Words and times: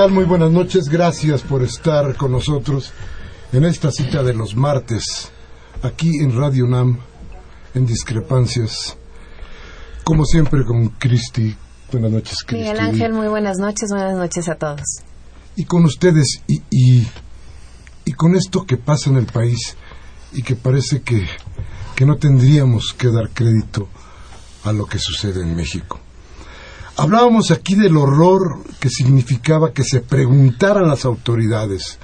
Tal? 0.00 0.12
Muy 0.12 0.24
buenas 0.24 0.50
noches. 0.50 0.88
Gracias 0.88 1.42
por 1.42 1.62
estar 1.62 2.16
con 2.16 2.32
nosotros 2.32 2.90
en 3.52 3.64
esta 3.64 3.90
cita 3.90 4.22
de 4.22 4.32
los 4.32 4.56
martes, 4.56 5.30
aquí 5.82 6.20
en 6.20 6.34
Radio 6.34 6.66
NAM, 6.66 7.00
en 7.74 7.84
Discrepancias. 7.84 8.96
Como 10.02 10.24
siempre 10.24 10.64
con 10.64 10.88
Cristi. 10.88 11.54
Buenas 11.92 12.12
noches, 12.12 12.38
Cristi. 12.46 12.62
Miguel 12.62 12.80
Ángel, 12.80 13.12
muy 13.12 13.28
buenas 13.28 13.58
noches. 13.58 13.90
Buenas 13.90 14.16
noches 14.16 14.48
a 14.48 14.54
todos. 14.54 15.02
Y 15.56 15.66
con 15.66 15.84
ustedes, 15.84 16.40
y, 16.46 16.62
y, 16.70 17.06
y 18.06 18.12
con 18.14 18.34
esto 18.36 18.64
que 18.64 18.78
pasa 18.78 19.10
en 19.10 19.18
el 19.18 19.26
país, 19.26 19.76
y 20.32 20.42
que 20.42 20.56
parece 20.56 21.02
que, 21.02 21.26
que 21.94 22.06
no 22.06 22.16
tendríamos 22.16 22.94
que 22.94 23.08
dar 23.08 23.28
crédito 23.34 23.86
a 24.64 24.72
lo 24.72 24.86
que 24.86 24.98
sucede 24.98 25.42
en 25.42 25.54
México. 25.54 26.00
Hablábamos 27.00 27.50
aquí 27.50 27.76
del 27.76 27.96
horror 27.96 28.62
que 28.78 28.90
significaba 28.90 29.72
que 29.72 29.84
se 29.84 30.02
preguntaran 30.02 30.86
las 30.86 31.06
autoridades, 31.06 31.98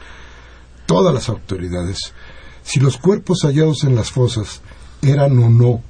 todas 0.86 1.12
las 1.12 1.28
autoridades, 1.28 2.14
si 2.62 2.80
los 2.80 2.96
cuerpos 2.96 3.42
hallados 3.42 3.84
en 3.84 3.94
las 3.94 4.10
fosas 4.10 4.62
eran 5.02 5.38
o 5.38 5.50
no 5.50 5.82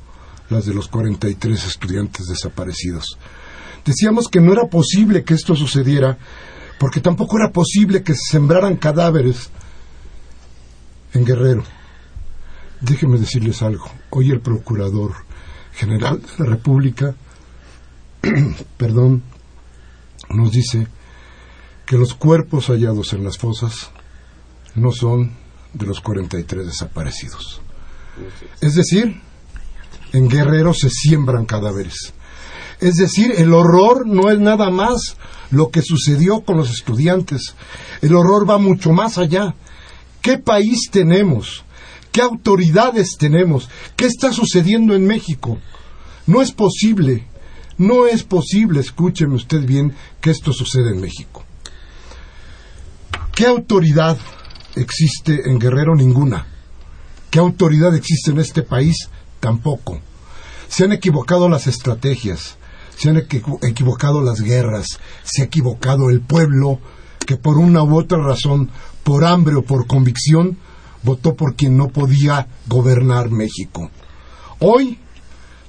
las 0.50 0.66
de 0.66 0.74
los 0.74 0.88
43 0.88 1.66
estudiantes 1.66 2.26
desaparecidos. 2.26 3.16
Decíamos 3.84 4.26
que 4.26 4.40
no 4.40 4.52
era 4.52 4.66
posible 4.66 5.22
que 5.22 5.34
esto 5.34 5.54
sucediera 5.54 6.18
porque 6.80 7.00
tampoco 7.00 7.38
era 7.38 7.52
posible 7.52 8.02
que 8.02 8.14
se 8.14 8.32
sembraran 8.32 8.74
cadáveres 8.74 9.50
en 11.12 11.24
Guerrero. 11.24 11.62
Déjenme 12.80 13.20
decirles 13.20 13.62
algo. 13.62 13.88
Hoy 14.10 14.32
el 14.32 14.40
Procurador 14.40 15.12
General 15.74 16.20
de 16.20 16.44
la 16.44 16.50
República 16.50 17.14
perdón, 18.76 19.22
nos 20.30 20.50
dice 20.52 20.86
que 21.86 21.96
los 21.96 22.14
cuerpos 22.14 22.66
hallados 22.66 23.12
en 23.12 23.24
las 23.24 23.38
fosas 23.38 23.90
no 24.74 24.92
son 24.92 25.32
de 25.72 25.86
los 25.86 26.00
43 26.00 26.66
desaparecidos. 26.66 27.60
Es 28.60 28.74
decir, 28.74 29.20
en 30.12 30.28
Guerrero 30.28 30.74
se 30.74 30.90
siembran 30.90 31.46
cadáveres. 31.46 32.12
Es 32.80 32.96
decir, 32.96 33.32
el 33.36 33.54
horror 33.54 34.06
no 34.06 34.30
es 34.30 34.38
nada 34.38 34.70
más 34.70 35.16
lo 35.50 35.70
que 35.70 35.82
sucedió 35.82 36.40
con 36.40 36.56
los 36.56 36.70
estudiantes. 36.70 37.54
El 38.02 38.14
horror 38.14 38.48
va 38.48 38.58
mucho 38.58 38.92
más 38.92 39.18
allá. 39.18 39.54
¿Qué 40.20 40.38
país 40.38 40.90
tenemos? 40.90 41.64
¿Qué 42.12 42.20
autoridades 42.20 43.16
tenemos? 43.18 43.68
¿Qué 43.96 44.06
está 44.06 44.32
sucediendo 44.32 44.94
en 44.94 45.06
México? 45.06 45.58
No 46.26 46.42
es 46.42 46.52
posible 46.52 47.26
no 47.78 48.06
es 48.06 48.22
posible, 48.22 48.80
escúcheme 48.80 49.34
usted 49.34 49.64
bien, 49.64 49.94
que 50.20 50.30
esto 50.30 50.52
suceda 50.52 50.90
en 50.90 51.00
México. 51.00 51.44
¿Qué 53.34 53.46
autoridad 53.46 54.16
existe 54.76 55.50
en 55.50 55.58
Guerrero? 55.58 55.94
Ninguna. 55.94 56.46
¿Qué 57.30 57.38
autoridad 57.38 57.94
existe 57.94 58.30
en 58.30 58.38
este 58.38 58.62
país? 58.62 59.10
Tampoco. 59.40 60.00
Se 60.68 60.84
han 60.84 60.92
equivocado 60.92 61.48
las 61.48 61.66
estrategias, 61.66 62.56
se 62.96 63.10
han 63.10 63.18
equivocado 63.18 64.22
las 64.22 64.40
guerras, 64.40 64.86
se 65.22 65.42
ha 65.42 65.44
equivocado 65.44 66.08
el 66.08 66.20
pueblo 66.20 66.80
que 67.26 67.36
por 67.36 67.58
una 67.58 67.82
u 67.82 67.98
otra 67.98 68.18
razón, 68.18 68.70
por 69.02 69.24
hambre 69.24 69.56
o 69.56 69.62
por 69.62 69.86
convicción, 69.86 70.56
votó 71.02 71.34
por 71.34 71.56
quien 71.56 71.76
no 71.76 71.88
podía 71.88 72.48
gobernar 72.66 73.30
México. 73.30 73.90
Hoy 74.60 74.98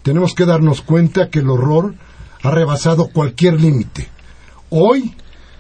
tenemos 0.08 0.34
que 0.34 0.46
darnos 0.46 0.82
cuenta 0.82 1.30
que 1.30 1.40
el 1.40 1.50
horror 1.50 1.94
ha 2.42 2.50
rebasado 2.50 3.10
cualquier 3.10 3.60
límite. 3.60 4.08
Hoy, 4.70 5.14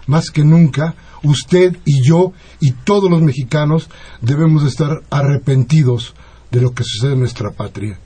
más 0.06 0.32
que 0.32 0.46
nunca, 0.46 0.96
usted 1.22 1.76
y 1.84 2.02
yo 2.08 2.32
y 2.62 2.72
todos 2.72 3.12
los 3.12 3.22
mexicanos 3.22 3.90
debemos 4.22 4.64
estar 4.64 5.04
arrepentidos 5.10 6.16
de 6.50 6.62
lo 6.62 6.74
que 6.74 6.86
sucede 6.86 7.12
en 7.12 7.20
nuestra 7.20 7.52
patria. 7.52 8.00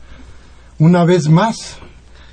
Una 0.80 1.06
vez 1.06 1.30
más, 1.30 1.78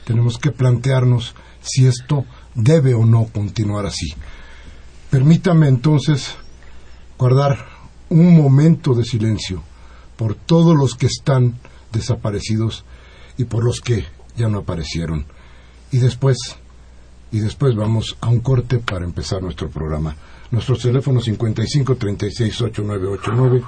tenemos 0.07 0.39
que 0.39 0.53
plantearnos 0.53 1.35
si 1.61 1.87
esto 1.87 2.25
debe 2.55 2.95
o 2.95 3.05
no 3.05 3.27
continuar 3.27 3.85
así. 3.85 4.15
Permítame 5.11 5.69
entonces 5.69 6.35
guardar 7.19 7.59
un 8.09 8.35
momento 8.35 8.95
de 8.95 9.05
silencio 9.05 9.63
por 10.17 10.35
todos 10.35 10.75
los 10.75 10.95
que 10.95 11.09
están 11.09 11.59
desaparecidos 11.93 12.87
y 13.39 13.45
por 13.45 13.65
los 13.65 13.81
que 13.81 14.05
ya 14.37 14.49
no 14.49 14.59
aparecieron. 14.59 15.25
Y 15.91 15.99
después, 15.99 16.37
y 17.33 17.41
después 17.41 17.75
vamos 17.75 18.17
a 18.21 18.29
un 18.29 18.41
corte 18.41 18.79
para 18.79 19.05
empezar 19.05 19.43
nuestro 19.43 19.71
programa. 19.71 20.15
Nuestro 20.51 20.77
teléfono 20.77 21.21
55 21.21 21.97
36 21.97 22.61
8989. 22.61 23.63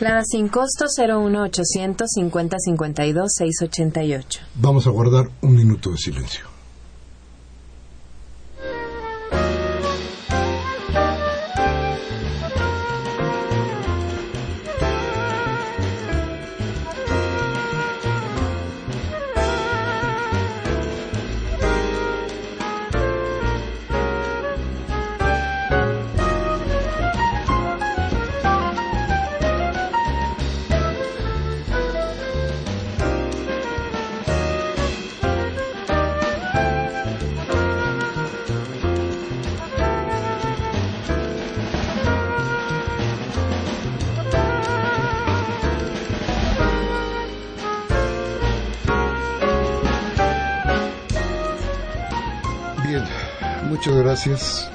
La 0.00 0.22
sin 0.24 0.48
costo 0.48 0.84
01800 0.86 2.06
50 2.10 2.56
52 2.58 3.32
688. 3.34 4.40
Vamos 4.56 4.86
a 4.86 4.90
guardar 4.90 5.30
un 5.40 5.54
minuto 5.54 5.90
de 5.90 5.96
silencio. 5.96 6.55
Gracias 54.06 54.70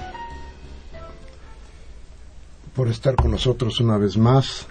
por 2.76 2.90
estar 2.90 3.16
con 3.16 3.32
nosotros 3.32 3.80
una 3.80 3.98
vez 3.98 4.18
más. 4.18 4.68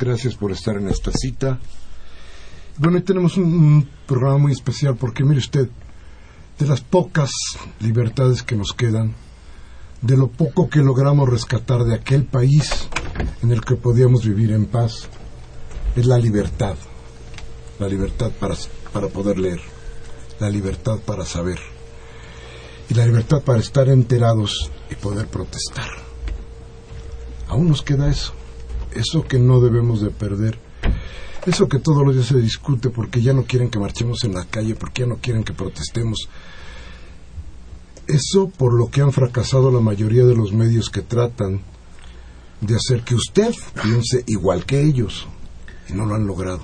Gracias 0.00 0.34
por 0.34 0.50
estar 0.50 0.74
en 0.78 0.88
esta 0.88 1.12
cita. 1.12 1.60
Bueno, 2.76 2.96
hoy 2.96 3.04
tenemos 3.04 3.36
un, 3.36 3.88
programa 4.04 4.38
muy 4.38 4.50
especial 4.50 4.96
porque, 4.96 5.22
mire 5.22 5.38
usted, 5.38 5.68
de 6.58 6.66
las 6.66 6.80
pocas 6.80 7.30
libertades 7.78 8.42
que 8.42 8.56
nos 8.56 8.72
quedan, 8.72 9.14
de 10.02 10.16
lo 10.16 10.26
poco 10.26 10.68
que 10.68 10.80
logramos 10.80 11.28
rescatar 11.28 11.84
de 11.84 11.94
aquel 11.94 12.24
país 12.24 12.88
en 13.44 13.52
el 13.52 13.60
que 13.60 13.76
podíamos 13.76 14.24
vivir 14.24 14.50
en 14.50 14.66
paz, 14.66 15.08
es 15.94 16.04
la 16.04 16.18
libertad. 16.18 16.74
la 17.78 17.86
libertad 17.86 18.32
para, 18.40 18.56
para 18.92 19.06
poder 19.06 19.38
leer, 19.38 19.60
la 20.40 20.50
libertad 20.50 20.98
para 21.06 21.24
saber 21.24 21.77
y 22.88 22.94
la 22.94 23.06
libertad 23.06 23.42
para 23.42 23.60
estar 23.60 23.88
enterados 23.88 24.70
y 24.90 24.94
poder 24.94 25.26
protestar. 25.26 25.88
Aún 27.48 27.68
nos 27.68 27.82
queda 27.82 28.10
eso, 28.10 28.32
eso 28.92 29.24
que 29.26 29.38
no 29.38 29.60
debemos 29.60 30.00
de 30.00 30.10
perder, 30.10 30.58
eso 31.46 31.68
que 31.68 31.78
todos 31.78 32.04
los 32.04 32.14
días 32.14 32.26
se 32.26 32.38
discute 32.38 32.90
porque 32.90 33.22
ya 33.22 33.32
no 33.32 33.44
quieren 33.44 33.70
que 33.70 33.78
marchemos 33.78 34.24
en 34.24 34.34
la 34.34 34.44
calle, 34.44 34.74
porque 34.74 35.02
ya 35.02 35.08
no 35.08 35.16
quieren 35.16 35.44
que 35.44 35.52
protestemos. 35.52 36.28
Eso 38.06 38.48
por 38.48 38.74
lo 38.74 38.90
que 38.90 39.00
han 39.00 39.12
fracasado 39.12 39.70
la 39.70 39.80
mayoría 39.80 40.24
de 40.24 40.34
los 40.34 40.52
medios 40.52 40.90
que 40.90 41.02
tratan 41.02 41.62
de 42.60 42.74
hacer 42.74 43.02
que 43.02 43.14
usted 43.14 43.54
piense 43.82 44.24
igual 44.26 44.64
que 44.64 44.82
ellos 44.82 45.26
y 45.88 45.92
no 45.92 46.06
lo 46.06 46.14
han 46.14 46.26
logrado. 46.26 46.60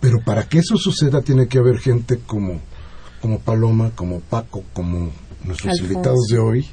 Pero 0.00 0.22
para 0.24 0.48
que 0.48 0.58
eso 0.58 0.76
suceda 0.76 1.22
tiene 1.22 1.48
que 1.48 1.58
haber 1.58 1.78
gente 1.78 2.18
como, 2.18 2.60
como 3.20 3.40
Paloma, 3.40 3.90
como 3.94 4.20
Paco, 4.20 4.64
como 4.72 5.12
nuestros 5.44 5.80
invitados 5.80 6.26
de 6.30 6.38
hoy, 6.38 6.68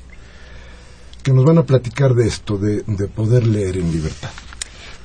que 1.23 1.33
nos 1.33 1.45
van 1.45 1.57
a 1.57 1.63
platicar 1.63 2.13
de 2.13 2.27
esto, 2.27 2.57
de, 2.57 2.83
de 2.87 3.07
poder 3.07 3.45
leer 3.45 3.77
en 3.77 3.91
libertad. 3.91 4.31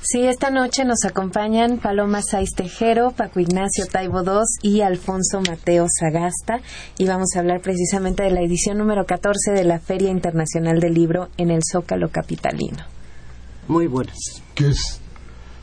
Sí, 0.09 0.23
esta 0.23 0.51
noche 0.51 0.85
nos 0.85 1.03
acompañan 1.03 1.79
Paloma 1.79 2.21
Saiz 2.21 2.51
Tejero, 2.55 3.11
Paco 3.11 3.41
Ignacio 3.41 3.87
Taibo 3.91 4.21
II 4.21 4.39
y 4.61 4.79
Alfonso 4.79 5.41
Mateo 5.41 5.85
Sagasta 5.89 6.61
y 6.97 7.05
vamos 7.07 7.35
a 7.35 7.39
hablar 7.39 7.59
precisamente 7.59 8.23
de 8.23 8.31
la 8.31 8.41
edición 8.41 8.77
número 8.77 9.05
14 9.05 9.51
de 9.51 9.65
la 9.65 9.79
Feria 9.79 10.09
Internacional 10.09 10.79
del 10.79 10.93
Libro 10.93 11.27
en 11.35 11.51
el 11.51 11.59
Zócalo 11.69 12.09
Capitalino. 12.09 12.85
Muy 13.67 13.87
buenas. 13.87 14.41
¿Qué 14.55 14.69
es, 14.69 15.01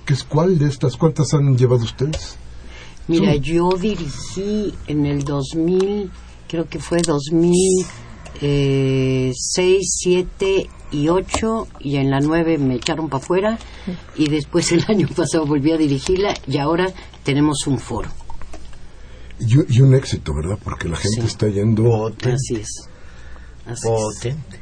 qué 0.05 0.13
es 0.13 0.25
cuál 0.25 0.59
de 0.59 0.69
estas? 0.69 0.99
¿Cuántas 0.99 1.33
han 1.33 1.57
llevado 1.57 1.83
ustedes? 1.83 2.37
Mira, 3.09 3.37
yo 3.37 3.71
dirigí 3.81 4.75
en 4.89 5.07
el 5.07 5.25
2000, 5.25 6.11
creo 6.55 6.69
que 6.69 6.79
fue 6.79 7.01
2006, 7.03 7.85
7 9.99 10.71
y 10.93 11.09
8, 11.09 11.67
y 11.81 11.97
en 11.97 12.11
la 12.13 12.21
9 12.21 12.59
me 12.59 12.77
echaron 12.77 13.09
para 13.09 13.25
afuera, 13.25 13.59
y 14.15 14.29
después 14.29 14.71
el 14.71 14.85
año 14.87 15.09
pasado 15.17 15.47
volví 15.47 15.73
a 15.73 15.77
dirigirla, 15.77 16.33
y 16.47 16.59
ahora 16.59 16.87
tenemos 17.25 17.67
un 17.67 17.81
foro. 17.81 18.09
Y, 19.41 19.75
y 19.77 19.81
un 19.81 19.97
éxito, 19.97 20.33
¿verdad? 20.33 20.57
Porque 20.63 20.89
la 20.89 20.97
gente 20.97 21.23
Sí. 21.23 21.27
está 21.27 21.49
yendo... 21.49 21.83
Potente, 21.83 22.35
Así 22.37 22.55
es. 22.55 22.69
Así 23.67 23.73
es. 23.73 23.85
potente. 23.91 24.61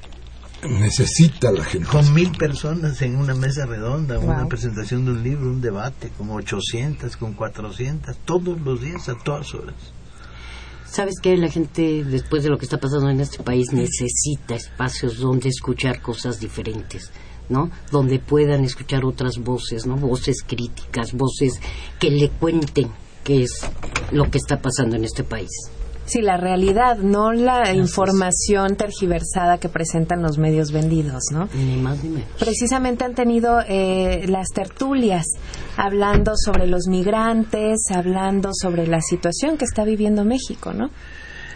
Necesita 0.66 1.52
la 1.52 1.64
gente. 1.64 1.88
Con 1.88 2.14
mil 2.14 2.30
personas 2.32 3.02
en 3.02 3.16
una 3.16 3.34
mesa 3.34 3.66
redonda, 3.66 4.18
una 4.18 4.46
presentación 4.46 5.04
de 5.04 5.10
un 5.10 5.22
libro, 5.22 5.50
un 5.50 5.60
debate, 5.60 6.10
como 6.16 6.36
800, 6.36 7.18
con 7.18 7.34
400, 7.34 8.16
todos 8.24 8.58
los 8.62 8.80
días, 8.80 9.10
a 9.10 9.14
todas 9.22 9.52
horas. 9.54 9.74
¿Sabes 10.92 11.14
qué? 11.22 11.38
La 11.38 11.48
gente, 11.48 12.04
después 12.04 12.42
de 12.42 12.50
lo 12.50 12.58
que 12.58 12.66
está 12.66 12.76
pasando 12.76 13.08
en 13.08 13.18
este 13.18 13.42
país, 13.42 13.72
necesita 13.72 14.54
espacios 14.54 15.20
donde 15.20 15.48
escuchar 15.48 16.02
cosas 16.02 16.38
diferentes, 16.38 17.10
¿no? 17.48 17.70
Donde 17.90 18.18
puedan 18.18 18.62
escuchar 18.62 19.06
otras 19.06 19.38
voces, 19.38 19.86
¿no? 19.86 19.96
Voces 19.96 20.42
críticas, 20.46 21.14
voces 21.14 21.58
que 21.98 22.10
le 22.10 22.28
cuenten 22.28 22.90
qué 23.24 23.44
es 23.44 23.66
lo 24.10 24.30
que 24.30 24.36
está 24.36 24.60
pasando 24.60 24.96
en 24.96 25.04
este 25.04 25.24
país. 25.24 25.48
Sí, 26.12 26.20
la 26.20 26.37
realidad, 26.37 26.99
no 26.99 27.32
la 27.32 27.73
información 27.73 28.76
tergiversada 28.76 29.56
que 29.56 29.70
presentan 29.70 30.20
los 30.20 30.37
medios 30.37 30.70
vendidos, 30.70 31.23
¿no? 31.32 31.49
Ni 31.55 31.76
más 31.76 32.05
ni 32.05 32.11
menos. 32.11 32.29
Precisamente 32.38 33.05
han 33.05 33.14
tenido 33.14 33.61
eh, 33.67 34.26
las 34.29 34.49
tertulias 34.50 35.25
hablando 35.79 36.32
sobre 36.37 36.67
los 36.67 36.87
migrantes, 36.87 37.85
hablando 37.91 38.50
sobre 38.53 38.87
la 38.87 39.00
situación 39.00 39.56
que 39.56 39.64
está 39.64 39.85
viviendo 39.85 40.23
México, 40.26 40.75
¿no? 40.75 40.91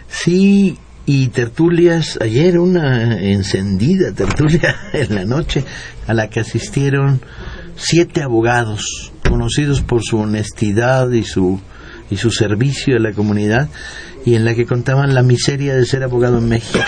Sí, 0.09 0.79
y 1.05 1.29
tertulias, 1.29 2.19
ayer 2.23 2.59
una 2.59 3.21
encendida 3.21 4.13
tertulia 4.13 4.75
en 4.95 5.17
la 5.17 5.27
noche 5.27 5.67
a 6.07 6.15
la 6.15 6.31
que 6.31 6.41
asistieron 6.41 7.21
siete 7.77 8.23
abogados 8.23 9.13
conocidos 9.29 9.83
por 9.83 10.03
su 10.03 10.17
honestidad 10.17 11.11
y 11.11 11.25
su 11.25 11.61
y 12.11 12.17
su 12.17 12.31
servicio 12.31 12.97
a 12.97 13.01
la 13.01 13.13
comunidad 13.13 13.69
y 14.27 14.35
en 14.35 14.45
la 14.45 14.55
que 14.55 14.67
contaban 14.67 15.15
la 15.15 15.23
miseria 15.23 15.75
de 15.75 15.87
ser 15.87 16.03
abogado 16.03 16.37
en 16.39 16.49
México. 16.51 16.79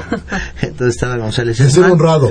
Entonces 0.62 0.94
estaba 0.94 1.16
González. 1.16 1.58
De 1.58 1.68
ser 1.70 1.84
honrado. 1.84 2.30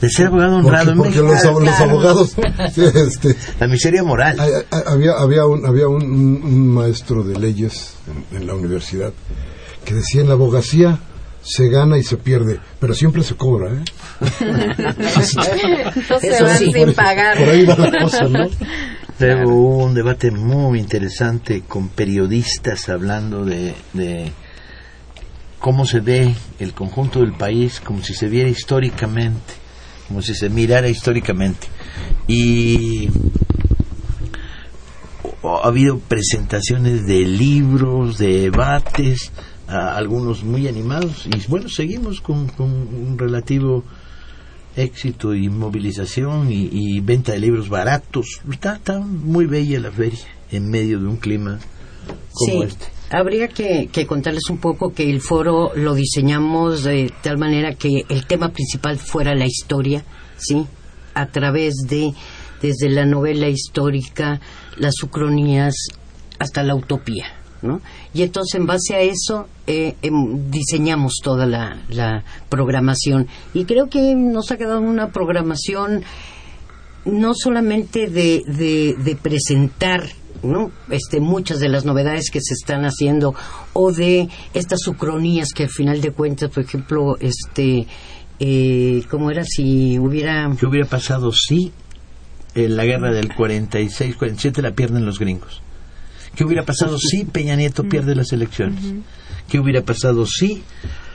De 0.00 0.08
ser 0.08 0.26
abogado 0.28 0.52
Porque, 0.54 0.66
honrado 0.68 0.90
en 0.92 0.96
porque 0.98 1.10
México. 1.22 1.26
los, 1.32 1.44
ab- 1.44 1.64
los 1.64 1.74
Claro. 1.76 1.90
abogados... 1.90 2.34
este, 2.76 3.36
La 3.60 3.66
miseria 3.66 4.02
moral. 4.02 4.38
hay- 4.40 4.52
hay- 4.70 4.82
había, 4.86 5.12
había, 5.12 5.46
un, 5.46 5.66
había 5.66 5.88
un, 5.88 6.02
un- 6.04 6.40
un 6.44 6.68
maestro 6.74 7.22
de 7.24 7.38
leyes 7.38 7.94
en, 8.32 8.36
en 8.38 8.46
la 8.46 8.54
universidad 8.54 9.12
que 9.84 9.94
decía 9.94 10.20
en 10.22 10.28
la 10.28 10.34
abogacía 10.34 10.98
se 11.42 11.68
gana 11.68 11.96
y 11.96 12.02
se 12.02 12.16
pierde, 12.16 12.58
pero 12.80 12.92
siempre 12.92 13.22
se 13.22 13.36
cobra, 13.36 13.70
¿eh? 13.70 13.84
No 16.10 16.18
se 16.20 16.42
van 16.42 16.58
sin 16.58 16.92
pagar. 16.94 17.38
Por 17.38 17.48
ahí 17.48 17.64
va 17.64 17.76
la 17.76 18.02
cosa, 18.02 18.24
¿no? 18.24 18.48
Luego 19.18 19.50
hubo 19.50 19.84
un 19.84 19.94
debate 19.94 20.30
muy 20.30 20.78
interesante 20.78 21.62
con 21.62 21.88
periodistas 21.88 22.90
hablando 22.90 23.46
de, 23.46 23.74
de 23.94 24.30
cómo 25.58 25.86
se 25.86 26.00
ve 26.00 26.34
el 26.58 26.74
conjunto 26.74 27.20
del 27.20 27.32
país, 27.32 27.80
como 27.80 28.02
si 28.02 28.12
se 28.12 28.28
viera 28.28 28.50
históricamente, 28.50 29.54
como 30.06 30.20
si 30.20 30.34
se 30.34 30.50
mirara 30.50 30.88
históricamente. 30.90 31.66
Y 32.26 33.08
ha 35.42 35.66
habido 35.66 35.98
presentaciones 35.98 37.06
de 37.06 37.20
libros, 37.20 38.18
de 38.18 38.50
debates, 38.50 39.32
algunos 39.66 40.44
muy 40.44 40.68
animados, 40.68 41.26
y 41.26 41.48
bueno, 41.48 41.70
seguimos 41.70 42.20
con 42.20 42.50
un 42.58 43.16
relativo 43.18 43.82
éxito 44.76 45.34
y 45.34 45.48
movilización 45.48 46.52
y, 46.52 46.68
y 46.70 47.00
venta 47.00 47.32
de 47.32 47.40
libros 47.40 47.68
baratos. 47.68 48.40
Está, 48.50 48.76
está 48.76 48.98
muy 49.00 49.46
bella 49.46 49.80
la 49.80 49.90
feria 49.90 50.20
en 50.50 50.70
medio 50.70 51.00
de 51.00 51.06
un 51.06 51.16
clima 51.16 51.58
como 52.32 52.62
sí, 52.62 52.68
este. 52.68 52.86
habría 53.10 53.48
que, 53.48 53.88
que 53.90 54.06
contarles 54.06 54.48
un 54.50 54.58
poco 54.58 54.92
que 54.92 55.10
el 55.10 55.20
foro 55.20 55.72
lo 55.74 55.94
diseñamos 55.94 56.84
de 56.84 57.12
tal 57.22 57.38
manera 57.38 57.74
que 57.74 58.04
el 58.08 58.26
tema 58.26 58.50
principal 58.50 58.98
fuera 58.98 59.34
la 59.34 59.46
historia, 59.46 60.04
¿sí? 60.36 60.66
A 61.14 61.26
través 61.26 61.74
de, 61.88 62.12
desde 62.60 62.90
la 62.90 63.06
novela 63.06 63.48
histórica, 63.48 64.40
las 64.76 65.02
ucronías, 65.02 65.74
hasta 66.38 66.62
la 66.62 66.74
utopía, 66.74 67.24
¿no? 67.66 67.80
Y 68.14 68.22
entonces, 68.22 68.54
en 68.54 68.66
base 68.66 68.94
a 68.94 69.00
eso, 69.00 69.48
eh, 69.66 69.94
em, 70.02 70.50
diseñamos 70.50 71.14
toda 71.22 71.46
la, 71.46 72.24
programación. 72.48 73.26
Y 73.54 73.64
creo 73.64 73.88
que 73.88 74.14
nos 74.14 74.50
ha 74.50 74.56
quedado 74.56 74.80
una 74.80 75.10
programación 75.10 76.02
no 77.04 77.34
solamente 77.34 78.08
de, 78.08 79.18
presentar 79.22 80.04
este, 80.90 81.20
muchas 81.20 81.58
de 81.60 81.68
las 81.68 81.84
novedades 81.84 82.30
que 82.30 82.40
se 82.40 82.54
están 82.54 82.84
haciendo 82.84 83.34
o 83.72 83.92
de 83.92 84.28
estas 84.54 84.86
ucronías 84.86 85.50
que 85.54 85.64
al 85.64 85.70
final 85.70 86.00
de 86.00 86.12
cuentas, 86.12 86.50
por 86.50 86.64
ejemplo, 86.64 87.16
este, 87.20 87.86
eh, 88.38 89.02
¿cómo 89.10 89.30
era 89.30 89.44
si 89.44 89.98
hubiera... 89.98 90.50
¿Qué 90.58 90.66
hubiera 90.66 90.88
pasado 90.88 91.32
si 91.32 91.72
en 92.54 92.76
la 92.76 92.84
guerra 92.84 93.12
del 93.12 93.28
46-47 93.28 94.62
la 94.62 94.72
pierden 94.72 95.04
los 95.04 95.18
gringos? 95.18 95.62
¿Qué 96.36 96.44
hubiera 96.44 96.64
pasado 96.64 96.98
si 96.98 97.24
Peña 97.24 97.56
Nieto 97.56 97.82
pierde 97.84 98.14
las 98.14 98.32
elecciones? 98.32 98.84
¿Qué 99.48 99.58
hubiera 99.58 99.82
pasado 99.82 100.26
si 100.26 100.62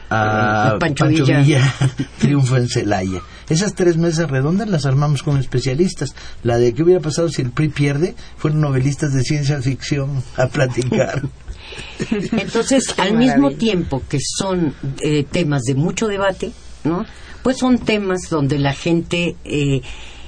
a 0.10 0.74
Eh, 0.76 0.80
Pancho 0.80 1.06
Pancho, 1.06 1.26
Villa. 1.26 1.40
Villa 1.40 1.74
triunfa 2.20 2.58
en 2.58 2.68
Celaya? 2.68 3.22
Esas 3.48 3.76
tres 3.76 3.98
mesas 3.98 4.30
redondas 4.30 4.68
las 4.68 4.86
armamos 4.86 5.24
con 5.24 5.38
especialistas. 5.38 6.16
La 6.44 6.58
de 6.58 6.74
qué 6.74 6.84
hubiera 6.84 7.02
pasado 7.02 7.30
si 7.30 7.42
el 7.42 7.52
PRI 7.52 7.70
pierde, 7.70 8.16
fueron 8.38 8.62
novelistas 8.62 9.14
de 9.14 9.24
ciencia 9.24 9.62
ficción 9.62 10.24
a 10.38 10.48
platicar. 10.48 11.22
Entonces, 12.32 12.94
Qué 12.96 13.02
al 13.02 13.14
mismo 13.14 13.52
tiempo 13.52 14.02
que 14.10 14.18
son 14.20 14.74
eh, 15.02 15.24
temas 15.30 15.62
de 15.64 15.76
mucho 15.76 16.08
debate, 16.08 16.52
¿no? 16.84 17.06
Pues 17.44 17.58
son 17.58 17.80
temas 17.80 18.22
donde 18.30 18.60
la 18.60 18.74
gente 18.74 19.36
eh, 19.46 19.82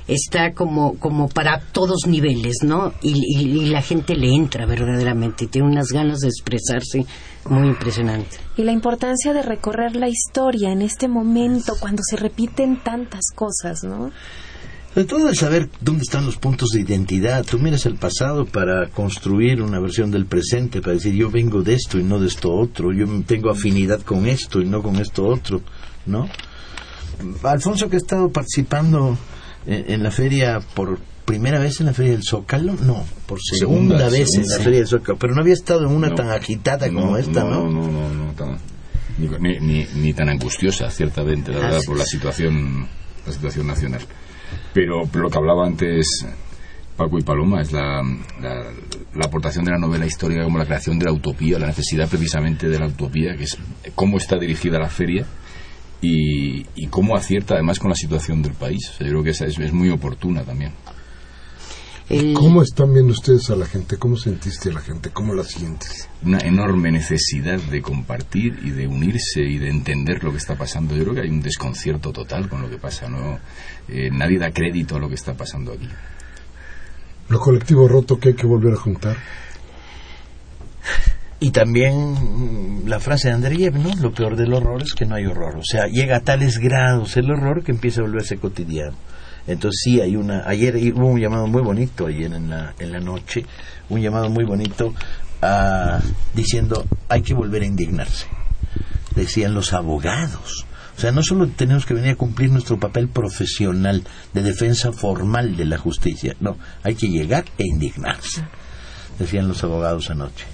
está 0.08 0.54
como, 0.54 0.98
como 1.00 1.30
para 1.30 1.60
todos 1.72 2.08
niveles, 2.08 2.58
¿no? 2.64 2.94
Y, 3.02 3.14
y- 3.38 3.62
y 3.62 3.66
la 3.68 3.82
gente 3.82 4.16
le 4.16 4.34
entra 4.34 4.66
verdaderamente, 4.66 5.48
tiene 5.48 5.68
unas 5.68 5.88
ganas 5.90 6.20
de 6.20 6.28
expresarse 6.28 7.06
muy 7.50 7.68
impresionante. 7.70 8.38
Y 8.58 8.64
la 8.64 8.72
importancia 8.72 9.34
de 9.34 9.42
recorrer 9.44 9.96
la 9.96 10.10
historia 10.10 10.72
en 10.72 10.82
este 10.82 11.08
momento, 11.08 11.74
cuando 11.80 12.02
se 12.04 12.16
repiten 12.18 12.82
tantas 12.84 13.22
cosas, 13.36 13.84
¿no? 13.84 14.12
Sobre 14.94 15.06
todo 15.08 15.30
el 15.30 15.36
saber 15.36 15.70
dónde 15.82 16.04
están 16.04 16.24
los 16.26 16.38
puntos 16.38 16.70
de 16.70 16.82
identidad. 16.82 17.44
Tú 17.44 17.58
miras 17.58 17.88
el 17.88 17.96
pasado 17.96 18.46
para 18.46 18.90
construir 18.90 19.60
una 19.62 19.80
versión 19.80 20.12
del 20.12 20.28
presente, 20.28 20.82
para 20.82 20.94
decir 20.94 21.16
yo 21.16 21.32
vengo 21.32 21.64
de 21.64 21.74
esto 21.74 21.98
y 21.98 22.04
no 22.04 22.20
de 22.20 22.28
esto 22.28 22.54
otro, 22.54 22.94
yo 22.94 23.08
tengo 23.26 23.50
afinidad 23.50 24.02
con 24.02 24.28
esto 24.28 24.62
y 24.62 24.66
no 24.66 24.84
con 24.84 24.98
esto 24.98 25.26
otro, 25.26 25.62
¿no? 26.06 26.30
Alfonso 27.44 27.90
que 27.90 27.96
ha 27.96 28.00
estado 28.00 28.30
participando 28.32 29.18
en, 29.68 29.92
en 29.94 30.04
la 30.04 30.12
feria 30.12 30.60
por 30.74 31.00
primera 31.26 31.60
vez 31.60 31.80
en 31.80 31.86
la 31.88 31.94
feria 31.94 32.12
del 32.12 32.24
Zócalo, 32.24 32.74
no, 32.74 33.06
por 33.26 33.40
segunda, 33.42 33.98
Segunda, 33.98 34.10
vez 34.10 34.28
en 34.36 34.46
la 34.48 34.58
feria 34.58 34.80
del 34.80 34.88
Zócalo, 34.88 35.18
pero 35.18 35.34
no 35.36 35.42
había 35.42 35.54
estado 35.54 35.82
en 35.88 35.96
una 35.96 36.10
No. 36.10 36.16
tan 36.16 36.30
agitada 36.30 36.92
como 36.92 37.18
esta, 37.18 37.44
¿no? 37.44 37.70
No, 37.70 37.70
no, 37.70 37.92
no, 37.92 38.10
no, 38.26 38.32
tan- 38.34 38.58
ni, 39.18 39.60
ni- 39.60 39.86
ni- 39.96 40.14
tan 40.14 40.28
angustiosa, 40.30 40.90
ciertamente, 40.90 41.52
la 41.52 41.60
verdad, 41.60 41.82
por 41.86 41.98
la 41.98 42.06
situación, 42.06 42.88
la 43.26 43.32
situación 43.32 43.68
nacional. 43.68 44.02
Pero, 44.74 45.04
pero 45.12 45.24
lo 45.26 45.30
que 45.30 45.38
hablaba 45.38 45.66
antes 45.66 46.26
Paco 46.98 47.18
y 47.18 47.24
Paloma 47.24 47.62
es 47.62 47.72
la, 47.72 48.02
la, 48.42 48.66
la 49.16 49.26
aportación 49.26 49.66
de 49.66 49.72
la 49.72 49.78
novela 49.80 50.06
histórica 50.06 50.44
como 50.44 50.58
la 50.58 50.66
creación 50.66 51.00
de 51.00 51.06
la 51.06 51.12
utopía, 51.12 51.58
la 51.58 51.68
necesidad 51.68 52.08
precisamente 52.10 52.68
de 52.68 52.78
la 52.80 52.88
utopía, 52.88 53.36
que 53.38 53.46
es 53.46 53.58
cómo 53.96 54.18
está 54.18 54.38
dirigida 54.38 54.78
la 54.78 54.90
feria 54.90 55.26
y, 56.04 56.66
y 56.76 56.88
cómo 56.88 57.16
acierta 57.16 57.56
además 57.56 57.80
con 57.80 57.90
la 57.90 57.96
situación 57.96 58.42
del 58.44 58.54
país. 58.54 58.90
O 58.90 58.98
sea, 58.98 59.08
yo 59.08 59.14
creo 59.14 59.24
que 59.24 59.30
esa 59.32 59.46
es, 59.46 59.58
es 59.58 59.72
muy 59.74 59.90
oportuna 59.90 60.44
también. 60.44 60.74
El- 62.10 62.34
¿Cómo 62.34 62.62
están 62.62 62.94
viendo 62.94 63.14
ustedes 63.14 63.50
a 63.50 63.56
la 63.56 63.66
gente? 63.66 63.98
¿Cómo 63.98 64.18
sentiste 64.18 64.70
a 64.70 64.74
la 64.74 64.82
gente? 64.82 65.10
¿Cómo 65.12 65.34
la 65.34 65.44
sientes? 65.44 66.10
una 66.26 66.38
enorme 66.40 66.90
necesidad 66.92 67.60
de 67.60 67.82
compartir 67.82 68.58
y 68.64 68.70
de 68.72 68.88
unirse 68.88 69.42
y 69.42 69.58
de 69.58 69.70
entender 69.70 70.24
lo 70.24 70.32
que 70.32 70.38
está 70.38 70.56
pasando. 70.56 70.96
Yo 70.96 71.04
creo 71.04 71.16
que 71.16 71.22
hay 71.22 71.30
un 71.30 71.42
desconcierto 71.42 72.12
total 72.14 72.48
con 72.50 72.62
lo 72.62 72.70
que 72.70 72.78
pasa. 72.78 73.10
¿no? 73.10 73.40
Eh, 73.90 74.10
nadie 74.12 74.38
da 74.40 74.52
crédito 74.52 74.96
a 74.96 75.00
lo 75.00 75.10
que 75.10 75.16
está 75.16 75.34
pasando 75.34 75.74
aquí. 75.74 75.88
Lo 77.30 77.40
colectivo 77.40 77.88
roto 77.88 78.20
que 78.20 78.30
hay 78.30 78.36
que 78.36 78.46
volver 78.48 78.74
a 78.74 78.78
juntar. 78.78 79.18
Y 81.44 81.52
también 81.52 82.14
mm, 82.14 82.88
la 82.88 83.02
frase 83.02 83.28
de 83.28 83.34
Andreyev, 83.34 83.78
¿no? 83.78 83.94
Lo 84.02 84.14
peor 84.14 84.38
del 84.38 84.54
horror 84.54 84.82
es 84.82 84.94
que 84.94 85.06
no 85.06 85.16
hay 85.16 85.26
horror. 85.26 85.58
O 85.58 85.62
sea, 85.62 85.88
llega 85.88 86.16
a 86.16 86.20
tales 86.22 86.58
grados 86.58 87.18
el 87.18 87.30
horror 87.30 87.66
que 87.66 87.74
empieza 87.74 88.00
a 88.00 88.06
volverse 88.06 88.38
cotidiano. 88.38 88.96
Entonces 89.46 89.82
sí, 89.84 90.00
hay 90.00 90.16
una... 90.16 90.48
Ayer 90.48 90.74
hubo 90.96 91.08
un 91.08 91.20
llamado 91.20 91.46
muy 91.48 91.62
bonito, 91.62 92.08
ayer 92.08 92.32
en 92.32 92.50
la, 92.50 92.74
en 92.80 92.94
la 92.94 93.02
noche, 93.02 93.46
un 93.90 94.00
llamado 94.00 94.30
muy 94.30 94.46
bonito 94.46 94.94
ah, 95.42 96.00
diciendo 96.34 96.86
hay 97.10 97.22
que 97.24 97.34
volver 97.34 97.64
a 97.64 97.66
indignarse. 97.66 98.26
Decían 99.14 99.54
los 99.54 99.74
abogados. 99.74 100.66
O 100.96 101.02
sea, 101.02 101.12
no 101.12 101.24
solo 101.24 101.50
tenemos 101.50 101.86
que 101.86 101.94
venir 101.94 102.12
a 102.12 102.16
cumplir 102.16 102.52
nuestro 102.52 102.80
papel 102.80 103.10
profesional 103.10 104.02
de 104.34 104.44
defensa 104.44 104.94
formal 104.94 105.58
de 105.58 105.66
la 105.66 105.78
justicia, 105.78 106.38
no, 106.40 106.56
hay 106.84 106.96
que 106.96 107.08
llegar 107.08 107.44
e 107.58 107.66
indignarse, 107.66 108.46
decían 109.20 109.48
los 109.50 109.62
abogados 109.64 110.10
anoche. 110.10 110.53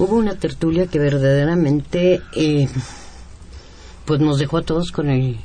Hubo 0.00 0.16
una 0.16 0.34
tertulia 0.34 0.86
que 0.86 0.98
verdaderamente 0.98 2.22
eh, 2.34 2.66
pues 4.06 4.18
nos 4.18 4.38
dejó 4.38 4.56
a 4.56 4.62
todos 4.62 4.92
con 4.92 5.10
el 5.10 5.36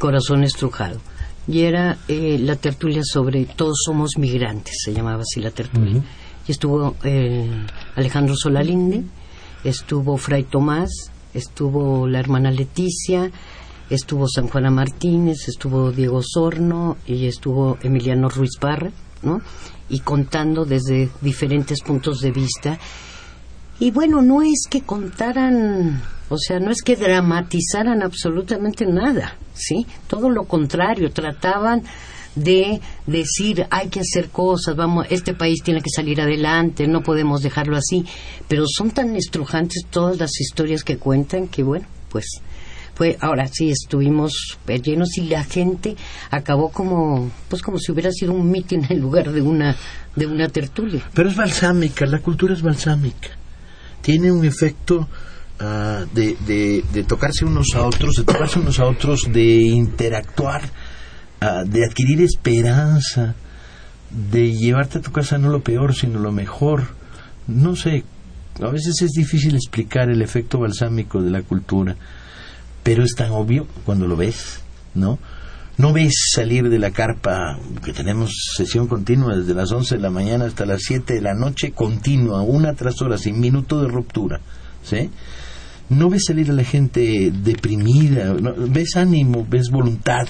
corazón 0.00 0.42
estrujado. 0.42 0.98
Y 1.46 1.60
era 1.60 1.98
eh, 2.08 2.36
la 2.40 2.56
tertulia 2.56 3.02
sobre 3.04 3.44
Todos 3.44 3.80
somos 3.86 4.18
migrantes, 4.18 4.74
se 4.84 4.92
llamaba 4.92 5.22
así 5.22 5.40
la 5.40 5.52
tertulia. 5.52 6.02
Y 6.48 6.50
estuvo 6.50 6.96
eh, 7.04 7.48
Alejandro 7.94 8.34
Solalinde, 8.34 9.04
estuvo 9.62 10.16
Fray 10.16 10.42
Tomás, 10.42 10.90
estuvo 11.32 12.08
la 12.08 12.18
hermana 12.18 12.50
Leticia, 12.50 13.30
estuvo 13.88 14.26
San 14.26 14.48
Juana 14.48 14.72
Martínez, 14.72 15.46
estuvo 15.46 15.92
Diego 15.92 16.22
Sorno 16.24 16.96
y 17.06 17.26
estuvo 17.26 17.78
Emiliano 17.80 18.28
Ruiz 18.28 18.56
Parra, 18.58 18.90
¿no? 19.22 19.40
Y 19.88 20.00
contando 20.00 20.64
desde 20.64 21.08
diferentes 21.20 21.82
puntos 21.82 22.18
de 22.18 22.32
vista 22.32 22.80
y 23.82 23.90
bueno, 23.90 24.22
no 24.22 24.42
es 24.42 24.68
que 24.70 24.82
contaran, 24.82 26.00
o 26.28 26.38
sea, 26.38 26.60
no 26.60 26.70
es 26.70 26.82
que 26.82 26.94
dramatizaran 26.94 28.00
absolutamente 28.00 28.86
nada, 28.86 29.36
¿sí? 29.54 29.88
Todo 30.06 30.30
lo 30.30 30.44
contrario, 30.44 31.10
trataban 31.10 31.82
de 32.36 32.80
decir 33.08 33.66
hay 33.70 33.88
que 33.88 33.98
hacer 33.98 34.28
cosas, 34.28 34.76
vamos, 34.76 35.08
este 35.10 35.34
país 35.34 35.64
tiene 35.64 35.80
que 35.80 35.90
salir 35.90 36.20
adelante, 36.20 36.86
no 36.86 37.02
podemos 37.02 37.42
dejarlo 37.42 37.76
así, 37.76 38.04
pero 38.46 38.66
son 38.68 38.92
tan 38.92 39.16
estrujantes 39.16 39.84
todas 39.90 40.16
las 40.16 40.40
historias 40.40 40.84
que 40.84 40.98
cuentan 40.98 41.48
que 41.48 41.64
bueno, 41.64 41.88
pues 42.08 42.40
fue 42.94 43.16
ahora 43.20 43.48
sí 43.48 43.72
estuvimos 43.72 44.58
llenos 44.64 45.18
y 45.18 45.22
la 45.22 45.42
gente 45.42 45.96
acabó 46.30 46.68
como 46.68 47.32
pues 47.48 47.62
como 47.62 47.80
si 47.80 47.90
hubiera 47.90 48.12
sido 48.12 48.32
un 48.32 48.48
mitin 48.48 48.86
en 48.88 49.00
lugar 49.00 49.32
de 49.32 49.42
una 49.42 49.74
de 50.14 50.26
una 50.28 50.48
tertulia. 50.48 51.02
Pero 51.14 51.30
es 51.30 51.34
balsámica, 51.34 52.06
la 52.06 52.20
cultura 52.20 52.54
es 52.54 52.62
balsámica. 52.62 53.41
Tiene 54.02 54.30
un 54.30 54.44
efecto 54.44 55.08
ah, 55.58 56.04
de, 56.12 56.36
de, 56.92 57.04
tocarse 57.04 57.44
unos 57.44 57.68
a 57.74 57.86
otros, 57.86 58.16
de 58.16 58.24
tocarse 58.24 58.58
unos 58.58 58.78
a 58.78 58.84
otros, 58.84 59.32
de 59.32 59.62
interactuar, 59.62 60.62
ah, 61.40 61.62
de 61.64 61.84
adquirir 61.84 62.20
esperanza, 62.20 63.34
de 64.10 64.52
llevarte 64.52 64.98
a 64.98 65.02
tu 65.02 65.12
casa 65.12 65.38
no 65.38 65.48
lo 65.48 65.62
peor, 65.62 65.94
sino 65.94 66.18
lo 66.18 66.32
mejor. 66.32 66.88
No 67.46 67.74
sé, 67.74 68.04
a 68.60 68.68
veces 68.68 69.00
es 69.02 69.12
difícil 69.12 69.54
explicar 69.54 70.10
el 70.10 70.20
efecto 70.20 70.58
balsámico 70.58 71.22
de 71.22 71.30
la 71.30 71.42
cultura, 71.42 71.96
pero 72.82 73.02
es 73.02 73.14
tan 73.14 73.30
obvio 73.30 73.66
cuando 73.84 74.06
lo 74.06 74.16
ves, 74.16 74.60
¿no? 74.94 75.18
No 75.78 75.92
ves 75.92 76.12
salir 76.34 76.68
de 76.68 76.78
la 76.78 76.90
carpa, 76.90 77.58
que 77.82 77.92
tenemos 77.92 78.52
sesión 78.56 78.86
continua 78.88 79.36
desde 79.36 79.54
las 79.54 79.72
11 79.72 79.96
de 79.96 80.00
la 80.02 80.10
mañana 80.10 80.44
hasta 80.44 80.66
las 80.66 80.82
7 80.82 81.14
de 81.14 81.20
la 81.22 81.34
noche, 81.34 81.72
continua, 81.72 82.42
una 82.42 82.74
tras 82.74 83.00
otra, 83.00 83.16
sin 83.16 83.40
minuto 83.40 83.80
de 83.80 83.88
ruptura, 83.88 84.40
¿sí? 84.82 85.10
No 85.88 86.10
ves 86.10 86.24
salir 86.26 86.50
a 86.50 86.52
la 86.52 86.64
gente 86.64 87.32
deprimida, 87.32 88.34
no, 88.34 88.52
ves 88.68 88.96
ánimo, 88.96 89.46
ves 89.48 89.70
voluntad, 89.70 90.28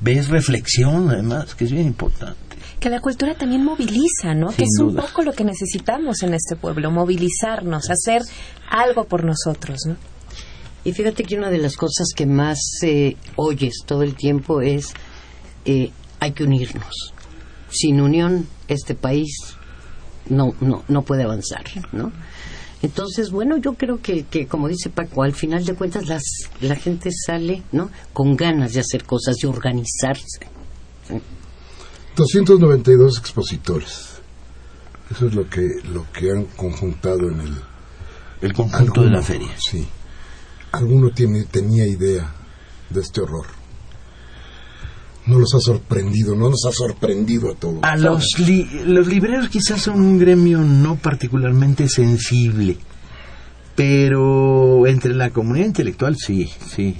ves 0.00 0.28
reflexión, 0.28 1.10
además, 1.10 1.54
que 1.54 1.64
es 1.64 1.72
bien 1.72 1.86
importante. 1.86 2.36
Que 2.78 2.90
la 2.90 3.00
cultura 3.00 3.34
también 3.34 3.64
moviliza, 3.64 4.34
¿no? 4.34 4.48
Sin 4.48 4.56
que 4.58 4.64
es 4.64 4.78
un 4.80 4.96
poco 4.96 5.22
lo 5.22 5.32
que 5.32 5.44
necesitamos 5.44 6.22
en 6.22 6.34
este 6.34 6.56
pueblo, 6.56 6.90
movilizarnos, 6.90 7.88
hacer 7.90 8.22
algo 8.68 9.04
por 9.04 9.24
nosotros, 9.24 9.80
¿no? 9.86 9.96
Y 10.84 10.92
fíjate 10.92 11.22
que 11.24 11.36
una 11.36 11.50
de 11.50 11.58
las 11.58 11.76
cosas 11.76 12.08
que 12.14 12.26
más 12.26 12.58
eh, 12.82 13.16
oyes 13.36 13.84
todo 13.86 14.02
el 14.02 14.14
tiempo 14.14 14.60
es 14.60 14.94
eh, 15.64 15.90
hay 16.20 16.32
que 16.32 16.44
unirnos. 16.44 17.12
Sin 17.70 18.00
unión 18.00 18.48
este 18.68 18.94
país 18.94 19.56
no 20.28 20.54
no 20.60 20.84
no 20.88 21.02
puede 21.02 21.22
avanzar, 21.22 21.64
¿no? 21.92 22.12
Entonces, 22.82 23.30
bueno, 23.30 23.56
yo 23.58 23.74
creo 23.74 24.00
que, 24.02 24.24
que 24.24 24.48
como 24.48 24.66
dice 24.66 24.90
Paco, 24.90 25.22
al 25.22 25.34
final 25.34 25.64
de 25.64 25.74
cuentas 25.74 26.08
las, 26.08 26.22
la 26.60 26.74
gente 26.74 27.10
sale, 27.12 27.62
¿no? 27.70 27.90
Con 28.12 28.34
ganas 28.34 28.72
de 28.72 28.80
hacer 28.80 29.04
cosas, 29.04 29.36
de 29.36 29.46
organizarse. 29.46 30.40
292 32.16 33.18
expositores. 33.18 34.08
Eso 35.10 35.26
es 35.28 35.34
lo 35.34 35.48
que, 35.48 35.68
lo 35.92 36.10
que 36.10 36.30
han 36.32 36.44
conjuntado 36.56 37.28
en 37.28 37.40
el... 37.40 37.54
El 38.40 38.52
conjunto 38.52 39.04
de 39.04 39.10
la 39.10 39.22
feria. 39.22 39.50
Sí. 39.56 39.86
Alguno 40.72 41.10
tiene, 41.10 41.44
tenía 41.44 41.86
idea 41.86 42.32
de 42.90 43.00
este 43.00 43.20
horror. 43.20 43.46
No 45.26 45.38
los 45.38 45.54
ha 45.54 45.60
sorprendido, 45.60 46.34
no 46.34 46.48
nos 46.50 46.64
ha 46.66 46.72
sorprendido 46.72 47.52
a 47.52 47.54
todos. 47.54 47.78
A 47.82 47.96
los, 47.96 48.26
li- 48.40 48.68
los 48.86 49.06
libreros 49.06 49.48
quizás 49.50 49.80
son 49.82 50.00
un 50.00 50.18
gremio 50.18 50.58
no 50.58 50.96
particularmente 50.96 51.88
sensible, 51.88 52.78
pero 53.76 54.86
entre 54.86 55.14
la 55.14 55.30
comunidad 55.30 55.66
intelectual 55.66 56.16
sí, 56.16 56.50
sí. 56.74 56.96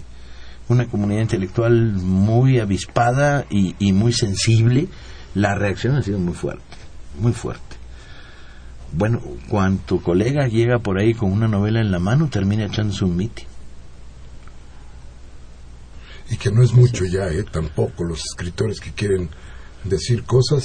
Una 0.69 0.87
comunidad 0.87 1.23
intelectual 1.23 1.93
muy 1.95 2.59
avispada 2.61 3.45
y, 3.51 3.93
muy 3.93 4.13
sensible, 4.13 4.87
la 5.35 5.55
reacción 5.55 5.97
ha 5.97 6.03
sido 6.03 6.19
muy 6.19 6.35
fuerte, 6.35 6.63
muy 7.21 7.33
fuerte. 7.33 7.77
Bueno, 8.93 9.21
cuando 9.49 9.99
colega 10.01 10.47
llega 10.47 10.79
por 10.79 10.99
ahí 10.99 11.15
con 11.15 11.33
una 11.33 11.49
novela 11.49 11.81
en 11.81 11.91
la 11.91 11.99
mano, 11.99 12.29
termina 12.29 12.67
echándose 12.67 13.05
un 13.05 13.17
mitin. 13.17 13.47
Y 16.31 16.37
que 16.37 16.51
no 16.51 16.63
es 16.63 16.73
mucho 16.73 17.05
ya, 17.05 17.29
¿eh? 17.29 17.45
Tampoco 17.51 18.05
los 18.05 18.21
escritores 18.25 18.81
que 18.81 18.93
quieren 18.93 19.29
decir 19.85 20.25
cosas. 20.25 20.65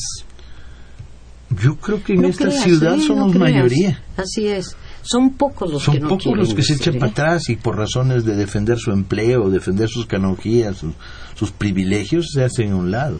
Yo 1.50 1.78
creo 1.78 2.04
que 2.04 2.14
en 2.14 2.22
No 2.22 2.28
esta 2.28 2.46
creas, 2.46 2.64
ciudad 2.64 2.96
¿eh? 2.96 3.02
Somos 3.06 3.34
mayoría. 3.36 4.04
Así 4.18 4.48
es. 4.48 4.76
Son 5.02 5.32
pocos 5.38 5.72
los 5.72 5.84
Son 5.84 5.94
que 5.96 6.00
no 6.02 6.10
pocos 6.10 6.24
quieren 6.24 6.40
los 6.42 6.54
que 6.54 6.62
se 6.62 6.74
echan 6.74 6.96
¿eh? 6.96 7.00
para 7.00 7.12
atrás 7.12 7.50
y 7.50 7.56
por 7.56 7.78
razones 7.78 8.26
de 8.26 8.36
defender 8.36 8.78
su 8.78 8.92
empleo, 8.92 9.50
defender 9.50 9.88
sus 9.90 10.06
canonjías, 10.06 10.78
sus, 10.78 10.94
sus 11.36 11.52
privilegios, 11.52 12.28
se 12.34 12.44
hacen 12.44 12.72
a 12.74 12.76
un 12.76 12.92
lado. 12.92 13.20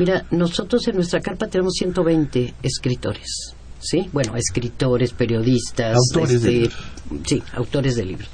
Mira, 0.00 0.24
nosotros 0.30 0.86
en 0.88 0.96
nuestra 0.96 1.20
carpa 1.20 1.46
tenemos 1.48 1.74
120 1.74 2.54
escritores, 2.62 3.54
¿sí? 3.80 4.08
Bueno, 4.12 4.36
escritores, 4.36 5.12
periodistas, 5.12 5.96
Autores 5.96 6.42
de 6.42 6.64
este, 6.64 6.76
libros. 7.10 7.26
sí, 7.26 7.42
autores 7.54 7.96
de 7.96 8.04
libros. 8.04 8.28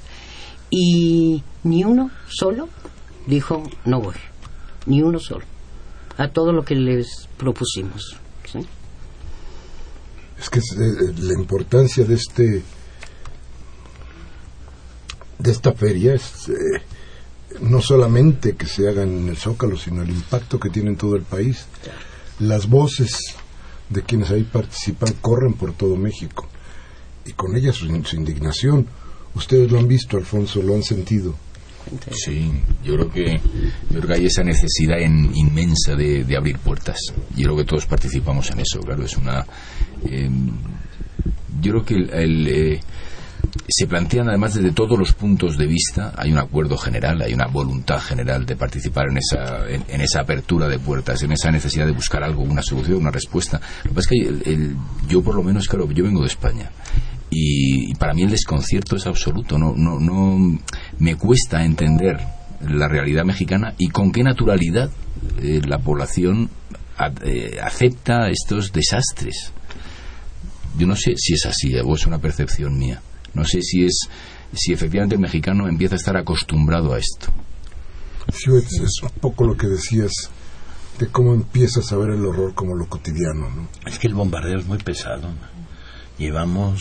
Y 0.71 1.43
ni 1.65 1.85
uno 1.85 2.11
solo 2.29 2.69
dijo 3.27 3.63
no 3.85 4.01
voy, 4.01 4.15
ni 4.87 5.03
uno 5.03 5.19
solo, 5.19 5.45
a 6.17 6.29
todo 6.29 6.53
lo 6.53 6.65
que 6.65 6.75
les 6.75 7.29
propusimos, 7.37 8.17
¿sí? 8.51 8.61
Es 10.39 10.51
que 10.51 10.59
es, 10.59 10.73
eh, 10.73 11.15
la 11.19 11.35
importancia 11.35 12.05
de 12.05 12.15
este 12.15 12.63
de 15.39 15.51
esta 15.51 15.73
feria 15.73 16.15
es, 16.15 16.49
eh, 16.49 16.83
no 17.61 17.81
solamente 17.81 18.57
que 18.57 18.67
se 18.67 18.89
hagan 18.89 19.11
en 19.11 19.29
el 19.29 19.37
Zócalo, 19.37 19.77
sino 19.77 20.03
el 20.03 20.11
impacto 20.11 20.59
que 20.59 20.71
tiene 20.71 20.91
en 20.91 20.97
todo 20.97 21.17
el 21.17 21.23
país. 21.23 21.67
Las 22.41 22.69
voces 22.69 23.35
de 23.91 24.03
quienes 24.03 24.31
ahí 24.31 24.43
participan 24.43 25.13
corren 25.21 25.55
por 25.55 25.73
todo 25.75 25.97
México 25.97 26.49
y 27.25 27.33
con 27.33 27.57
ellas 27.57 27.77
su, 27.77 27.87
su 28.05 28.17
indignación. 28.17 28.87
Ustedes 29.35 29.71
lo 29.71 29.79
han 29.79 29.89
visto, 29.89 30.17
Alfonso, 30.17 30.63
lo 30.63 30.75
han 30.75 30.83
sentido. 30.83 31.35
Sí, 32.13 32.51
yo 32.85 32.95
creo 32.95 33.11
que 33.11 33.41
yo 33.91 34.01
creo 34.01 34.07
que 34.07 34.15
hay 34.15 34.27
esa 34.27 34.43
necesidad 34.43 34.99
en- 35.01 35.31
inmensa 35.35 35.95
de, 35.95 36.25
de 36.25 36.37
abrir 36.37 36.59
puertas. 36.59 36.99
Yo 37.37 37.45
creo 37.45 37.57
que 37.57 37.65
todos 37.65 37.87
participamos 37.87 38.51
en 38.51 38.61
eso. 38.61 38.81
Claro, 38.81 39.05
es 39.05 39.17
una. 39.17 39.45
eh, 40.09 40.31
yo 41.61 41.73
creo 41.73 41.85
que 41.85 41.95
el, 41.95 42.47
eh, 42.49 42.81
se 43.69 43.87
plantean 43.87 44.29
además 44.29 44.55
desde 44.55 44.73
todos 44.73 44.99
los 44.99 45.13
puntos 45.13 45.57
de 45.57 45.67
vista. 45.67 46.13
Hay 46.17 46.33
un 46.33 46.39
acuerdo 46.39 46.77
general, 46.77 47.23
hay 47.23 47.33
una 47.35 47.47
voluntad 47.47 48.01
general 48.01 48.45
de 48.47 48.57
participar 48.57 49.07
en 49.11 49.19
esa 49.19 49.69
en, 49.69 50.01
esa 50.01 50.21
apertura 50.21 50.69
de 50.69 50.79
puertas, 50.79 51.23
en 51.23 51.33
esa 51.33 51.51
necesidad 51.51 51.87
de 51.87 51.93
buscar 51.93 52.23
algo, 52.25 52.43
una 52.43 52.63
solución, 52.63 52.99
una 52.99 53.11
respuesta. 53.11 53.61
Lo 53.85 53.91
que 53.91 53.95
pasa 53.95 54.09
es 54.11 54.43
que 54.43 54.51
el- 54.51 54.77
yo 55.09 55.23
por 55.23 55.35
lo 55.35 55.43
menos, 55.43 55.69
claro, 55.69 55.91
yo 55.91 56.05
vengo 56.05 56.21
de 56.23 56.27
España 56.29 56.71
y, 57.35 57.91
y 57.91 57.95
para 57.95 58.15
mí 58.15 58.23
el 58.23 58.31
desconcierto 58.31 58.97
es 58.97 59.07
absoluto. 59.07 59.59
No, 59.59 59.75
no, 59.77 59.99
no 59.99 60.59
me 60.99 61.17
cuesta 61.17 61.65
entender 61.65 62.19
la 62.69 62.89
realidad 62.89 63.25
mexicana 63.25 63.75
y 63.79 63.89
con 63.89 64.13
qué 64.13 64.23
naturalidad 64.23 64.91
eh, 65.43 65.61
la 65.67 65.79
población 65.79 66.49
a- 66.97 67.13
eh, 67.25 67.59
acepta 67.63 68.31
estos 68.31 68.73
desastres. 68.73 69.53
Yo 70.79 70.87
no 70.87 70.97
sé 70.97 71.15
si 71.17 71.35
es 71.35 71.47
así 71.47 71.75
o 71.77 71.95
es 71.95 72.07
una 72.07 72.19
percepción 72.19 72.79
mía. 72.79 73.01
No 73.35 73.45
sé 73.45 73.61
si 73.63 73.85
es 73.85 74.09
si 74.53 74.73
efectivamente 74.73 75.17
el 75.17 75.21
mexicano 75.21 75.67
empieza 75.69 75.97
a 75.97 75.99
estar 75.99 76.17
acostumbrado 76.17 76.95
a 76.95 76.99
esto. 76.99 77.27
Sí, 78.33 78.51
es, 78.57 78.81
es 78.81 79.03
un 79.03 79.11
poco 79.21 79.45
lo 79.45 79.57
que 79.57 79.67
decías 79.67 80.13
de 80.99 81.09
cómo 81.09 81.35
empiezas 81.35 81.91
a 81.93 81.97
ver 81.97 82.11
el 82.11 82.25
horror 82.25 82.55
como 82.55 82.75
lo 82.77 82.87
cotidiano, 82.87 83.51
¿no? 83.51 83.69
Es 83.85 83.99
que 83.99 84.07
el 84.07 84.15
bombardeo 84.15 84.59
es 84.61 84.67
muy 84.67 84.79
pesado. 84.79 85.29
Llevamos 86.17 86.81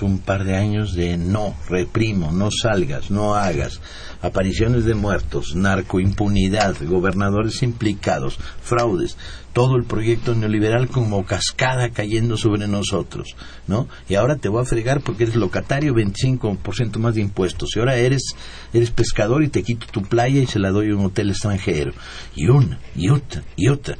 un 0.00 0.18
par 0.18 0.42
de 0.42 0.56
años 0.56 0.94
de 0.94 1.16
no, 1.16 1.54
reprimo, 1.68 2.32
no 2.32 2.50
salgas, 2.50 3.12
no 3.12 3.36
hagas, 3.36 3.80
apariciones 4.22 4.84
de 4.84 4.94
muertos, 4.94 5.54
narcoimpunidad, 5.54 6.76
gobernadores 6.88 7.62
implicados, 7.62 8.38
fraudes, 8.60 9.16
todo 9.52 9.76
el 9.76 9.84
proyecto 9.84 10.34
neoliberal 10.34 10.88
como 10.88 11.24
cascada 11.24 11.90
cayendo 11.90 12.36
sobre 12.36 12.66
nosotros, 12.66 13.36
¿no? 13.68 13.86
Y 14.08 14.16
ahora 14.16 14.36
te 14.36 14.48
voy 14.48 14.62
a 14.62 14.66
fregar 14.66 15.00
porque 15.00 15.24
eres 15.24 15.36
locatario, 15.36 15.94
25% 15.94 16.96
más 16.98 17.14
de 17.14 17.20
impuestos, 17.20 17.76
y 17.76 17.78
ahora 17.78 17.94
eres, 17.94 18.34
eres 18.72 18.90
pescador 18.90 19.44
y 19.44 19.48
te 19.48 19.62
quito 19.62 19.86
tu 19.92 20.02
playa 20.02 20.40
y 20.40 20.46
se 20.46 20.58
la 20.58 20.70
doy 20.70 20.90
a 20.90 20.96
un 20.96 21.06
hotel 21.06 21.30
extranjero, 21.30 21.92
y 22.34 22.48
una, 22.48 22.80
y 22.96 23.10
otra, 23.10 23.44
y 23.54 23.68
otra. 23.68 23.96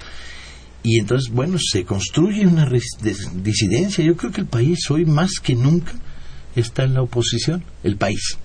Y 0.82 0.98
entonces, 0.98 1.30
bueno, 1.32 1.58
se 1.60 1.84
construye 1.84 2.46
una 2.46 2.68
disidencia. 2.68 4.04
Yo 4.04 4.16
creo 4.16 4.32
que 4.32 4.40
el 4.40 4.46
país 4.46 4.78
hoy 4.90 5.04
más 5.04 5.32
que 5.42 5.54
nunca 5.54 5.92
está 6.56 6.84
en 6.84 6.94
la 6.94 7.02
oposición, 7.02 7.64
el 7.84 7.96
país. 7.96 8.38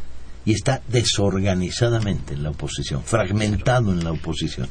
Y 0.45 0.53
está 0.53 0.81
desorganizadamente 0.87 2.35
en 2.35 2.43
la 2.43 2.51
oposición, 2.51 3.03
fragmentado 3.03 3.91
en 3.91 4.03
la 4.03 4.11
oposición. 4.11 4.69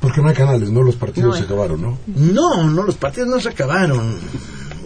Porque 0.00 0.22
no 0.22 0.28
hay 0.28 0.34
canales, 0.34 0.70
¿no? 0.70 0.82
Los 0.82 0.96
partidos 0.96 1.30
No 1.30 1.36
se 1.36 1.44
acabaron, 1.44 1.82
¿no? 1.82 1.98
No, 2.06 2.70
no, 2.70 2.84
los 2.84 2.96
partidos 2.96 3.28
no 3.28 3.40
se 3.40 3.48
acabaron. 3.48 4.16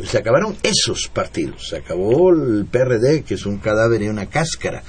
Se 0.05 0.19
acabaron 0.19 0.57
esos 0.63 1.09
partidos. 1.13 1.69
Se 1.69 1.77
acabó 1.77 2.31
el 2.31 2.67
PRD, 2.67 3.23
que 3.23 3.35
es 3.35 3.45
un 3.47 3.59
cadáver 3.59 4.03
y 4.03 4.09
una 4.09 4.27
cáscara. 4.27 4.83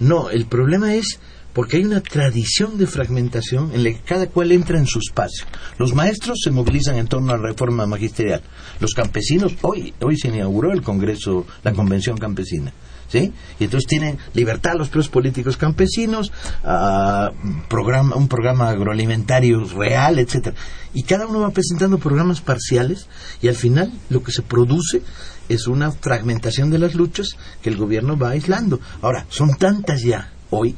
No, 0.00 0.28
el 0.28 0.46
problema 0.46 0.94
es 0.94 1.18
porque 1.54 1.76
hay 1.76 1.84
una 1.84 2.02
tradición 2.02 2.76
de 2.76 2.86
fragmentación 2.86 3.70
en 3.72 3.84
la 3.84 3.90
que 3.90 4.00
cada 4.00 4.26
cual 4.26 4.52
entra 4.52 4.76
en 4.76 4.86
su 4.86 4.98
espacio. 4.98 5.46
Los 5.78 5.94
maestros 5.94 6.40
se 6.42 6.50
movilizan 6.50 6.96
en 6.96 7.06
torno 7.06 7.32
a 7.32 7.36
la 7.36 7.46
reforma 7.48 7.86
magisterial. 7.86 8.42
Los 8.80 8.92
campesinos, 8.92 9.54
hoy, 9.62 9.94
hoy 10.00 10.18
se 10.18 10.28
inauguró 10.28 10.72
el 10.72 10.82
Congreso, 10.82 11.46
la 11.62 11.72
Convención 11.72 12.18
Campesina. 12.18 12.72
¿Sí? 13.06 13.32
Y 13.60 13.64
entonces 13.64 13.86
tienen 13.86 14.18
libertad 14.32 14.74
los 14.76 14.88
presos 14.88 15.10
políticos 15.10 15.56
campesinos, 15.56 16.32
ah, 16.64 17.30
programa, 17.68 18.16
un 18.16 18.26
programa 18.26 18.70
agroalimentario 18.70 19.62
real, 19.66 20.18
etcétera. 20.18 20.56
Y 20.94 21.04
cada 21.04 21.26
uno 21.26 21.40
va 21.40 21.50
presentando 21.50 21.98
programas 21.98 22.40
parciales 22.40 23.06
y 23.40 23.46
al 23.48 23.54
final 23.54 23.92
lo 24.08 24.24
que 24.24 24.32
se 24.32 24.42
produce 24.42 25.02
es 25.48 25.68
una 25.68 25.92
fragmentación 25.92 26.70
de 26.70 26.78
las 26.78 26.94
luchas 26.94 27.36
que 27.62 27.68
el 27.68 27.76
gobierno 27.76 28.18
va 28.18 28.30
aislando. 28.30 28.80
Ahora, 29.02 29.26
son 29.28 29.54
tantas 29.58 30.02
ya 30.02 30.32
hoy 30.50 30.74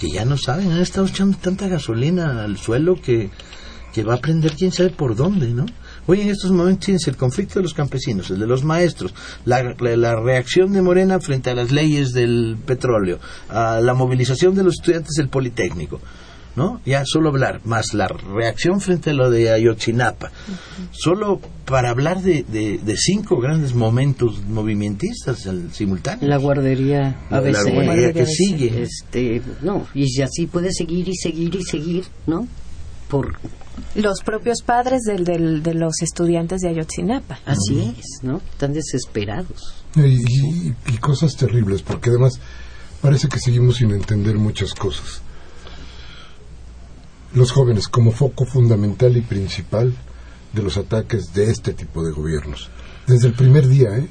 que 0.00 0.08
ya 0.10 0.24
no 0.24 0.36
saben, 0.38 0.72
han 0.72 0.80
estado 0.80 1.06
echando 1.06 1.36
tanta 1.38 1.68
gasolina 1.68 2.42
al 2.42 2.56
suelo 2.56 2.94
que, 3.00 3.30
que 3.92 4.02
va 4.02 4.14
a 4.14 4.20
prender 4.20 4.52
quién 4.56 4.72
sabe 4.72 4.90
por 4.90 5.14
dónde, 5.14 5.48
¿no? 5.48 5.66
Hoy 6.06 6.22
en 6.22 6.30
estos 6.30 6.50
momentos 6.50 6.86
tienes 6.86 7.06
el 7.06 7.16
conflicto 7.16 7.58
de 7.58 7.64
los 7.64 7.74
campesinos, 7.74 8.30
el 8.30 8.40
de 8.40 8.46
los 8.46 8.64
maestros, 8.64 9.14
la, 9.44 9.62
la- 9.78 9.96
la 9.96 10.16
reacción 10.16 10.72
de 10.72 10.80
Morena 10.82 11.20
frente 11.20 11.50
a 11.50 11.54
las 11.54 11.70
leyes 11.70 12.12
del 12.12 12.56
petróleo, 12.64 13.20
a 13.50 13.80
la 13.80 13.94
movilización 13.94 14.54
de 14.54 14.64
los 14.64 14.74
estudiantes 14.80 15.14
del 15.16 15.28
Politécnico, 15.28 16.00
¿no? 16.56 16.80
Ya 16.84 17.02
solo 17.06 17.28
hablar, 17.30 17.60
más 17.64 17.94
la 17.94 18.08
reacción 18.08 18.80
frente 18.80 19.10
a 19.10 19.14
lo 19.14 19.30
de 19.30 19.50
Ayotzinapa, 19.50 20.30
solo 20.90 21.40
para 21.64 21.90
hablar 21.90 22.22
de, 22.22 22.42
de- 22.42 22.78
de 22.78 22.96
cinco 22.96 23.40
grandes 23.40 23.74
momentos 23.74 24.42
movimentistas 24.48 25.46
al 25.46 25.72
simultáneo. 25.72 26.28
La 26.28 26.36
guardería 26.38 27.16
La- 27.30 27.38
ABC. 27.38 27.52
la 27.52 27.62
guardería 27.84 28.12
que 28.12 28.20
ABC. 28.22 28.30
sigue. 28.32 28.82
Este, 28.82 29.42
no, 29.62 29.86
y 29.94 30.20
así 30.22 30.46
puede 30.46 30.72
seguir 30.72 31.08
y 31.08 31.14
seguir 31.16 31.54
y 31.54 31.62
seguir, 31.62 32.04
¿no? 32.26 32.46
Por, 33.08 33.36
Los 33.94 34.20
propios 34.22 34.62
padres 34.62 35.02
del, 35.02 35.24
del- 35.24 35.62
de 35.62 35.74
los 35.74 36.02
estudiantes 36.02 36.60
de 36.60 36.68
Ayotzinapa. 36.68 37.38
así 37.46 37.94
es, 37.98 38.06
¿no? 38.22 38.40
Están 38.52 38.72
desesperados. 38.72 39.74
Y, 39.96 40.00
y- 40.68 40.74
y 40.86 40.96
cosas 40.98 41.36
terribles, 41.36 41.82
porque 41.82 42.10
además 42.10 42.38
parece 43.00 43.28
que 43.28 43.38
seguimos 43.40 43.76
sin 43.76 43.90
entender 43.92 44.36
muchas 44.36 44.74
cosas. 44.74 45.22
Los 47.34 47.52
jóvenes 47.52 47.88
como 47.88 48.10
foco 48.12 48.44
fundamental 48.44 49.16
y 49.16 49.20
principal 49.20 49.94
de 50.52 50.62
los 50.62 50.76
ataques 50.76 51.32
de 51.32 51.50
este 51.50 51.72
tipo 51.74 52.02
de 52.04 52.12
gobiernos. 52.12 52.68
Desde 53.06 53.28
el 53.28 53.34
primer 53.34 53.68
día, 53.68 53.96
¿eh? 53.98 54.08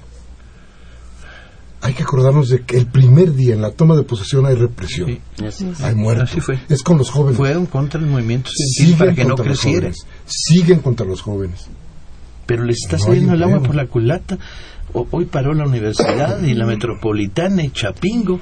Hay 1.81 1.93
que 1.93 2.03
acordarnos 2.03 2.49
de 2.49 2.63
que 2.65 2.77
el 2.77 2.87
primer 2.87 3.33
día 3.33 3.53
en 3.53 3.61
la 3.61 3.71
toma 3.71 3.95
de 3.95 4.03
posesión 4.03 4.45
hay 4.45 4.55
represión, 4.55 5.09
Sí. 5.37 5.45
Así 5.45 5.71
hay 5.81 5.95
muertos. 5.95 6.29
Así 6.29 6.41
fue. 6.41 6.59
Es 6.67 6.83
con 6.83 6.97
los 6.97 7.09
jóvenes. 7.09 7.37
Fueron 7.37 7.65
contra 7.67 7.99
el 8.01 8.05
movimiento 8.07 8.49
Siguen 8.53 8.97
para 8.97 9.13
que 9.15 9.23
no 9.23 9.35
creciera. 9.35 9.89
Siguen 10.25 10.79
contra 10.79 11.05
los 11.05 11.21
jóvenes. 11.21 11.67
pero 12.45 12.63
les 12.63 12.77
está 12.83 12.97
No 12.97 13.03
saliendo 13.03 13.33
el 13.33 13.43
agua 13.43 13.61
por 13.61 13.75
la 13.75 13.85
culata. 13.85 14.37
O- 14.91 15.07
hoy 15.11 15.25
paró 15.25 15.53
la 15.53 15.65
universidad 15.67 16.41
y 16.41 16.53
la 16.55 16.65
metropolitana 16.65 17.63
y 17.63 17.69
Chapingo. 17.69 18.39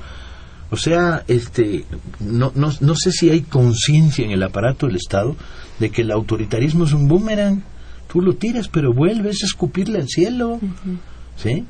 O 0.69 0.75
sea, 0.75 1.23
este, 1.27 1.86
no, 2.19 2.51
no, 2.56 2.71
no 2.82 2.95
sé 2.95 3.12
si 3.12 3.30
hay 3.30 3.41
conciencia 3.41 4.25
en 4.25 4.32
el 4.32 4.43
aparato 4.43 4.88
del 4.88 4.97
Estado 4.97 5.36
de 5.80 5.89
que 5.89 6.01
el 6.01 6.12
autoritarismo 6.12 6.86
es 6.86 6.93
un 6.93 7.08
boomerang. 7.08 7.63
Tú 8.12 8.21
lo 8.21 8.34
tiras, 8.34 8.67
pero 8.67 8.93
vuelves 8.93 9.43
a 9.43 9.45
escupirle 9.45 9.99
al 9.99 10.08
cielo. 10.08 10.60
¿Sí? 11.38 11.65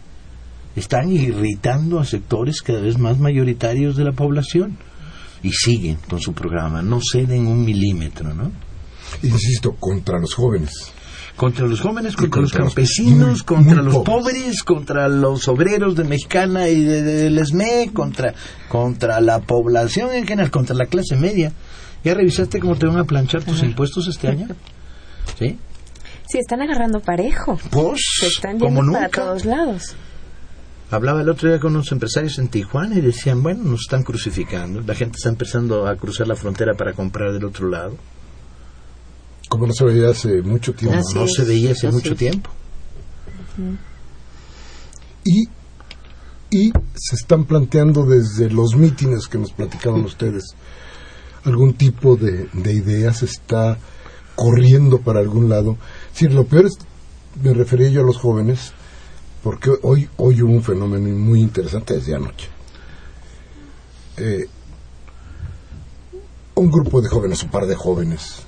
Están 0.75 1.12
irritando 1.12 1.99
a 1.99 2.05
sectores 2.05 2.62
cada 2.62 2.81
vez 2.81 2.97
más 2.97 3.19
mayoritarios 3.19 3.95
de 3.95 4.03
la 4.03 4.12
población. 4.12 4.77
Y 5.43 5.51
siguen 5.51 5.97
con 6.10 6.19
su 6.19 6.33
programa, 6.33 6.81
no 6.81 6.99
ceden 6.99 7.45
un 7.45 7.63
milímetro, 7.63 8.33
¿no? 8.33 8.51
Insisto, 9.21 9.75
contra 9.79 10.19
los 10.19 10.33
jóvenes. 10.33 10.91
Contra 11.38 11.67
los 11.67 11.80
jóvenes, 11.82 12.15
contra, 12.15 12.41
los 12.41 12.52
contra 12.52 12.65
los 12.65 12.73
campesinos, 12.73 13.28
muy- 13.30 13.41
contra 13.41 13.76
muy 13.76 13.84
los 13.86 13.95
pobres. 14.04 14.08
pobres. 14.36 14.63
contra 14.63 15.08
los 15.08 15.47
obreros 15.47 15.95
de 15.95 16.04
Mexicana 16.04 16.67
y 16.67 16.84
de, 16.84 17.04
del 17.04 17.38
ESME, 17.38 17.91
contra, 17.93 18.34
contra 18.67 19.21
la 19.21 19.39
población 19.39 20.13
en 20.13 20.26
general, 20.28 20.50
contra 20.52 20.76
la 20.76 20.88
clase 20.88 21.15
media. 21.15 21.52
¿Ya 22.04 22.13
revisaste 22.15 22.60
cómo 22.60 22.76
te 22.76 22.88
van 22.88 22.97
a 22.97 23.04
planchar 23.04 23.43
tus 23.43 23.62
impuestos 23.63 24.08
este 24.08 24.28
año? 24.30 24.47
¿Sí? 25.39 25.58
Sí, 26.28 26.39
están 26.39 26.62
agarrando 26.62 27.00
parejo. 27.00 27.58
Pues, 27.69 28.02
Se 28.19 28.28
están 28.28 28.60
yendo 28.60 28.91
para 28.91 29.08
todos 29.10 29.45
lados. 29.45 29.95
Hablaba 30.89 31.21
el 31.21 31.30
otro 31.30 31.50
día 31.50 31.60
con 31.60 31.73
unos 31.76 31.91
empresarios 31.91 32.39
en 32.39 32.47
Tijuana 32.47 32.95
y 32.97 33.02
decían, 33.02 33.43
bueno, 33.43 33.63
nos 33.63 33.82
están 33.82 34.04
crucificando. 34.04 34.82
La 34.82 34.95
gente 34.95 35.17
está 35.17 35.30
empezando 35.30 35.86
a 35.88 35.95
cruzar 35.97 36.28
la 36.28 36.36
frontera 36.36 36.73
para 36.76 36.93
comprar 36.93 37.32
del 37.34 37.45
otro 37.45 37.69
lado. 37.69 37.95
Como 39.49 39.67
no 39.67 39.73
se 39.73 39.86
veía 39.86 40.10
hace 40.10 40.41
mucho 40.41 40.73
tiempo. 40.73 40.97
Así 40.99 41.15
no 41.15 41.25
es, 41.25 41.33
se 41.33 41.43
veía 41.43 41.71
hace 41.71 41.91
mucho 41.91 42.13
es. 42.13 42.17
tiempo. 42.17 42.49
y, 45.23 45.43
y 46.51 46.71
se 46.95 47.15
están 47.15 47.45
planteando 47.45 48.05
desde 48.05 48.49
los 48.49 48.75
mítines 48.75 49.27
que 49.27 49.38
nos 49.38 49.51
platicaban 49.51 50.03
ustedes 50.05 50.55
algún 51.47 51.73
tipo 51.73 52.15
de, 52.15 52.49
de 52.53 52.73
idea 52.73 53.13
se 53.13 53.25
está 53.25 53.77
corriendo 54.36 54.99
para 54.99 55.19
algún 55.19 55.49
lado. 55.49 55.77
Sí, 56.13 56.27
lo 56.27 56.45
peor 56.45 56.65
es, 56.65 56.77
me 57.41 57.53
refería 57.53 57.89
yo 57.89 58.01
a 58.01 58.05
los 58.05 58.17
jóvenes, 58.17 58.73
porque 59.43 59.71
hoy, 59.81 60.10
hoy 60.17 60.41
hubo 60.41 60.51
un 60.51 60.63
fenómeno 60.63 61.10
muy 61.17 61.41
interesante 61.41 61.95
desde 61.95 62.15
anoche. 62.15 62.49
Eh, 64.17 64.47
un 66.55 66.71
grupo 66.71 67.01
de 67.01 67.10
jóvenes, 67.10 67.43
un 67.43 67.49
par 67.49 67.65
de 67.65 67.75
jóvenes, 67.75 68.43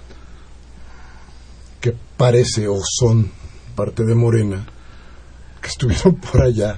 que 1.81 1.95
parece 2.17 2.67
o 2.67 2.79
son 2.83 3.31
parte 3.75 4.03
de 4.03 4.15
Morena, 4.15 4.65
que 5.61 5.67
estuvieron 5.67 6.15
por 6.31 6.41
allá, 6.41 6.77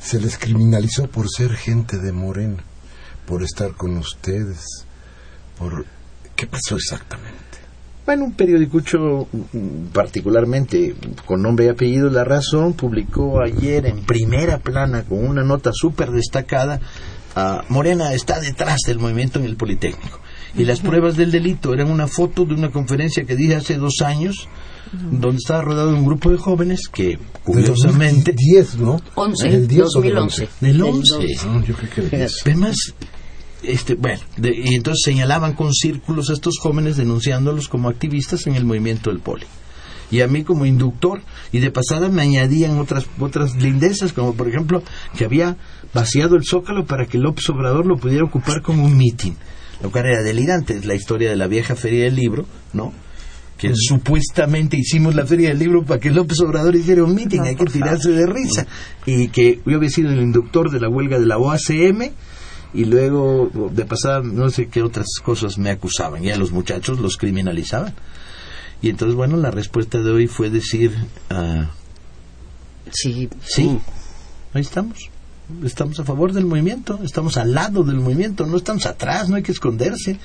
se 0.00 0.20
les 0.20 0.38
criminalizó 0.38 1.08
por 1.08 1.28
ser 1.28 1.54
gente 1.54 1.98
de 1.98 2.12
Morena, 2.12 2.62
por 3.26 3.42
estar 3.42 3.72
con 3.72 3.96
ustedes, 3.96 4.86
por... 5.58 5.84
¿Qué 6.34 6.46
pasó 6.46 6.76
exactamente? 6.76 7.48
Bueno, 8.06 8.24
un 8.24 8.32
periodicucho 8.32 9.28
particularmente 9.92 10.94
con 11.26 11.42
nombre 11.42 11.66
y 11.66 11.68
apellido 11.68 12.08
La 12.08 12.24
Razón 12.24 12.72
publicó 12.72 13.42
ayer 13.42 13.84
en 13.84 14.06
primera 14.06 14.60
plana 14.60 15.02
con 15.02 15.28
una 15.28 15.42
nota 15.42 15.72
súper 15.74 16.10
destacada 16.12 16.80
ah, 17.36 17.64
Morena 17.68 18.14
está 18.14 18.40
detrás 18.40 18.78
del 18.86 18.98
movimiento 18.98 19.40
en 19.40 19.44
el 19.44 19.56
Politécnico. 19.56 20.20
Y 20.56 20.64
las 20.64 20.80
pruebas 20.80 21.16
del 21.16 21.30
delito 21.30 21.72
eran 21.74 21.90
una 21.90 22.06
foto 22.06 22.44
de 22.44 22.54
una 22.54 22.70
conferencia 22.70 23.24
que 23.24 23.36
di 23.36 23.52
hace 23.52 23.76
dos 23.76 24.00
años 24.04 24.48
donde 24.92 25.36
estaba 25.36 25.60
rodeado 25.62 25.90
un 25.94 26.04
grupo 26.04 26.30
de 26.30 26.38
jóvenes 26.38 26.88
que, 26.90 27.18
curiosamente... 27.44 28.32
10, 28.34 28.76
¿no? 28.78 29.00
11, 29.14 29.48
¿Del 29.50 29.68
10 29.68 29.84
o 29.96 30.00
del 30.00 30.14
2011. 30.14 30.42
11? 30.44 30.48
Del 30.60 30.72
Del 30.78 30.82
11. 30.82 31.14
12. 31.14 31.46
No, 31.48 31.64
yo 31.64 31.74
creo 31.74 31.90
que 31.90 32.00
el 32.00 32.10
10. 32.10 32.32
Además, 32.46 32.76
este, 33.62 33.94
bueno, 33.94 34.20
de- 34.38 34.54
y 34.56 34.74
entonces 34.74 35.02
señalaban 35.04 35.52
con 35.52 35.74
círculos 35.74 36.30
a 36.30 36.32
estos 36.32 36.58
jóvenes 36.58 36.96
denunciándolos 36.96 37.68
como 37.68 37.88
activistas 37.90 38.46
en 38.46 38.54
el 38.54 38.64
movimiento 38.64 39.10
del 39.10 39.20
poli. 39.20 39.44
Y 40.10 40.22
a 40.22 40.26
mí 40.26 40.42
como 40.42 40.64
inductor, 40.64 41.20
y 41.52 41.58
de 41.58 41.70
pasada 41.70 42.08
me 42.08 42.22
añadían 42.22 42.78
otras, 42.78 43.04
otras 43.20 43.56
lindezas, 43.56 44.14
como 44.14 44.32
por 44.32 44.48
ejemplo 44.48 44.82
que 45.18 45.26
había 45.26 45.58
vaciado 45.92 46.34
el 46.36 46.44
zócalo 46.48 46.86
para 46.86 47.04
que 47.04 47.18
López 47.18 47.46
Obrador 47.50 47.84
lo 47.84 47.98
pudiera 47.98 48.24
ocupar 48.24 48.62
como 48.62 48.86
un 48.86 48.96
mitin. 48.96 49.36
Lo 49.82 49.90
cual 49.90 50.06
era 50.06 50.22
delirante, 50.22 50.76
es 50.76 50.84
la 50.84 50.94
historia 50.94 51.30
de 51.30 51.36
la 51.36 51.46
vieja 51.46 51.76
feria 51.76 52.04
del 52.04 52.16
libro, 52.16 52.46
¿no? 52.72 52.92
que 53.56 53.72
supuestamente 53.74 54.76
hicimos 54.78 55.16
la 55.16 55.26
feria 55.26 55.48
del 55.48 55.58
libro 55.58 55.84
para 55.84 55.98
que 55.98 56.12
López 56.12 56.38
Obrador 56.40 56.76
hiciera 56.76 57.02
un 57.02 57.12
mitin, 57.12 57.42
hay 57.42 57.56
que 57.56 57.64
tirarse 57.64 58.12
de 58.12 58.24
risa. 58.24 58.66
Y 59.04 59.28
que 59.28 59.60
yo 59.66 59.76
había 59.76 59.90
sido 59.90 60.10
el 60.10 60.20
inductor 60.20 60.70
de 60.70 60.78
la 60.78 60.88
huelga 60.88 61.18
de 61.18 61.26
la 61.26 61.38
OACM 61.38 62.12
y 62.72 62.84
luego 62.84 63.50
de 63.72 63.84
pasada 63.84 64.20
no 64.22 64.48
sé 64.50 64.68
qué 64.68 64.80
otras 64.82 65.08
cosas 65.24 65.58
me 65.58 65.70
acusaban 65.70 66.22
y 66.22 66.30
a 66.30 66.36
los 66.36 66.52
muchachos 66.52 67.00
los 67.00 67.16
criminalizaban. 67.16 67.94
Y 68.80 68.90
entonces, 68.90 69.16
bueno, 69.16 69.36
la 69.36 69.50
respuesta 69.50 69.98
de 69.98 70.08
hoy 70.08 70.28
fue 70.28 70.50
decir, 70.50 70.94
ah, 71.30 71.68
Sí, 72.92 73.28
sí, 73.44 73.78
ahí 74.54 74.62
estamos. 74.62 75.10
Estamos 75.64 75.98
a 75.98 76.04
favor 76.04 76.34
del 76.34 76.44
movimiento, 76.44 77.00
estamos 77.02 77.38
al 77.38 77.54
lado 77.54 77.82
del 77.82 77.96
movimiento, 77.96 78.44
no 78.44 78.58
estamos 78.58 78.84
atrás, 78.84 79.30
no 79.30 79.36
hay 79.36 79.42
que 79.42 79.52
esconderse. 79.52 80.18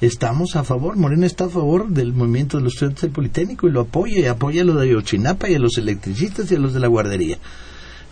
Estamos 0.00 0.56
a 0.56 0.64
favor, 0.64 0.96
Morena 0.96 1.26
está 1.26 1.44
a 1.44 1.50
favor 1.50 1.88
del 1.88 2.14
movimiento 2.14 2.56
de 2.56 2.64
los 2.64 2.72
estudiantes 2.72 3.02
del 3.02 3.10
Politécnico 3.10 3.68
y 3.68 3.72
lo 3.72 3.82
apoya, 3.82 4.18
y 4.18 4.24
apoya 4.24 4.62
a 4.62 4.64
los 4.64 4.76
de 4.76 4.84
Ayotzinapa 4.84 5.50
y 5.50 5.54
a 5.54 5.58
los 5.58 5.76
electricistas 5.76 6.50
y 6.50 6.54
a 6.54 6.58
los 6.58 6.72
de 6.72 6.80
la 6.80 6.86
guardería. 6.88 7.38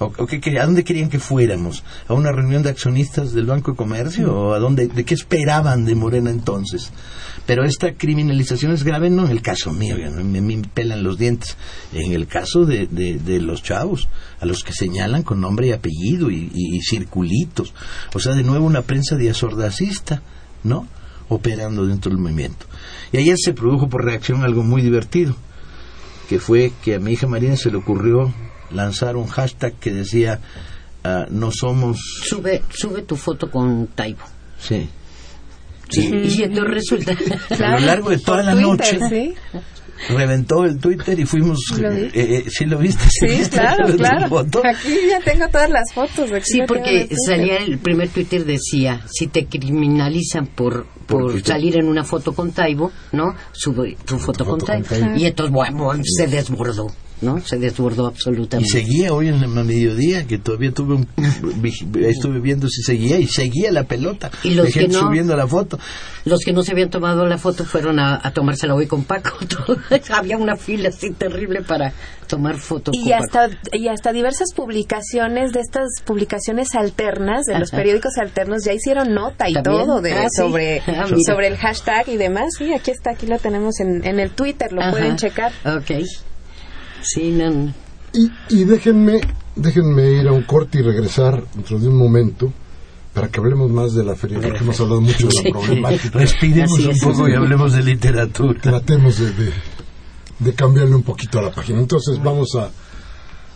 ¿O, 0.01 0.13
o 0.17 0.27
qué 0.27 0.41
¿A 0.59 0.65
dónde 0.67 0.85
querían 0.85 1.11
que 1.11 1.19
fuéramos? 1.19 1.83
¿A 2.07 2.15
una 2.15 2.31
reunión 2.31 2.63
de 2.63 2.71
accionistas 2.71 3.33
del 3.33 3.47
Banco 3.47 3.73
de 3.73 3.77
Comercio? 3.77 4.33
¿O 4.33 4.55
a 4.55 4.59
dónde, 4.61 4.87
de 4.87 5.05
qué 5.05 5.15
esperaban 5.15 5.85
de 5.85 5.95
Morena 5.97 6.31
entonces? 6.31 6.93
Pero 7.47 7.65
esta 7.65 7.95
criminalización 7.95 8.73
es 8.73 8.85
grave 8.85 9.11
no 9.11 9.25
en 9.25 9.31
el 9.33 9.41
caso 9.43 9.73
mío, 9.73 9.97
ya 9.99 10.11
no 10.11 10.23
me, 10.23 10.41
me 10.41 10.59
pelan 10.73 11.03
los 11.03 11.17
dientes, 11.19 11.57
en 11.93 12.13
el 12.13 12.27
caso 12.27 12.65
de, 12.67 12.87
de, 12.87 13.19
de 13.19 13.41
los 13.41 13.63
chavos, 13.63 14.09
a 14.41 14.47
los 14.47 14.63
que 14.63 14.73
señalan 14.73 15.23
con 15.23 15.41
nombre 15.41 15.69
y 15.69 15.73
apellido 15.73 16.31
y, 16.31 16.51
y- 16.55 16.77
y 16.77 16.81
circulitos. 16.83 17.73
O 18.15 18.21
sea, 18.21 18.35
de 18.35 18.43
nuevo 18.45 18.67
una 18.67 18.83
prensa 18.83 19.17
diasordacista, 19.17 20.23
¿no? 20.63 20.87
Operando 21.31 21.87
dentro 21.87 22.11
del 22.11 22.21
movimiento. 22.21 22.67
Y 23.13 23.17
ayer 23.17 23.37
se 23.39 23.53
produjo 23.55 23.89
por 23.89 24.05
reacción 24.05 24.45
algo 24.45 24.63
muy 24.63 24.83
divertido, 24.83 25.35
que 26.29 26.39
fue 26.39 26.73
que 26.85 26.95
a 26.97 27.01
mi 27.01 27.13
hija 27.13 27.27
Marina 27.27 27.57
se 27.57 27.71
le 27.71 27.79
ocurrió 27.79 28.33
lanzar 28.71 29.17
un 29.17 29.27
hashtag 29.27 29.75
que 29.75 29.93
decía 29.93 30.41
ah, 31.05 31.27
no 31.31 31.51
somos 31.53 31.99
Sube, 32.25 32.63
sube 32.71 33.03
tu 33.03 33.17
foto 33.17 33.51
con 33.51 33.87
Taibo. 33.89 34.25
sí 34.59 34.89
Y, 35.93 36.01
y 36.01 36.43
entonces 36.43 36.75
resulta... 36.75 37.13
a 37.65 37.81
lo 37.81 37.87
largo 37.87 38.11
de 38.11 38.19
toda 38.19 38.43
la 38.43 38.53
Twitter, 38.53 38.67
noche 38.69 38.99
¿sí? 39.09 39.35
reventó 40.11 40.65
el 40.65 40.79
Twitter 40.79 41.19
y 41.19 41.25
fuimos 41.25 41.59
Lo 41.77 41.91
vi. 41.91 42.03
eh, 42.03 42.11
eh, 42.15 42.45
sí 42.49 42.67
lo 42.67 42.79
viste 42.79 43.03
Sí, 43.11 43.27
¿Viste 43.27 43.59
claro, 43.59 43.87
claro. 43.97 44.45
Aquí 44.65 44.95
ya 45.11 45.19
tengo 45.21 45.49
todas 45.49 45.71
las 45.71 45.93
fotos. 45.93 46.31
aquí 46.31 46.45
Sí, 46.45 46.61
porque 46.69 47.09
salía 47.27 47.57
el 47.57 47.79
primer 47.79 48.09
Twitter 48.11 48.45
decía, 48.45 49.01
si 49.11 49.27
te 49.27 49.47
criminalizan 49.47 50.47
por, 50.47 50.87
por 51.07 51.43
salir 51.43 51.79
en 51.79 51.89
una 51.89 52.05
foto 52.05 52.33
con 52.33 52.53
Taibo, 52.53 52.93
¿no? 53.13 53.35
Sube 53.53 53.97
tu 54.05 54.19
foto, 54.19 54.45
con, 54.45 54.61
foto 54.61 54.67
con 54.67 54.85
Taibo. 54.85 54.87
Taibo. 54.89 55.17
Y 55.17 55.25
entonces, 55.27 55.53
bueno, 55.53 55.85
bueno, 55.85 56.03
se 56.05 56.27
desbordó, 56.29 56.87
¿no? 57.21 57.41
Se 57.41 57.57
desbordó 57.59 58.05
y 58.05 58.07
absolutamente. 58.09 58.71
seguía 58.71 59.13
hoy 59.13 59.29
en 59.29 59.43
el 59.43 59.49
mediodía 59.49 60.27
que 60.27 60.39
todavía 60.39 60.73
tuve 60.73 60.95
un 60.95 61.09
estuve 62.07 62.41
viendo 62.41 62.69
si 62.69 62.83
seguía 62.83 63.19
y 63.19 63.27
seguía 63.27 63.73
la 63.73 63.85
pelota 63.85 64.31
Y 64.43 64.51
los 64.55 64.67
de 64.67 64.73
que 64.73 64.81
gente 64.81 64.97
no- 64.97 65.01
subiendo 65.07 65.37
la 65.37 65.47
foto 65.47 65.79
Los 66.25 66.41
que 66.41 66.53
no 66.53 66.63
se 66.63 66.73
habían 66.73 66.91
tomado 66.91 67.27
la 67.27 67.39
foto 67.39 67.65
fueron 67.65 67.99
a, 67.99 68.21
a 68.23 68.31
tomársela 68.33 68.75
hoy 68.75 68.87
con 68.87 69.05
Paco. 69.05 69.31
Había 70.11 70.37
una 70.37 70.57
fila 70.57 70.91
así 70.91 71.11
terrible 71.13 71.63
para 71.63 71.93
tomar 72.27 72.59
foto 72.59 72.91
Y 72.95 73.11
Paco. 73.11 73.25
hasta, 73.25 73.49
y 73.73 73.89
hasta 73.89 74.13
diversas 74.13 74.53
publicaciones 74.55 75.53
de 75.53 75.61
estas 75.61 75.89
publicaciones 76.05 76.75
alternas, 76.75 77.47
de 77.47 77.59
los 77.59 77.71
periódicos 77.71 78.19
alternos, 78.19 78.65
ya 78.65 78.73
hicieron 78.75 79.15
nota 79.15 79.49
y 79.49 79.55
¿También? 79.55 79.87
todo 79.87 80.01
de, 80.03 80.13
Ah, 80.13 80.27
sí. 80.29 80.43
sobre, 80.43 80.81
Ah, 80.87 81.07
sobre 81.27 81.47
el 81.49 81.57
hashtag 81.57 82.09
y 82.09 82.17
demás. 82.17 82.51
Sí, 82.59 82.73
aquí 82.75 82.91
está, 82.91 83.13
aquí 83.13 83.27
lo 83.27 83.39
tenemos 83.39 83.81
en, 83.81 84.05
en 84.07 84.21
el 84.21 84.31
Twitter, 84.31 84.73
lo 84.73 84.83
Ajá. 84.83 84.91
pueden 84.91 85.17
checar. 85.17 85.53
Ok. 85.65 85.91
Sí, 87.03 87.31
no, 87.31 87.51
no. 87.51 87.75
Y, 88.13 88.31
y 88.49 88.65
déjenme, 88.65 89.21
déjenme 89.57 90.13
ir 90.13 90.29
a 90.29 90.33
un 90.33 90.43
corte 90.43 90.79
y 90.79 90.83
regresar 90.83 91.45
dentro 91.55 91.79
de 91.79 91.89
un 91.89 91.97
momento 91.97 92.53
para 93.13 93.29
que 93.29 93.41
hablemos 93.41 93.71
más 93.71 93.95
de 93.95 94.05
la 94.05 94.15
feria, 94.15 94.41
porque 94.41 94.59
hemos 94.59 94.81
hablado 94.81 95.01
mucho 95.01 95.29
de 95.29 95.43
la 95.45 95.51
problemática. 95.51 96.19
respiremos 96.19 96.79
un 96.79 96.99
poco 96.99 97.29
y 97.29 97.35
hablemos 97.35 97.73
de 97.73 97.83
literatura 97.83 98.61
Tratemos 98.61 99.19
de, 99.19 99.33
de, 99.33 99.53
de 100.39 100.55
cambiarle 100.55 100.95
un 100.95 101.03
poquito 101.03 101.39
a 101.39 101.43
la 101.43 101.51
página. 101.51 101.81
Entonces 101.81 102.23
vamos 102.23 102.55
a, 102.55 102.71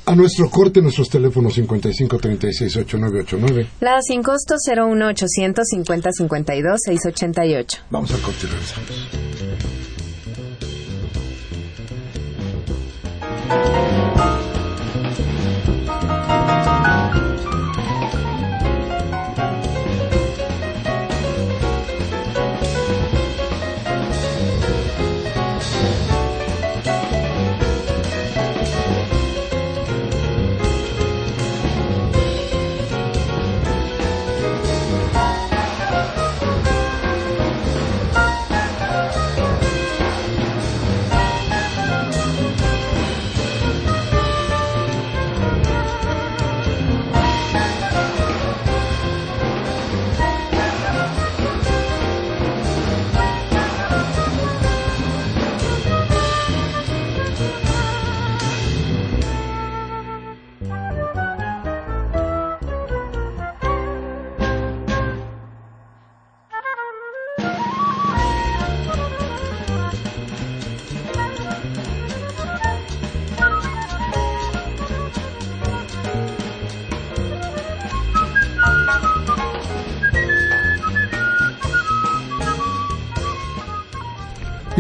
a 0.05 0.17
nuestro 0.17 0.51
corte, 0.51 0.83
nuestros 0.83 1.09
teléfonos 1.09 1.55
55 1.55 2.19
36 2.19 2.77
8989. 2.77 3.69
La 3.81 4.01
sin 4.03 4.23
costo 4.23 4.57
01800 4.67 5.65
50 5.65 6.11
52 6.13 6.81
688. 6.85 7.79
Vamos 7.91 8.11
al 8.13 8.21
corte 8.21 8.47
y 8.47 8.51
regresamos. 8.51 9.32
Thank 13.53 13.87
you. 13.87 13.92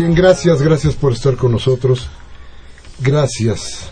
Bien, 0.02 0.14
gracias, 0.16 0.60
gracias 0.60 0.96
por 0.96 1.12
estar 1.12 1.36
con 1.36 1.52
nosotros. 1.52 2.08
Gracias 2.98 3.88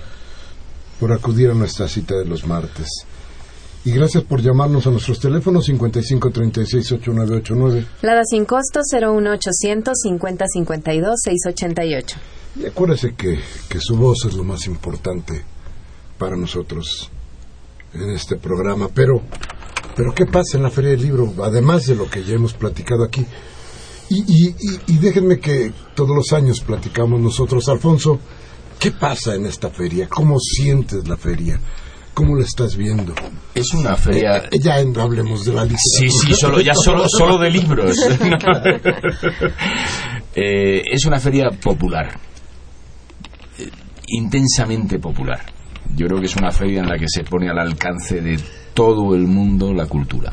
por 0.98 1.12
acudir 1.12 1.50
a 1.50 1.54
nuestra 1.54 1.86
cita 1.86 2.16
de 2.16 2.24
los 2.24 2.44
martes. 2.44 2.88
Y 3.84 3.92
gracias 3.92 4.24
por 4.24 4.42
llamarnos 4.42 4.88
a 4.88 4.90
nuestros 4.90 5.20
teléfonos 5.20 5.68
5536-8989. 5.68 7.86
Lada 8.02 8.24
sin 8.24 8.44
costo 8.44 8.80
01800 8.80 9.96
5052 10.02 11.20
688. 11.22 12.16
Y 12.56 12.66
acuérdese 12.66 13.14
que, 13.14 13.38
que 13.68 13.78
su 13.78 13.96
voz 13.96 14.24
es 14.26 14.34
lo 14.34 14.42
más 14.42 14.66
importante 14.66 15.44
para 16.18 16.34
nosotros 16.34 17.08
en 17.94 18.10
este 18.10 18.34
programa. 18.34 18.88
Pero, 18.92 19.22
pero 19.94 20.12
¿qué 20.12 20.26
pasa 20.26 20.56
en 20.56 20.64
la 20.64 20.70
Feria 20.70 20.90
del 20.90 21.02
Libro? 21.02 21.32
Además 21.44 21.86
de 21.86 21.94
lo 21.94 22.10
que 22.10 22.24
ya 22.24 22.34
hemos 22.34 22.54
platicado 22.54 23.04
aquí. 23.04 23.24
Y, 24.10 24.24
y, 24.26 24.54
y, 24.88 24.98
déjenme 24.98 25.38
que 25.38 25.72
todos 25.94 26.16
los 26.16 26.32
años 26.32 26.60
platicamos 26.62 27.20
nosotros, 27.20 27.68
Alfonso, 27.68 28.18
¿qué 28.76 28.90
pasa 28.90 29.36
en 29.36 29.46
esta 29.46 29.70
feria? 29.70 30.08
¿Cómo 30.08 30.36
sientes 30.40 31.06
la 31.06 31.16
feria? 31.16 31.60
¿Cómo 32.12 32.34
la 32.34 32.42
estás 32.42 32.76
viendo? 32.76 33.14
Es 33.54 33.72
una 33.72 33.94
feria... 33.94 34.38
Eh, 34.50 34.58
ya 34.60 34.82
no 34.82 35.02
hablemos 35.02 35.44
de 35.44 35.52
la 35.52 35.62
lista. 35.62 35.78
Sí, 36.00 36.08
sí, 36.10 36.34
solo, 36.34 36.60
ya 36.60 36.74
solo, 36.74 37.08
solo 37.08 37.38
de 37.38 37.50
libros. 37.50 37.96
Eh, 40.32 40.82
es 40.86 41.04
una 41.06 41.18
feria 41.18 41.50
popular, 41.50 42.16
eh, 43.58 43.68
intensamente 44.06 45.00
popular. 45.00 45.40
Yo 45.96 46.06
creo 46.06 46.20
que 46.20 46.26
es 46.26 46.36
una 46.36 46.52
feria 46.52 46.82
en 46.82 46.88
la 46.88 46.96
que 46.96 47.06
se 47.08 47.24
pone 47.24 47.50
al 47.50 47.58
alcance 47.58 48.20
de 48.20 48.38
todo 48.72 49.16
el 49.16 49.26
mundo 49.26 49.74
la 49.74 49.86
cultura. 49.86 50.32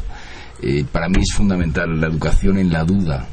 Eh, 0.61 0.85
para 0.91 1.09
mí 1.09 1.15
es 1.19 1.35
fundamental 1.35 1.99
la 1.99 2.05
educación 2.05 2.59
en 2.59 2.71
la 2.71 2.83
duda 2.83 3.27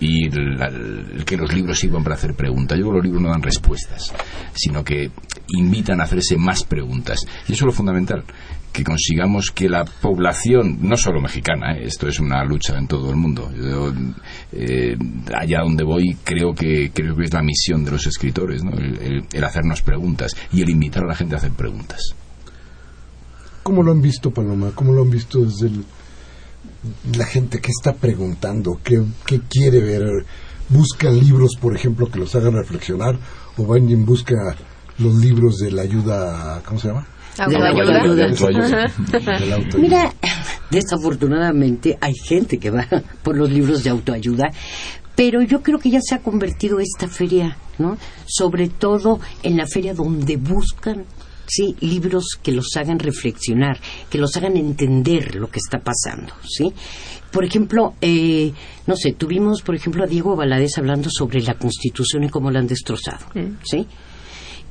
y 0.00 0.26
el 0.26 1.24
que 1.24 1.36
los 1.36 1.52
libros 1.54 1.78
sirvan 1.78 2.02
para 2.02 2.16
hacer 2.16 2.34
preguntas. 2.34 2.78
Yo 2.78 2.84
creo 2.84 2.92
que 2.94 2.96
los 2.98 3.04
libros 3.06 3.22
no 3.22 3.30
dan 3.30 3.42
respuestas, 3.42 4.12
sino 4.54 4.84
que 4.84 5.10
invitan 5.48 6.00
a 6.00 6.04
hacerse 6.04 6.36
más 6.36 6.64
preguntas. 6.64 7.20
Y 7.48 7.52
eso 7.52 7.64
es 7.64 7.66
lo 7.66 7.72
fundamental, 7.72 8.24
que 8.72 8.84
consigamos 8.84 9.50
que 9.50 9.68
la 9.70 9.84
población, 9.86 10.78
no 10.82 10.96
solo 10.98 11.20
mexicana, 11.22 11.76
¿eh? 11.76 11.84
esto 11.84 12.08
es 12.08 12.20
una 12.20 12.44
lucha 12.44 12.76
en 12.76 12.86
todo 12.88 13.08
el 13.10 13.16
mundo. 13.16 13.50
Yo, 13.56 13.92
eh, 14.52 14.96
allá 15.34 15.60
donde 15.62 15.82
voy 15.84 16.16
creo 16.24 16.54
que 16.54 16.90
creo 16.92 17.16
que 17.16 17.24
es 17.24 17.32
la 17.32 17.42
misión 17.42 17.84
de 17.84 17.92
los 17.92 18.06
escritores, 18.06 18.62
¿no? 18.64 18.72
el- 18.72 19.24
el 19.32 19.44
hacernos 19.44 19.80
preguntas 19.80 20.32
y 20.52 20.60
el 20.60 20.68
invitar 20.68 21.04
a 21.04 21.08
la 21.08 21.14
gente 21.14 21.34
a 21.36 21.38
hacer 21.38 21.52
preguntas. 21.52 22.00
¿Cómo 23.62 23.82
lo 23.82 23.92
han 23.92 24.00
visto, 24.02 24.30
Paloma? 24.30 24.70
¿Cómo 24.74 24.92
lo 24.92 25.02
han 25.02 25.10
visto 25.10 25.40
desde 25.40 25.66
el- 25.68 25.84
la 27.16 27.26
gente 27.26 27.60
que 27.60 27.70
está 27.70 27.94
preguntando? 27.94 28.80
¿Qué, 28.82 29.02
qué 29.26 29.40
quiere 29.48 29.80
ver? 29.80 30.24
¿Buscan 30.68 31.18
libros, 31.18 31.56
por 31.60 31.74
ejemplo, 31.74 32.10
que 32.10 32.18
los 32.18 32.34
hagan 32.34 32.54
reflexionar? 32.54 33.18
¿O 33.56 33.66
van 33.66 33.88
y 33.88 33.94
busca 33.94 34.56
los 34.98 35.14
libros 35.16 35.58
de 35.58 35.70
la 35.70 35.82
ayuda, 35.82 36.62
¿cómo 36.64 36.80
se 36.80 36.88
llama? 36.88 37.06
Autoayuda. 39.52 39.78
Mira, 39.78 40.12
desafortunadamente 40.70 41.98
hay 42.00 42.14
gente 42.14 42.58
que 42.58 42.70
va 42.70 42.86
por 43.22 43.36
los 43.36 43.50
libros 43.50 43.84
de 43.84 43.90
autoayuda, 43.90 44.50
pero 45.14 45.42
yo 45.42 45.62
creo 45.62 45.78
que 45.78 45.90
ya 45.90 46.00
se 46.00 46.14
ha 46.14 46.18
convertido 46.20 46.80
esta 46.80 47.08
feria, 47.08 47.56
¿no? 47.78 47.98
Sobre 48.26 48.68
todo 48.68 49.20
en 49.42 49.56
la 49.56 49.66
feria 49.66 49.94
donde 49.94 50.36
buscan, 50.36 51.04
sí, 51.46 51.76
libros 51.80 52.24
que 52.42 52.52
los 52.52 52.76
hagan 52.76 52.98
reflexionar, 52.98 53.78
que 54.10 54.18
los 54.18 54.36
hagan 54.36 54.56
entender 54.56 55.34
lo 55.36 55.48
que 55.48 55.58
está 55.58 55.78
pasando, 55.78 56.32
¿sí? 56.46 56.72
Por 57.32 57.44
ejemplo, 57.44 57.94
eh, 58.00 58.52
no 58.86 58.96
sé, 58.96 59.12
tuvimos, 59.12 59.62
por 59.62 59.74
ejemplo, 59.74 60.04
a 60.04 60.06
Diego 60.06 60.36
Valadez 60.36 60.78
hablando 60.78 61.08
sobre 61.10 61.42
la 61.42 61.54
Constitución 61.54 62.24
y 62.24 62.28
cómo 62.28 62.50
la 62.50 62.60
han 62.60 62.66
destrozado, 62.66 63.26
¿sí? 63.64 63.86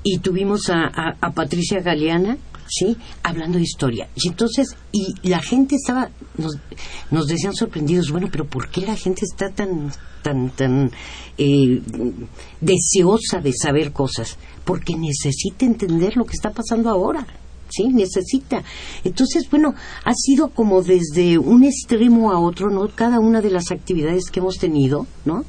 y 0.08 0.20
tuvimos 0.20 0.70
a, 0.70 0.84
a- 0.86 1.16
a 1.20 1.32
Patricia 1.32 1.82
Galeana, 1.82 2.38
¿sí? 2.68 2.98
Hablando 3.24 3.58
de 3.58 3.64
historia. 3.64 4.10
Y 4.16 4.28
entonces, 4.28 4.76
y 4.92 5.14
la 5.28 5.42
gente 5.42 5.76
estaba, 5.76 6.10
nos, 6.38 6.58
nos 7.12 7.28
decían 7.28 7.54
sorprendidos, 7.54 8.12
bueno, 8.12 8.28
pero 8.32 8.46
¿por 8.46 8.70
qué 8.70 8.82
la 8.82 8.96
gente 8.96 9.22
está 9.24 9.50
tan, 9.50 9.92
tan, 10.22 10.50
tan 10.50 10.92
eh, 11.38 11.82
deseosa 12.62 13.40
de 13.42 13.54
saber 13.54 13.92
cosas? 13.92 14.38
Porque 14.64 14.96
necesita 14.96 15.66
entender 15.66 16.18
lo 16.18 16.26
que 16.26 16.34
está 16.34 16.52
pasando 16.52 16.90
ahora. 16.90 17.26
Sí, 17.70 17.88
necesita. 17.88 18.64
Entonces, 19.04 19.50
bueno, 19.50 19.74
ha 20.04 20.14
sido 20.14 20.50
como 20.50 20.84
desde 20.84 21.38
un 21.40 21.64
extremo 21.64 22.32
a 22.32 22.40
otro, 22.40 22.70
¿no? 22.70 22.88
Cada 22.94 23.20
una 23.20 23.42
de 23.42 23.50
las 23.50 23.72
actividades 23.72 24.30
que 24.30 24.40
hemos 24.40 24.58
tenido, 24.58 25.08
¿no? 25.26 25.46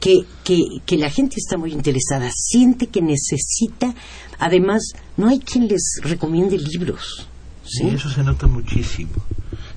Que, 0.00 0.24
que, 0.44 0.58
que 0.84 0.96
la 0.96 1.10
gente 1.10 1.36
está 1.38 1.56
muy 1.56 1.72
interesada, 1.72 2.30
siente 2.34 2.88
que 2.88 3.00
necesita, 3.02 3.94
además, 4.38 4.92
no 5.16 5.28
hay 5.28 5.40
quien 5.40 5.68
les 5.68 6.00
recomiende 6.02 6.58
libros. 6.58 7.28
Sí, 7.64 7.88
eso 7.88 8.08
se 8.08 8.22
nota 8.22 8.46
muchísimo. 8.46 9.12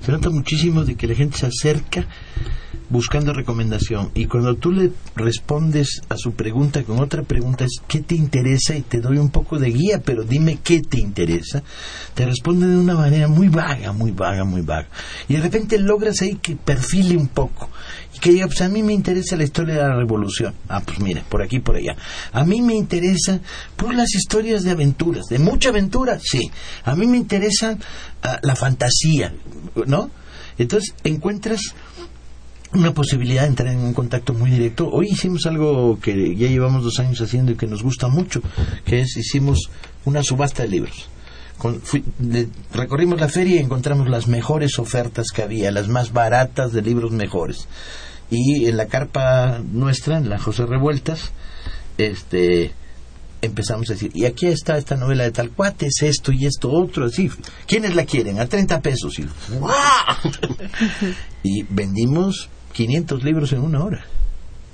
Se 0.04 0.12
nota 0.12 0.30
muchísimo 0.30 0.84
de 0.84 0.94
que 0.94 1.06
la 1.06 1.14
gente 1.14 1.38
se 1.38 1.46
acerca 1.46 2.06
buscando 2.90 3.32
recomendación 3.32 4.10
y 4.14 4.26
cuando 4.26 4.56
tú 4.56 4.72
le 4.72 4.90
respondes 5.16 6.02
a 6.08 6.16
su 6.16 6.32
pregunta 6.32 6.82
con 6.82 7.00
otra 7.00 7.22
pregunta 7.22 7.64
es 7.64 7.80
¿qué 7.86 8.00
te 8.00 8.16
interesa? 8.16 8.74
y 8.76 8.82
te 8.82 9.00
doy 9.00 9.18
un 9.18 9.30
poco 9.30 9.58
de 9.58 9.70
guía, 9.70 10.02
pero 10.04 10.24
dime 10.24 10.58
qué 10.62 10.80
te 10.80 11.00
interesa, 11.00 11.62
te 12.14 12.26
responde 12.26 12.66
de 12.66 12.76
una 12.76 12.94
manera 12.94 13.28
muy 13.28 13.48
vaga, 13.48 13.92
muy 13.92 14.10
vaga, 14.10 14.44
muy 14.44 14.62
vaga. 14.62 14.88
Y 15.28 15.34
de 15.34 15.40
repente 15.40 15.78
logras 15.78 16.20
ahí 16.20 16.36
que 16.36 16.56
perfile 16.56 17.16
un 17.16 17.28
poco 17.28 17.70
y 18.14 18.18
que 18.18 18.30
diga, 18.30 18.46
pues 18.46 18.60
a 18.60 18.68
mí 18.68 18.82
me 18.82 18.92
interesa 18.92 19.36
la 19.36 19.44
historia 19.44 19.74
de 19.74 19.80
la 19.80 19.96
revolución. 19.96 20.54
Ah, 20.68 20.82
pues 20.84 21.00
mira, 21.00 21.22
por 21.28 21.42
aquí, 21.42 21.60
por 21.60 21.76
allá. 21.76 21.96
A 22.32 22.44
mí 22.44 22.60
me 22.60 22.74
interesa 22.74 23.40
por 23.76 23.94
las 23.94 24.14
historias 24.14 24.64
de 24.64 24.72
aventuras, 24.72 25.26
de 25.26 25.38
mucha 25.38 25.68
aventura, 25.68 26.18
sí. 26.20 26.50
A 26.84 26.96
mí 26.96 27.06
me 27.06 27.16
interesa 27.16 27.78
ah, 28.22 28.40
la 28.42 28.56
fantasía, 28.56 29.32
¿no? 29.86 30.10
Entonces 30.58 30.94
encuentras 31.04 31.74
una 32.72 32.92
posibilidad 32.94 33.42
de 33.42 33.48
entrar 33.48 33.68
en 33.74 33.80
un 33.80 33.94
contacto 33.94 34.32
muy 34.32 34.50
directo. 34.50 34.88
Hoy 34.90 35.08
hicimos 35.10 35.46
algo 35.46 35.98
que 36.00 36.36
ya 36.36 36.48
llevamos 36.48 36.84
dos 36.84 36.98
años 37.00 37.20
haciendo 37.20 37.52
y 37.52 37.56
que 37.56 37.66
nos 37.66 37.82
gusta 37.82 38.08
mucho, 38.08 38.40
que 38.84 39.00
es 39.00 39.16
hicimos 39.16 39.70
una 40.04 40.22
subasta 40.22 40.62
de 40.62 40.68
libros. 40.68 41.08
Con- 41.58 41.80
fui- 41.82 42.04
de- 42.18 42.48
recorrimos 42.72 43.20
la 43.20 43.28
feria 43.28 43.56
y 43.56 43.58
encontramos 43.58 44.08
las 44.08 44.28
mejores 44.28 44.78
ofertas 44.78 45.26
que 45.34 45.42
había, 45.42 45.70
las 45.72 45.88
más 45.88 46.12
baratas 46.12 46.72
de 46.72 46.82
libros 46.82 47.10
mejores. 47.10 47.66
Y 48.30 48.66
en 48.66 48.76
la 48.76 48.86
carpa 48.86 49.60
nuestra, 49.72 50.18
en 50.18 50.28
la 50.30 50.38
José 50.38 50.64
Revueltas, 50.64 51.32
este 51.98 52.72
empezamos 53.42 53.88
a 53.88 53.94
decir, 53.94 54.10
y 54.14 54.26
aquí 54.26 54.46
está 54.46 54.76
esta 54.76 54.96
novela 54.96 55.24
de 55.24 55.30
tal 55.32 55.50
cuate, 55.50 55.86
es 55.86 56.02
esto 56.02 56.30
y 56.30 56.44
esto 56.44 56.70
otro, 56.70 57.06
así. 57.06 57.30
¿Quiénes 57.66 57.94
la 57.96 58.04
quieren? 58.04 58.38
A 58.38 58.46
30 58.46 58.80
pesos. 58.82 59.18
Y, 59.18 59.22
¡guau! 59.58 59.72
y 61.42 61.62
vendimos 61.70 62.50
500 62.72 63.24
libros 63.24 63.52
en 63.52 63.60
una 63.60 63.84
hora. 63.84 64.04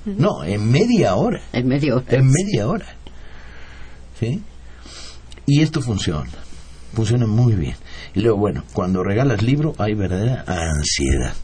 No, 0.05 0.45
en 0.45 0.71
media 0.71 1.15
hora. 1.17 1.41
En 1.53 1.67
medio. 1.67 2.03
En 2.09 2.31
media 2.31 2.69
hora. 2.69 2.87
¿Sí? 4.21 4.41
Y 5.47 5.63
esto 5.63 5.81
funciona. 5.83 6.31
Funciona 6.95 7.27
muy 7.27 7.55
bien. 7.55 7.75
Y 8.15 8.21
luego, 8.21 8.39
bueno, 8.39 8.65
cuando 8.73 9.03
regalas 9.03 9.43
libro 9.43 9.75
hay 9.79 9.95
verdadera 9.95 10.45
ansiedad. 10.47 11.35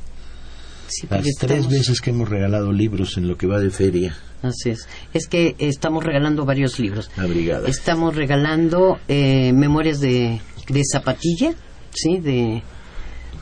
Sí, 0.88 1.06
Las 1.10 1.22
tres 1.22 1.58
estamos- 1.58 1.68
veces 1.70 2.00
que 2.00 2.10
hemos 2.10 2.28
regalado 2.28 2.72
libros 2.72 3.16
en 3.16 3.26
lo 3.28 3.36
que 3.36 3.46
va 3.46 3.58
de 3.58 3.70
feria, 3.70 4.14
Así 4.42 4.70
es. 4.70 4.88
Es 5.14 5.28
que 5.28 5.54
estamos 5.58 6.02
regalando 6.04 6.44
varios 6.44 6.80
libros. 6.80 7.10
la 7.16 7.26
brigada. 7.26 7.68
Estamos 7.68 8.16
regalando 8.16 8.98
eh, 9.06 9.52
Memorias 9.52 10.00
de, 10.00 10.40
de 10.68 10.82
Zapatilla, 10.90 11.54
¿sí? 11.94 12.18
De, 12.18 12.60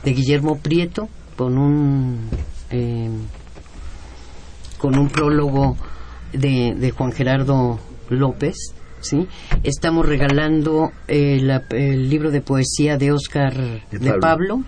de 0.03 0.13
Guillermo 0.13 0.59
Prieto, 0.59 1.09
con 1.35 1.57
un, 1.57 2.29
eh, 2.71 3.09
con 4.77 4.97
un 4.97 5.09
prólogo 5.09 5.77
de, 6.33 6.73
de 6.75 6.91
Juan 6.91 7.11
Gerardo 7.11 7.79
López, 8.09 8.55
¿sí? 9.01 9.27
Estamos 9.63 10.05
regalando 10.05 10.91
eh, 11.07 11.39
la- 11.41 11.63
el 11.71 12.09
libro 12.09 12.31
de 12.31 12.41
poesía 12.41 12.97
de 12.97 13.11
Oscar 13.11 13.55
De 13.91 13.99
de, 13.99 14.13
Pablo. 14.13 14.63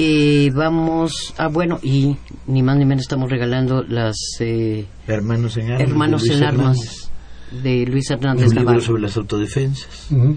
Eh, 0.00 0.52
vamos, 0.54 1.34
ah 1.38 1.48
bueno, 1.48 1.80
y 1.82 2.16
ni 2.46 2.62
más 2.62 2.76
ni 2.76 2.84
menos 2.84 3.02
estamos 3.02 3.28
regalando 3.30 3.82
las 3.82 4.16
eh, 4.38 4.86
Hermanos 5.08 5.56
en 5.56 5.72
armas. 5.72 5.80
Hermanos 5.88 6.22
de 6.22 6.28
Luis 6.28 6.38
en 6.40 6.44
Armas 6.44 6.78
Hernández. 6.78 7.62
de 7.64 7.86
Luis 7.86 8.10
Hernández 8.10 8.44
Un 8.48 8.54
libro 8.54 8.64
Navarro, 8.66 8.84
sobre 8.84 9.02
las 9.02 9.16
autodefensas. 9.16 10.06
Ujú. 10.12 10.36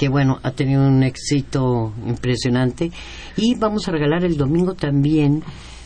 Que 0.00 0.08
bueno, 0.08 0.40
ha 0.42 0.52
tenido 0.52 0.88
un 0.88 1.02
éxito 1.02 1.92
impresionante. 2.06 2.90
Y 3.36 3.54
vamos 3.56 3.86
a 3.86 3.92
regalar 3.92 4.24
el 4.24 4.38
domingo 4.38 4.72
también, 4.72 5.42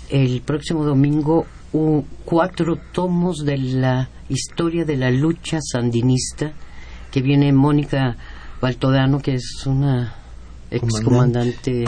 el 0.08 0.40
próximo 0.42 0.84
domingo, 0.84 1.46
cuatro 2.24 2.78
tomos 2.92 3.38
de 3.44 3.58
la 3.58 4.08
historia 4.28 4.84
de 4.84 4.96
la 4.98 5.10
lucha 5.10 5.58
sandinista, 5.60 6.52
que 7.10 7.22
viene 7.22 7.52
Mónica 7.52 8.16
Baltodano, 8.60 9.18
que 9.18 9.34
es 9.34 9.66
una 9.66 10.14
excomandante 10.70 11.84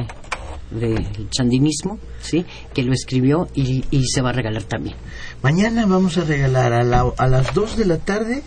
del 0.72 1.06
sandinismo, 1.30 2.00
¿sí? 2.20 2.44
que 2.74 2.82
lo 2.82 2.92
escribió 2.92 3.46
y, 3.54 3.84
y 3.92 4.02
se 4.08 4.20
va 4.20 4.30
a 4.30 4.32
regalar 4.32 4.64
también. 4.64 4.96
Mañana 5.44 5.86
vamos 5.86 6.18
a 6.18 6.24
regalar 6.24 6.72
a, 6.72 6.82
la- 6.82 7.04
a 7.16 7.28
las 7.28 7.54
2 7.54 7.76
de 7.76 7.84
la 7.84 7.98
tarde, 7.98 8.42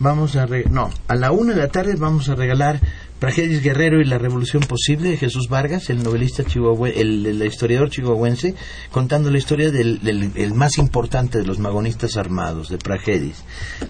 vamos 0.00 0.36
a 0.36 0.46
re- 0.46 0.64
no, 0.70 0.90
a 1.08 1.14
la 1.14 1.32
1 1.32 1.54
de 1.54 1.58
la 1.60 1.68
tarde 1.68 1.94
vamos 1.96 2.28
a 2.28 2.34
regalar 2.34 2.80
Pragedis 3.18 3.62
Guerrero 3.62 4.00
y 4.00 4.04
la 4.04 4.18
Revolución 4.18 4.62
Posible 4.62 5.10
de 5.10 5.16
Jesús 5.16 5.48
Vargas, 5.48 5.90
el 5.90 6.02
novelista 6.04 6.44
chihuahue, 6.44 7.00
el, 7.00 7.42
historiador 7.44 7.90
chihuahuense, 7.90 8.54
contando 8.92 9.30
la 9.30 9.38
historia 9.38 9.70
del, 9.72 10.00
del- 10.02 10.30
el 10.36 10.54
más 10.54 10.78
importante 10.78 11.38
de 11.38 11.44
los 11.46 11.58
magonistas 11.58 12.16
armados, 12.16 12.68
de 12.68 12.78
Pragedis. 12.78 13.42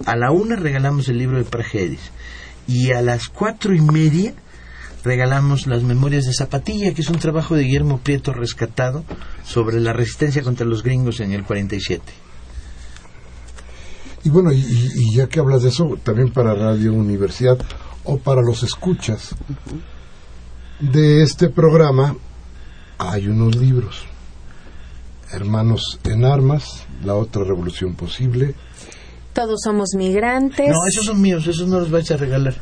A 0.07 0.17
la 0.17 0.31
una 0.31 0.57
regalamos 0.57 1.09
el 1.09 1.19
libro 1.19 1.37
de 1.37 1.45
Pragedis 1.45 2.01
y 2.67 2.93
a 2.93 3.03
las 3.03 3.29
cuatro 3.29 3.75
y 3.75 3.81
media 3.81 4.33
regalamos 5.05 5.67
las 5.67 5.83
Memorias 5.83 6.25
de 6.25 6.33
Zapatilla, 6.35 6.93
que 6.95 7.03
es 7.03 7.09
un 7.09 7.19
trabajo 7.19 7.55
de 7.55 7.63
Guillermo 7.65 7.99
Prieto 7.99 8.33
rescatado 8.33 9.05
sobre 9.45 9.79
la 9.81 9.93
resistencia 9.93 10.43
contra 10.43 10.67
los 10.67 10.83
gringos 10.83 11.21
en 11.21 11.33
el 11.33 11.45
47. 11.45 12.03
Y 14.29 14.31
bueno, 14.31 14.53
y, 14.53 15.15
ya 15.15 15.27
que 15.27 15.41
hablas 15.41 15.63
de 15.63 15.71
eso, 15.71 15.97
también 16.05 16.31
para 16.31 16.53
Radio 16.53 16.93
Universidad 16.93 17.57
o 18.05 18.19
para 18.19 18.43
los 18.43 18.63
escuchas 18.63 19.35
de 20.81 21.23
este 21.23 21.49
programa 21.49 22.15
hay 22.99 23.27
unos 23.27 23.57
libros. 23.57 24.05
Hermanos 25.33 25.99
en 26.05 26.27
Armas, 26.27 26.85
La 27.03 27.15
otra 27.15 27.43
revolución 27.43 27.95
posible. 27.95 28.55
Todos 29.33 29.63
somos 29.65 29.95
migrantes. 29.97 30.69
No, 30.69 30.85
esos 30.87 31.07
son 31.07 31.23
míos, 31.23 31.47
esos 31.47 31.67
no 31.67 31.81
los 31.81 31.91
vais 31.91 32.11
a 32.11 32.19
regalar. 32.19 32.57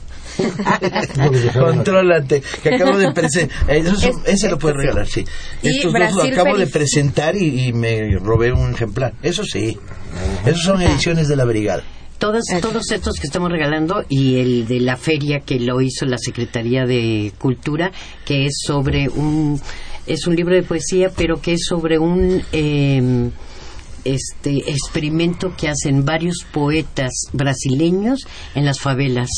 Contrólate, 1.59 2.43
que 2.63 2.75
acabo 2.75 2.99
de 2.99 3.13
presentar. 3.13 3.57
ese 4.27 4.49
lo 4.49 4.59
puedes 4.59 4.77
regalar, 4.77 5.07
sí. 5.07 5.25
Estos 5.63 5.93
dos 5.93 6.15
lo 6.15 6.23
acabo 6.23 6.57
de 6.57 6.67
presentar 6.67 7.37
y, 7.37 7.69
y 7.69 7.73
me 7.73 8.17
robé 8.19 8.53
un 8.53 8.73
ejemplar. 8.73 9.15
Eso 9.23 9.45
sí. 9.45 9.79
Esos 10.45 10.63
son 10.63 10.83
ediciones 10.83 11.29
de 11.29 11.37
la 11.37 11.45
brigada. 11.45 11.83
Todos, 12.19 12.45
todos 12.63 12.91
estos 12.93 13.17
que 13.21 13.27
estamos 13.27 13.51
regalando 13.51 14.03
y 14.09 14.37
el 14.37 14.67
de 14.67 14.81
la 14.81 14.97
feria 14.97 15.41
que 15.41 15.61
lo 15.61 15.83
hizo 15.83 16.07
la 16.07 16.17
Secretaría 16.17 16.87
de 16.87 17.33
Cultura, 17.39 17.93
que 18.25 18.47
es 18.47 18.55
sobre 18.65 19.09
un 19.11 19.61
es 20.07 20.27
un 20.27 20.35
libro 20.35 20.55
de 20.55 20.63
poesía, 20.63 21.11
pero 21.15 21.43
que 21.43 21.55
es 21.55 21.67
sobre 21.69 21.99
un 21.99 22.43
eh, 22.53 23.31
este 24.05 24.71
experimento 24.71 25.55
que 25.57 25.69
hacen 25.69 26.05
varios 26.05 26.47
poetas 26.53 27.13
brasileños 27.33 28.27
en 28.55 28.65
las 28.65 28.81
favelas, 28.81 29.29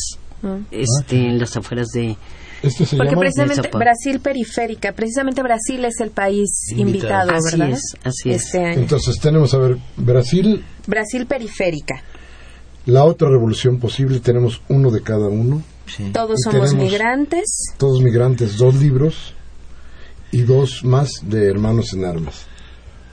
este, 0.71 1.17
en 1.17 1.39
las 1.39 1.57
afueras 1.57 1.89
de 1.89 2.17
Este 2.63 2.85
se 2.87 2.97
Porque 2.97 3.11
llama 3.11 3.21
precisamente. 3.21 3.71
Brasil 3.77 4.21
periférica, 4.21 4.93
precisamente 4.93 5.43
Brasil 5.43 5.85
es 5.85 6.01
el 6.01 6.11
país 6.11 6.51
invitado, 6.73 7.31
Invitado. 7.31 7.31
Así 7.37 7.59
¿verdad? 7.59 7.71
es, 7.71 7.97
así 8.05 8.31
es. 8.31 8.45
Este 8.45 8.65
año. 8.65 8.81
Entonces 8.81 9.19
tenemos, 9.21 9.55
a 9.55 9.59
ver, 9.59 9.77
Brasil, 9.97 10.65
Brasil 10.87 11.27
periférica. 11.27 12.03
la 12.87 13.05
otra 13.05 13.29
revolución 13.29 13.79
posible, 13.79 14.21
tenemos 14.21 14.63
uno 14.69 14.91
de 14.91 15.03
cada 15.03 15.29
uno. 15.29 15.63
Sí. 15.87 16.11
Todos 16.13 16.41
Y 16.41 16.51
somos 16.51 16.75
migrantes. 16.75 17.75
Todos 17.79 18.03
migrantes, 18.03 18.57
dos 18.59 18.75
libros 18.75 19.35
y 20.33 20.43
dos 20.43 20.85
más 20.85 21.11
de 21.23 21.47
Hermanos 21.49 21.93
en 21.95 22.05
Armas. 22.05 22.47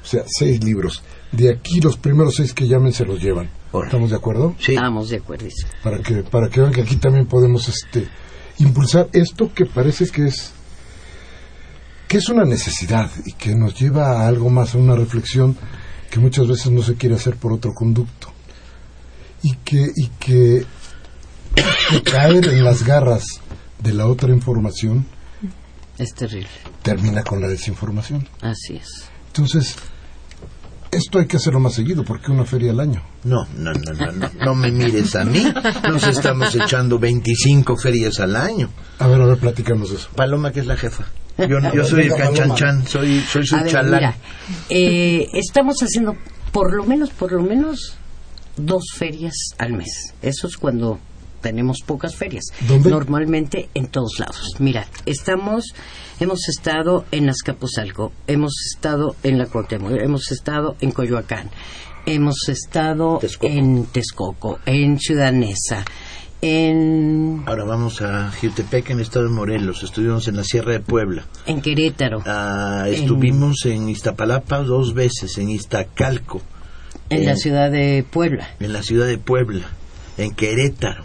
O 0.04 0.08
sea, 0.08 0.24
seis 0.28 0.64
libros. 0.64 1.02
De 1.32 1.50
aquí 1.50 1.80
los 1.80 1.98
primeros 1.98 2.36
seis 2.36 2.54
que 2.54 2.68
llamen 2.68 2.92
se 2.94 3.06
los 3.06 3.22
llevan. 3.22 3.50
¿Estamos 3.84 4.10
de 4.10 4.16
acuerdo? 4.16 4.56
Sí. 4.60 4.74
Estamos 4.74 5.10
de 5.10 5.18
acuerdo. 5.18 5.48
Para 5.84 6.00
que, 6.00 6.24
para 6.24 6.50
que 6.50 6.62
vean 6.62 6.72
que 6.74 6.82
aquí 6.82 6.96
también 6.96 7.26
podemos 7.28 7.68
este, 7.68 8.08
impulsar 8.60 9.10
esto 9.14 9.54
que 9.54 9.66
parece 9.66 10.08
que 10.08 10.28
es 10.28 10.52
que 12.08 12.18
es 12.18 12.30
una 12.30 12.46
necesidad 12.46 13.10
y 13.26 13.34
que 13.34 13.56
nos 13.56 13.80
lleva 13.80 14.22
a 14.22 14.28
algo 14.28 14.50
más, 14.50 14.76
a 14.76 14.78
una 14.78 14.96
reflexión 14.96 15.58
que 16.12 16.20
muchas 16.20 16.48
veces 16.48 16.72
no 16.72 16.82
se 16.84 16.96
quiere 16.96 17.16
hacer 17.16 17.36
por 17.36 17.52
otro 17.52 17.74
conducto. 17.74 18.32
Y 19.42 19.56
que, 19.58 19.92
y 19.96 20.08
que, 20.20 20.66
que 21.90 22.04
caer 22.12 22.48
en 22.48 22.64
las 22.64 22.84
garras 22.84 23.26
de 23.80 23.94
la 23.94 24.08
otra 24.08 24.30
información 24.32 25.06
Es 25.98 26.14
terrible. 26.14 26.48
termina 26.84 27.24
con 27.24 27.42
la 27.42 27.48
desinformación. 27.48 28.28
Así 28.42 28.76
es. 28.76 28.88
Entonces, 29.28 29.76
esto 30.96 31.20
hay 31.20 31.28
que 31.28 31.38
hacerlo 31.38 31.60
más 31.60 31.74
seguido 31.74 32.04
porque 32.04 32.32
una 32.32 32.46
feria 32.46 32.72
al 32.72 32.80
año. 32.80 33.02
No, 33.24 33.46
no, 33.58 33.72
no, 33.74 33.94
no, 33.94 34.12
no, 34.12 34.30
no 34.46 34.56
me 34.56 34.72
mires 34.72 35.16
a 35.16 35.26
mí. 35.26 35.44
Nos 35.90 36.08
estamos 36.08 36.56
echando 36.56 36.98
25 37.00 37.78
ferias 37.78 38.20
al 38.20 38.36
año. 38.36 38.70
A 39.00 39.08
ver, 39.08 39.22
a 39.22 39.26
ver, 39.26 39.38
platícanos 39.38 39.92
eso. 39.92 40.10
Paloma, 40.16 40.52
que 40.52 40.62
es 40.62 40.68
la 40.68 40.78
jefa. 40.78 41.06
Yo, 41.38 41.58
yo 41.74 41.84
soy 41.84 42.04
el 42.04 42.14
canchanchan, 42.14 42.88
soy, 42.88 43.20
soy 43.22 43.46
su 43.46 43.56
A 43.58 43.64
ver, 43.64 43.72
chalán. 43.72 43.94
mira, 43.94 44.16
eh, 44.70 45.28
estamos 45.34 45.76
haciendo 45.82 46.16
por 46.52 46.74
lo 46.74 46.86
menos, 46.86 47.10
por 47.10 47.34
lo 47.34 47.44
menos 47.44 47.98
dos 48.56 48.86
ferias 48.96 49.34
al 49.58 49.74
mes. 49.74 50.14
Eso 50.22 50.48
es 50.48 50.56
cuando 50.56 51.00
tenemos 51.46 51.82
pocas 51.86 52.16
ferias. 52.16 52.46
¿Dónde? 52.68 52.90
Normalmente 52.90 53.70
en 53.76 53.86
todos 53.86 54.18
lados. 54.18 54.56
Mira, 54.58 54.88
estamos, 55.06 55.76
hemos 56.20 56.50
estado 56.50 57.06
en 57.12 57.30
Azcapotzalco, 57.30 58.12
hemos 58.26 58.54
estado 58.74 59.16
en 59.22 59.38
la 59.38 59.46
Cuauhtémoc, 59.46 59.92
hemos 59.92 60.32
estado 60.32 60.76
en 60.82 60.90
Coyoacán, 60.90 61.52
hemos 62.08 62.50
estado 62.50 63.20
Texcoco. 63.20 63.54
en 63.54 63.86
Texcoco, 63.86 64.60
en 64.66 64.98
Ciudad 65.00 65.32
Neza, 65.34 65.86
en, 66.42 67.44
Ahora 67.46 67.64
vamos 67.64 68.02
a 68.02 68.32
Jutepec, 68.42 68.90
en 68.90 68.98
el 68.98 69.04
estado 69.04 69.26
de 69.28 69.32
Morelos. 69.32 69.84
Estuvimos 69.84 70.28
en 70.28 70.36
la 70.38 70.44
Sierra 70.44 70.72
de 70.74 70.80
Puebla. 70.80 71.26
en 71.46 71.62
Querétaro, 71.62 72.24
Ah, 72.26 72.86
estuvimos 72.90 73.66
en 73.66 73.88
Iztapalapa 73.88 74.60
dos 74.64 74.96
veces, 74.96 75.38
en 75.38 75.50
Iztacalco, 75.50 76.42
en 77.12 77.26
la 77.26 77.36
ciudad 77.36 77.70
de 77.70 78.04
Puebla. 78.10 78.50
en 78.60 78.74
la 78.74 78.82
ciudad 78.82 79.06
de 79.06 79.20
Puebla, 79.20 79.66
en 80.18 80.34
Querétaro. 80.34 81.04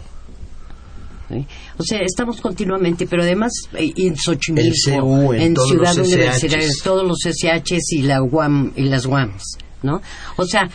¿Sí? 1.31 1.45
O 1.77 1.83
sea, 1.83 1.99
estamos 2.01 2.41
continuamente, 2.41 3.07
pero 3.07 3.23
además 3.23 3.51
eh, 3.73 3.91
en 3.95 4.15
Xochimilco, 4.15 5.01
CU, 5.01 5.33
en 5.33 5.55
Ciudad 5.55 5.97
Universitaria, 5.97 6.67
todos 6.83 7.07
los 7.07 7.19
SHs 7.19 7.93
y 7.93 8.01
la 8.03 8.21
UAM 8.21 8.73
y 8.75 8.83
las 8.83 9.05
UAMs, 9.05 9.57
¿no? 9.83 10.01
O 10.37 10.45
sea, 10.45 10.69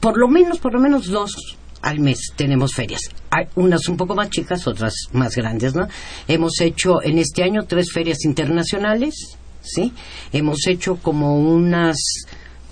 por 0.00 0.18
lo 0.18 0.28
menos, 0.28 0.58
por 0.58 0.74
lo 0.74 0.80
menos 0.80 1.06
dos 1.06 1.56
al 1.82 2.00
mes 2.00 2.32
tenemos 2.34 2.72
ferias. 2.72 3.02
Hay 3.30 3.46
unas 3.56 3.88
un 3.88 3.96
poco 3.96 4.14
más 4.14 4.30
chicas, 4.30 4.66
otras 4.66 4.94
más 5.12 5.36
grandes, 5.36 5.74
¿no? 5.74 5.86
Hemos 6.28 6.60
hecho 6.60 7.02
en 7.02 7.18
este 7.18 7.42
año 7.42 7.64
tres 7.66 7.92
ferias 7.92 8.24
internacionales, 8.24 9.36
¿sí? 9.60 9.92
Hemos 10.32 10.66
hecho 10.66 10.96
como 10.96 11.38
unas 11.38 11.96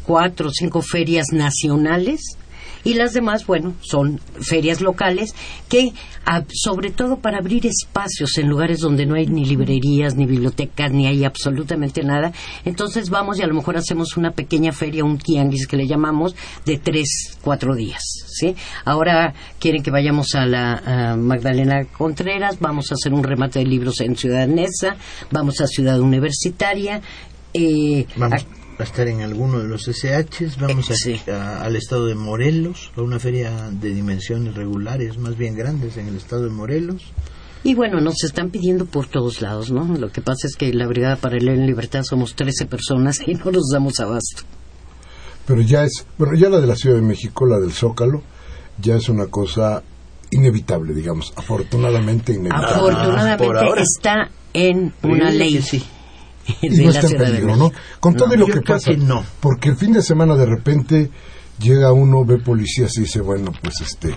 cuatro 0.04 0.48
o 0.48 0.52
cinco 0.52 0.82
ferias 0.82 1.26
nacionales 1.32 2.36
y 2.84 2.94
las 2.94 3.12
demás, 3.12 3.46
bueno, 3.46 3.74
son 3.80 4.18
ferias 4.40 4.80
locales 4.80 5.34
que, 5.68 5.92
ah, 6.26 6.42
sobre 6.52 6.90
todo 6.90 7.18
para 7.18 7.38
abrir 7.38 7.66
espacios 7.66 8.36
en 8.38 8.48
lugares 8.48 8.80
donde 8.80 9.06
no 9.06 9.14
hay 9.14 9.26
ni 9.26 9.44
librerías, 9.44 10.14
ni 10.16 10.26
bibliotecas, 10.26 10.90
ni 10.92 11.06
hay 11.06 11.24
absolutamente 11.24 12.02
nada. 12.02 12.32
Entonces 12.64 13.10
vamos 13.10 13.38
y 13.38 13.42
a 13.42 13.46
lo 13.46 13.54
mejor 13.54 13.76
hacemos 13.76 14.16
una 14.16 14.32
pequeña 14.32 14.72
feria, 14.72 15.04
un 15.04 15.18
tianguis 15.18 15.66
que 15.66 15.76
le 15.76 15.86
llamamos, 15.86 16.34
de 16.66 16.78
tres, 16.78 17.38
cuatro 17.42 17.74
días, 17.74 18.02
¿sí? 18.26 18.54
Ahora 18.84 19.34
quieren 19.58 19.82
que 19.82 19.90
vayamos 19.90 20.34
a 20.34 20.46
la 20.46 20.72
a 21.12 21.16
Magdalena 21.16 21.84
Contreras, 21.86 22.58
vamos 22.60 22.90
a 22.90 22.94
hacer 22.94 23.12
un 23.12 23.22
remate 23.22 23.58
de 23.60 23.66
libros 23.66 24.00
en 24.00 24.16
Ciudad 24.16 24.46
Neza, 24.46 24.96
vamos 25.30 25.60
a 25.60 25.66
Ciudad 25.66 26.00
Universitaria, 26.00 27.00
eh, 27.54 28.06
Vamos 28.16 28.42
a- 28.42 28.61
a 28.82 28.84
estar 28.84 29.08
en 29.08 29.22
alguno 29.22 29.58
de 29.60 29.68
los 29.68 29.88
SHs, 29.88 30.58
vamos 30.60 30.90
a- 30.90 30.94
Sí. 30.94 31.20
a- 31.30 31.62
al 31.62 31.76
estado 31.76 32.06
de 32.06 32.14
Morelos, 32.14 32.92
a 32.96 33.00
una 33.02 33.18
feria 33.18 33.70
de 33.70 33.94
dimensiones 33.94 34.54
regulares, 34.54 35.16
más 35.18 35.36
bien 35.36 35.56
grandes 35.56 35.96
en 35.96 36.08
el 36.08 36.16
estado 36.16 36.44
de 36.44 36.50
Morelos. 36.50 37.02
Y 37.64 37.74
bueno, 37.74 38.00
nos 38.00 38.24
están 38.24 38.50
pidiendo 38.50 38.86
por 38.86 39.06
todos 39.06 39.40
lados, 39.40 39.70
¿no? 39.70 39.84
Lo 39.96 40.10
que 40.10 40.20
pasa 40.20 40.46
es 40.48 40.56
que 40.56 40.72
la 40.74 40.86
Brigada 40.88 41.16
Paralela 41.16 41.52
en 41.54 41.66
Libertad 41.66 42.02
somos 42.02 42.34
13 42.34 42.66
personas 42.66 43.20
y 43.26 43.34
no 43.34 43.50
nos 43.52 43.68
damos 43.72 44.00
abasto. 44.00 44.42
Pero 45.46 45.60
ya 45.62 45.84
es, 45.84 46.04
bueno, 46.18 46.34
ya 46.36 46.48
la 46.48 46.60
de 46.60 46.66
la 46.66 46.76
Ciudad 46.76 46.96
de 46.96 47.02
México, 47.02 47.46
la 47.46 47.58
del 47.58 47.72
Zócalo, 47.72 48.22
ya 48.80 48.96
es 48.96 49.08
una 49.08 49.26
cosa 49.26 49.82
inevitable, 50.30 50.94
digamos, 50.94 51.32
afortunadamente 51.36 52.32
inevitable. 52.32 52.66
Afortunadamente 52.66 53.44
por 53.44 53.56
ahora. 53.58 53.82
está 53.82 54.30
en 54.54 54.92
una 55.02 55.30
Sí, 55.30 55.36
ley 55.38 55.54
que 55.56 55.82
sí. 56.46 56.56
y 56.62 56.68
de 56.70 56.84
no 56.84 56.90
la 56.92 57.00
está 57.00 57.06
en 57.12 57.18
de 57.18 57.24
peligro, 57.24 57.56
¿no? 57.56 57.72
Con 58.00 58.14
todo 58.14 58.28
No, 58.28 58.36
lo 58.36 58.46
que 58.46 58.60
pasa. 58.62 58.90
que 58.90 58.96
no. 58.96 59.24
Porque 59.40 59.70
el 59.70 59.76
fin 59.76 59.92
de 59.92 60.02
semana 60.02 60.36
de 60.36 60.46
repente 60.46 61.10
llega 61.60 61.92
uno, 61.92 62.24
ve 62.24 62.38
policías 62.38 62.96
y 62.98 63.02
dice, 63.02 63.20
bueno, 63.20 63.52
pues 63.62 63.74
este, 63.82 64.16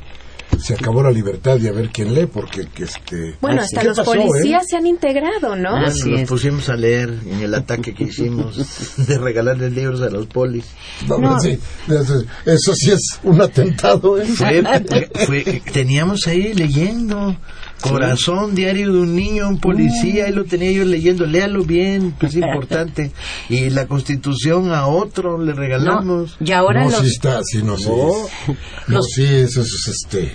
se 0.59 0.73
acabó 0.73 1.03
la 1.03 1.11
libertad 1.11 1.57
y 1.59 1.67
a 1.67 1.71
ver 1.71 1.89
quién 1.91 2.13
lee, 2.15 2.28
porque 2.28 2.67
que 2.73 2.84
este... 2.86 3.36
Bueno, 3.41 3.61
hasta 3.61 3.82
¿qué 3.82 3.88
los 3.88 3.97
pasó, 3.97 4.13
policías 4.13 4.63
eh? 4.63 4.67
se 4.69 4.78
han 4.78 4.86
integrado, 4.88 5.55
¿no? 5.55 5.71
Bueno, 5.71 5.88
Así 5.88 6.09
nos 6.11 6.21
es. 6.21 6.30
pusimos 6.30 6.69
a 6.69 6.76
leer 6.76 7.09
en 7.26 7.41
el 7.41 7.53
ataque 7.53 7.93
que 7.93 8.05
hicimos 8.05 8.55
de 9.07 9.17
regalarles 9.17 9.73
libros 9.73 10.01
a 10.01 10.09
los 10.09 10.28
polis. 10.28 10.65
No, 11.07 11.17
No. 11.17 11.39
sí, 11.39 11.59
eso, 11.88 12.23
eso 12.45 12.73
sí 12.76 12.91
es 12.91 13.19
un 13.23 13.41
atentado, 13.41 14.19
¿eh? 14.19 14.26
Fue, 14.26 14.63
fue- 15.26 15.61
teníamos 15.73 16.26
ahí 16.28 16.53
leyendo 16.53 17.36
Corazón, 17.92 18.56
diario 18.56 18.92
de 18.94 19.00
un 19.00 19.16
niño, 19.16 19.48
un 19.48 19.60
policía, 19.60 20.26
ahí 20.26 20.34
lo 20.34 20.46
tenía 20.46 20.72
yo 20.72 20.86
leyendo, 20.86 21.26
léalo 21.26 21.64
bien, 21.64 22.14
que 22.20 22.28
es 22.28 22.36
importante. 22.36 23.12
Y 23.50 23.70
la 23.70 23.86
constitución 23.88 24.72
a 24.74 24.88
otro 24.88 25.38
le 25.42 25.54
No, 25.54 25.60
regalamos. 25.60 26.38
y 26.40 26.52
ahora 26.52 26.84
no, 26.86 26.90
los, 26.92 27.00
sí 27.02 27.08
está, 27.08 27.40
sí, 27.44 27.62
no, 27.64 27.78
sí. 27.78 27.86
No. 27.88 28.56
Los- 28.88 29.06
sí, 29.14 29.24
eso 29.26 29.62
es 29.62 29.88
este... 29.88 30.32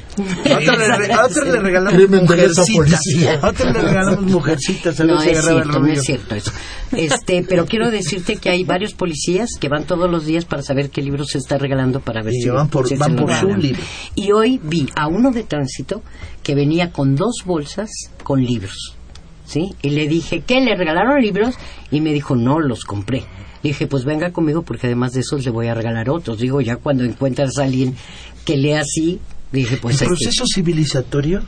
A 0.52 0.58
otro 0.58 0.76
le, 0.76 0.96
re- 0.96 1.12
a 1.12 1.26
otro 1.26 1.44
le 1.44 1.60
regalamos 1.60 1.94
Crimen 2.00 2.20
mujercitas. 2.22 2.66
policía. 2.70 3.38
A 3.42 3.48
otro 3.48 3.70
le 3.72 3.80
regalamos 3.80 4.22
mujercitas. 4.24 5.00
A 5.00 5.04
ver 5.04 5.12
No, 5.14 5.20
si 5.20 5.30
es 5.30 5.42
cierto, 5.44 5.78
no 5.80 5.86
es 5.88 6.02
cierto 6.02 6.34
eso. 6.34 6.50
Este, 6.92 7.44
pero 7.48 7.66
quiero 7.66 7.90
decirte 7.90 8.36
que 8.36 8.50
hay 8.50 8.64
varios 8.64 8.94
policías 8.94 9.50
que 9.60 9.68
van 9.68 9.84
todos 9.84 10.10
los 10.10 10.24
días 10.26 10.44
para 10.44 10.62
saber 10.62 10.90
qué 10.90 11.02
libros 11.02 11.28
se 11.30 11.38
está 11.38 11.56
regalando 11.58 12.00
para 12.00 12.22
ver 12.22 12.34
Y 12.34 12.42
si 12.42 12.48
van 12.48 12.68
por- 12.68 12.88
si 12.88 12.96
van 12.96 13.16
por 13.16 13.32
su 13.34 13.48
libro. 13.48 13.80
Y 14.14 14.32
hoy 14.32 14.60
vi 14.62 14.88
a 14.96 15.06
uno 15.06 15.30
de 15.30 15.44
tránsito 15.44 16.02
que 16.42 16.54
venía 16.54 16.90
con 16.90 17.16
dos 17.16 17.39
bolsas 17.44 17.90
con 18.22 18.42
libros. 18.44 18.96
¿Sí? 19.44 19.74
Y 19.82 19.90
le 19.90 20.06
dije, 20.06 20.42
¿qué? 20.46 20.60
¿Le 20.60 20.76
regalaron 20.76 21.20
libros? 21.20 21.56
Y 21.90 22.00
me 22.00 22.12
dijo, 22.12 22.36
no, 22.36 22.60
los 22.60 22.84
compré. 22.84 23.24
Le 23.62 23.70
dije, 23.70 23.86
pues 23.88 24.04
venga 24.04 24.30
conmigo 24.32 24.62
porque 24.62 24.86
además 24.86 25.12
de 25.12 25.20
esos 25.20 25.44
le 25.44 25.50
voy 25.50 25.66
a 25.66 25.74
regalar 25.74 26.08
otros. 26.08 26.38
Digo, 26.38 26.60
ya 26.60 26.76
cuando 26.76 27.02
encuentras 27.04 27.58
a 27.58 27.64
alguien 27.64 27.96
que 28.44 28.56
lea 28.56 28.80
así, 28.80 29.18
dije, 29.50 29.76
pues 29.78 30.00
el 30.02 30.06
que- 30.08 30.14
proceso 30.14 30.44
civilizatorio 30.46 31.42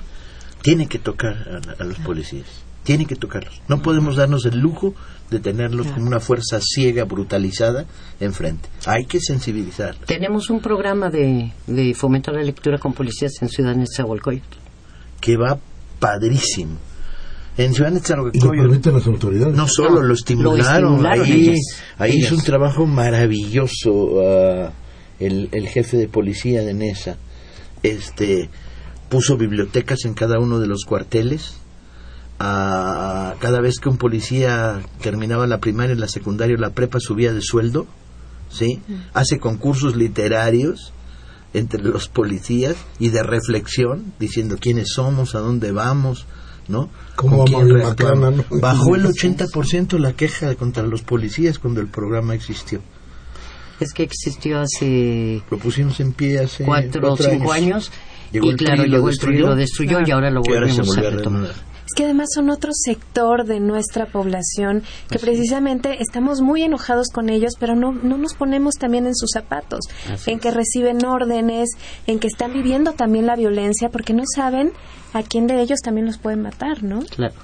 tiene 0.62 0.88
que 0.88 0.98
tocar 0.98 1.62
a, 1.78 1.82
a 1.82 1.84
los 1.84 1.98
policías. 2.00 2.46
Tiene 2.82 3.06
que 3.06 3.14
tocarlos. 3.14 3.62
No 3.68 3.80
podemos 3.82 4.16
darnos 4.16 4.44
el 4.46 4.58
lujo 4.58 4.92
de 5.30 5.38
tenerlos 5.38 5.86
como 5.86 6.06
una 6.08 6.18
fuerza 6.18 6.58
ciega, 6.60 7.04
brutalizada, 7.04 7.84
enfrente. 8.18 8.68
Hay 8.86 9.04
que 9.06 9.20
sensibilizar. 9.20 9.94
Tenemos 10.06 10.50
un 10.50 10.58
programa 10.60 11.08
de, 11.08 11.52
de 11.68 11.94
fomentar 11.94 12.34
la 12.34 12.42
lectura 12.42 12.78
con 12.78 12.92
policías 12.92 13.40
en 13.40 13.48
Ciudad 13.48 13.76
Nezahualcóyotl. 13.76 14.56
que 15.20 15.36
va 15.36 15.60
padrísimo. 16.02 16.76
En 17.56 17.74
Ciudad 17.74 17.90
Y 17.90 17.94
lo 17.94 18.00
Nezahualcóyotl 18.00 18.56
permiten 18.58 18.94
las 18.94 19.06
autoridades. 19.06 19.54
no 19.54 19.68
solo 19.68 20.00
No, 20.00 20.02
lo 20.02 20.14
estimularon, 20.14 20.56
lo 20.58 20.62
estimularon 20.62 21.06
ahí, 21.06 21.48
ellas, 21.50 21.60
ahí 21.98 22.10
ellas. 22.12 22.24
hizo 22.26 22.34
un 22.34 22.42
trabajo 22.42 22.86
maravilloso 22.86 24.20
ah, 24.26 24.72
el, 25.20 25.48
el 25.52 25.68
jefe 25.68 25.96
de 25.96 26.08
policía 26.08 26.62
de 26.62 26.74
Nesa. 26.74 27.16
Este 27.82 28.48
puso 29.08 29.36
bibliotecas 29.36 30.04
en 30.04 30.14
cada 30.14 30.38
uno 30.40 30.58
de 30.58 30.66
los 30.66 30.84
cuarteles. 30.84 31.56
Ah, 32.40 33.34
cada 33.38 33.60
vez 33.60 33.78
que 33.78 33.88
un 33.88 33.98
policía 33.98 34.80
terminaba 35.00 35.46
la 35.46 35.58
primaria, 35.58 35.94
la 35.94 36.08
secundaria 36.08 36.56
o 36.56 36.60
la 36.60 36.70
prepa 36.70 36.98
subía 36.98 37.32
de 37.32 37.42
sueldo, 37.42 37.86
¿sí? 38.50 38.80
Hace 39.14 39.38
concursos 39.38 39.94
literarios 39.94 40.92
entre 41.54 41.82
los 41.82 42.08
policías 42.08 42.76
y 42.98 43.10
de 43.10 43.22
reflexión, 43.22 44.12
diciendo 44.18 44.56
quiénes 44.58 44.92
somos, 44.94 45.34
a 45.34 45.40
dónde 45.40 45.72
vamos, 45.72 46.26
¿no? 46.68 46.88
¿Cómo 47.16 47.44
no? 47.44 48.44
Bajó 48.60 48.96
el 48.96 49.04
80% 49.04 49.98
la 49.98 50.14
queja 50.14 50.54
contra 50.54 50.82
los 50.84 51.02
policías 51.02 51.58
cuando 51.58 51.80
el 51.80 51.88
programa 51.88 52.34
existió. 52.34 52.80
Es 53.80 53.92
que 53.92 54.04
existió 54.04 54.60
hace 54.60 55.42
Lo 55.50 55.58
pusimos 55.58 55.98
en 56.00 56.12
pie 56.12 56.38
hace 56.38 56.64
cuatro 56.64 57.12
o 57.12 57.16
cinco 57.16 57.52
años, 57.52 57.90
Llegó 58.30 58.46
y 58.46 58.50
el 58.50 58.56
claro, 58.56 58.82
PRI 58.82 58.88
y 58.88 58.90
lo 58.90 58.96
llegó 58.96 59.08
el 59.08 59.34
y 59.34 59.38
lo 59.38 59.56
destruyó 59.56 59.98
y 60.06 60.10
ahora 60.10 60.30
lo 60.30 60.40
volvemos 60.42 60.96
a 60.96 61.00
retomar. 61.02 61.71
Es 61.86 61.94
que 61.94 62.04
además 62.04 62.28
son 62.34 62.50
otro 62.50 62.70
sector 62.72 63.44
de 63.44 63.60
nuestra 63.60 64.06
población 64.06 64.82
que 65.10 65.18
precisamente 65.18 66.00
estamos 66.00 66.40
muy 66.40 66.62
enojados 66.62 67.08
con 67.12 67.28
ellos, 67.28 67.52
pero 67.58 67.74
no, 67.74 67.92
no 67.92 68.16
nos 68.18 68.34
ponemos 68.34 68.74
también 68.74 69.06
en 69.06 69.14
sus 69.14 69.30
zapatos, 69.32 69.80
Así 70.10 70.30
en 70.30 70.36
es. 70.36 70.42
que 70.42 70.50
reciben 70.50 71.04
órdenes, 71.04 71.70
en 72.06 72.18
que 72.18 72.28
están 72.28 72.52
viviendo 72.52 72.92
también 72.92 73.26
la 73.26 73.36
violencia, 73.36 73.88
porque 73.88 74.12
no 74.12 74.22
saben 74.34 74.72
a 75.12 75.22
quién 75.22 75.46
de 75.46 75.60
ellos 75.60 75.80
también 75.80 76.06
los 76.06 76.18
pueden 76.18 76.42
matar, 76.42 76.82
¿no? 76.82 77.00
Claro, 77.00 77.34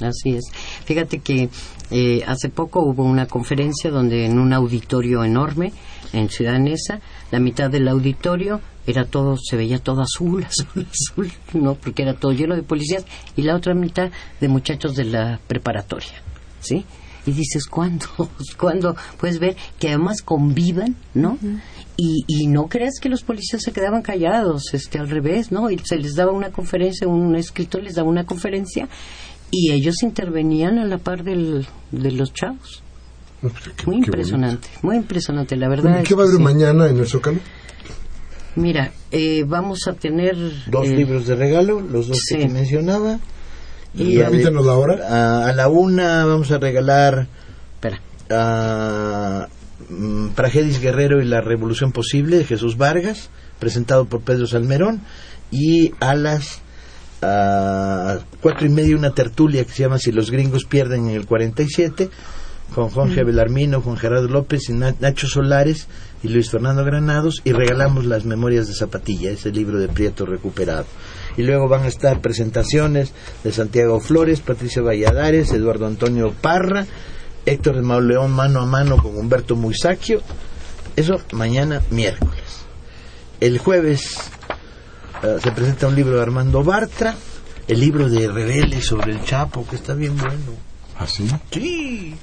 así 0.00 0.34
es. 0.34 0.44
Fíjate 0.84 1.20
que 1.20 1.48
eh, 1.90 2.22
hace 2.26 2.48
poco 2.48 2.80
hubo 2.82 3.04
una 3.04 3.26
conferencia 3.26 3.90
donde 3.90 4.26
en 4.26 4.38
un 4.38 4.52
auditorio 4.52 5.24
enorme 5.24 5.72
en 6.12 6.28
Ciudad 6.28 6.58
Neza, 6.58 7.00
la 7.30 7.38
mitad 7.40 7.70
del 7.70 7.88
auditorio 7.88 8.60
era 8.86 9.04
todo, 9.04 9.36
se 9.36 9.56
veía 9.56 9.78
todo 9.78 10.02
azul, 10.02 10.44
azul, 10.48 10.86
azul, 10.90 11.32
¿no? 11.54 11.74
Porque 11.74 12.02
era 12.02 12.14
todo 12.14 12.32
lleno 12.32 12.54
de 12.54 12.62
policías 12.62 13.04
y 13.36 13.42
la 13.42 13.54
otra 13.56 13.74
mitad 13.74 14.10
de 14.40 14.48
muchachos 14.48 14.94
de 14.94 15.04
la 15.04 15.40
preparatoria, 15.46 16.22
¿sí? 16.60 16.84
Y 17.26 17.32
dices, 17.32 17.66
¿cuándo? 17.66 18.06
¿Cuándo 18.58 18.94
puedes 19.18 19.38
ver 19.40 19.56
que 19.80 19.88
además 19.88 20.22
convivan, 20.22 20.94
¿no? 21.14 21.38
y, 21.98 22.24
y 22.28 22.46
no 22.46 22.68
creas 22.68 22.94
que 23.00 23.08
los 23.08 23.22
policías 23.22 23.62
se 23.62 23.72
quedaban 23.72 24.02
callados, 24.02 24.74
este, 24.74 24.98
al 24.98 25.08
revés, 25.08 25.50
¿no? 25.50 25.70
Y 25.70 25.78
se 25.82 25.96
les 25.96 26.14
daba 26.14 26.30
una 26.30 26.50
conferencia, 26.50 27.08
un 27.08 27.34
escritor 27.36 27.82
les 27.82 27.94
daba 27.94 28.08
una 28.08 28.24
conferencia 28.26 28.86
y 29.50 29.72
ellos 29.72 30.02
intervenían 30.02 30.78
a 30.78 30.84
la 30.84 30.98
par 30.98 31.24
del, 31.24 31.66
de 31.92 32.12
los 32.12 32.32
chavos. 32.34 32.82
No, 33.42 33.50
qué- 33.50 33.86
Muy 33.86 34.00
qué 34.02 34.06
impresionante, 34.06 34.68
muy 34.82 34.96
impresionante, 34.96 35.56
la 35.56 35.68
verdad. 35.68 36.02
¿Qué 36.04 36.14
va 36.14 36.22
a 36.24 36.26
haber 36.26 36.36
sí. 36.36 36.42
mañana 36.42 36.86
en 36.88 36.98
el 36.98 37.06
Zócalo? 37.06 37.38
Mira, 38.56 38.92
eh, 39.10 39.44
vamos 39.46 39.86
a 39.86 39.92
tener... 39.92 40.34
Dos 40.66 40.86
eh, 40.88 40.96
libros 40.96 41.26
de 41.26 41.36
regalo, 41.36 41.80
los 41.80 42.08
dos 42.08 42.18
sí. 42.18 42.36
que 42.36 42.46
te 42.46 42.48
mencionaba. 42.48 43.18
Y 43.94 44.20
a, 44.20 44.24
Permítanos 44.28 44.66
la 44.66 44.74
hora. 44.74 44.98
a, 45.08 45.48
a 45.48 45.52
la 45.52 45.68
una 45.68 46.24
vamos 46.26 46.50
a 46.50 46.58
regalar 46.58 47.28
Espera, 47.74 48.00
a 48.30 49.48
mm, 49.88 50.28
Pragedis 50.30 50.80
Guerrero 50.80 51.22
y 51.22 51.26
la 51.26 51.40
Revolución 51.40 51.92
Posible 51.92 52.38
de 52.38 52.44
Jesús 52.44 52.76
Vargas, 52.76 53.30
presentado 53.58 54.06
por 54.06 54.22
Pedro 54.22 54.46
Salmerón, 54.46 55.02
y 55.50 55.92
a 56.00 56.14
las 56.14 56.60
ah, 57.22 58.18
cuatro 58.40 58.66
y 58.66 58.70
media 58.70 58.96
una 58.96 59.14
tertulia 59.14 59.64
que 59.64 59.72
se 59.72 59.82
llama 59.82 59.98
Si 59.98 60.12
los 60.12 60.30
gringos 60.30 60.64
pierden 60.64 61.08
en 61.08 61.16
el 61.16 61.26
47, 61.26 62.10
con 62.74 62.90
Jorge 62.90 63.24
Belarmino, 63.24 63.80
Juan 63.80 63.96
Gerardo 63.96 64.28
López 64.28 64.68
y 64.68 64.72
Na- 64.74 64.94
Nacho 65.00 65.26
Solares 65.28 65.86
y 66.22 66.28
Luis 66.28 66.50
Fernando 66.50 66.84
Granados, 66.84 67.40
y 67.44 67.52
regalamos 67.52 68.04
las 68.04 68.24
Memorias 68.24 68.66
de 68.68 68.74
Zapatilla, 68.74 69.30
ese 69.30 69.50
libro 69.50 69.78
de 69.78 69.88
Prieto 69.88 70.26
recuperado. 70.26 70.84
Y 71.36 71.42
luego 71.42 71.68
van 71.68 71.82
a 71.84 71.88
estar 71.88 72.20
presentaciones 72.20 73.12
de 73.44 73.52
Santiago 73.52 74.00
Flores, 74.00 74.40
Patricia 74.40 74.82
Valladares, 74.82 75.52
Eduardo 75.52 75.86
Antonio 75.86 76.32
Parra, 76.40 76.86
Héctor 77.44 77.76
de 77.76 77.82
Mauleón 77.82 78.32
mano 78.32 78.60
a 78.60 78.66
mano 78.66 78.96
con 78.96 79.16
Humberto 79.16 79.54
Muisacchio. 79.56 80.20
Eso 80.96 81.20
mañana 81.32 81.82
miércoles. 81.90 82.64
El 83.40 83.58
jueves 83.58 84.16
eh, 85.22 85.36
se 85.42 85.52
presenta 85.52 85.86
un 85.88 85.94
libro 85.94 86.16
de 86.16 86.22
Armando 86.22 86.64
Bartra, 86.64 87.14
el 87.68 87.78
libro 87.80 88.08
de 88.08 88.26
Rebeldes 88.28 88.86
sobre 88.86 89.12
el 89.12 89.22
Chapo, 89.24 89.66
que 89.68 89.76
está 89.76 89.94
bien 89.94 90.16
bueno. 90.16 90.54
¿Ah, 90.98 91.06
sí? 91.06 91.28
Sí. 91.50 92.14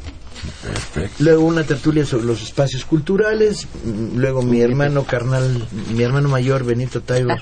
Perfecto. 0.61 1.23
Luego 1.23 1.45
una 1.45 1.63
tertulia 1.63 2.05
sobre 2.05 2.25
los 2.25 2.41
espacios 2.41 2.85
culturales. 2.85 3.67
Luego 4.15 4.41
mi 4.41 4.61
hermano 4.61 5.05
carnal, 5.05 5.67
mi 5.95 6.03
hermano 6.03 6.29
mayor 6.29 6.63
Benito 6.63 7.01
Taibo, 7.01 7.35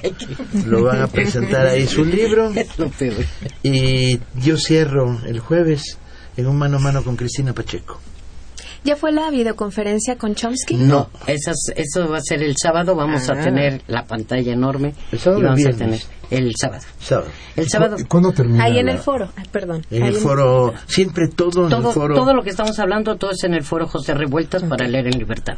lo 0.65 0.83
van 0.83 1.01
a 1.01 1.07
presentar 1.07 1.67
ahí 1.67 1.87
su 1.87 2.05
libro. 2.05 2.51
Y 3.63 4.19
yo 4.35 4.57
cierro 4.57 5.19
el 5.25 5.39
jueves 5.39 5.97
en 6.37 6.47
un 6.47 6.57
mano 6.57 6.77
a 6.77 6.79
mano 6.79 7.03
con 7.03 7.15
Cristina 7.15 7.53
Pacheco. 7.53 7.99
¿Ya 8.83 8.95
fue 8.95 9.11
la 9.11 9.29
videoconferencia 9.29 10.15
con 10.17 10.33
Chomsky? 10.33 10.75
No. 10.75 11.09
Esas, 11.27 11.55
eso 11.75 12.09
va 12.09 12.17
a 12.17 12.21
ser 12.21 12.41
el 12.41 12.55
sábado, 12.57 12.95
vamos 12.95 13.29
a 13.29 13.33
Ah. 13.33 13.43
tener 13.43 13.81
la 13.87 14.05
pantalla 14.05 14.51
enorme. 14.53 14.95
¿El 15.11 15.19
sábado 15.19 15.41
y 15.41 15.45
vamos 15.45 15.65
a 15.67 15.71
tener 15.77 16.01
el 16.31 16.51
sábado. 16.59 16.83
Sábado. 16.99 17.27
El 17.55 17.69
sábado, 17.69 17.95
¿Y 17.99 18.05
cuándo 18.05 18.31
termina? 18.31 18.63
Ahí 18.63 18.79
en 18.79 18.89
el 18.89 18.97
foro. 18.97 19.29
Ay, 19.35 19.45
perdón. 19.51 19.85
En 19.91 20.03
el 20.03 20.15
foro, 20.15 20.73
siempre 20.87 21.27
todo, 21.27 21.65
en 21.65 21.69
todo, 21.69 21.89
el 21.89 21.93
foro. 21.93 22.15
todo 22.15 22.33
lo 22.33 22.41
que 22.41 22.49
estamos 22.49 22.79
hablando, 22.79 23.17
todo 23.17 23.31
es 23.31 23.43
en 23.43 23.53
el 23.53 23.63
foro 23.63 23.85
José 23.87 24.15
Revueltas 24.15 24.63
para 24.63 24.87
leer 24.87 25.05
en 25.07 25.19
libertad. 25.19 25.57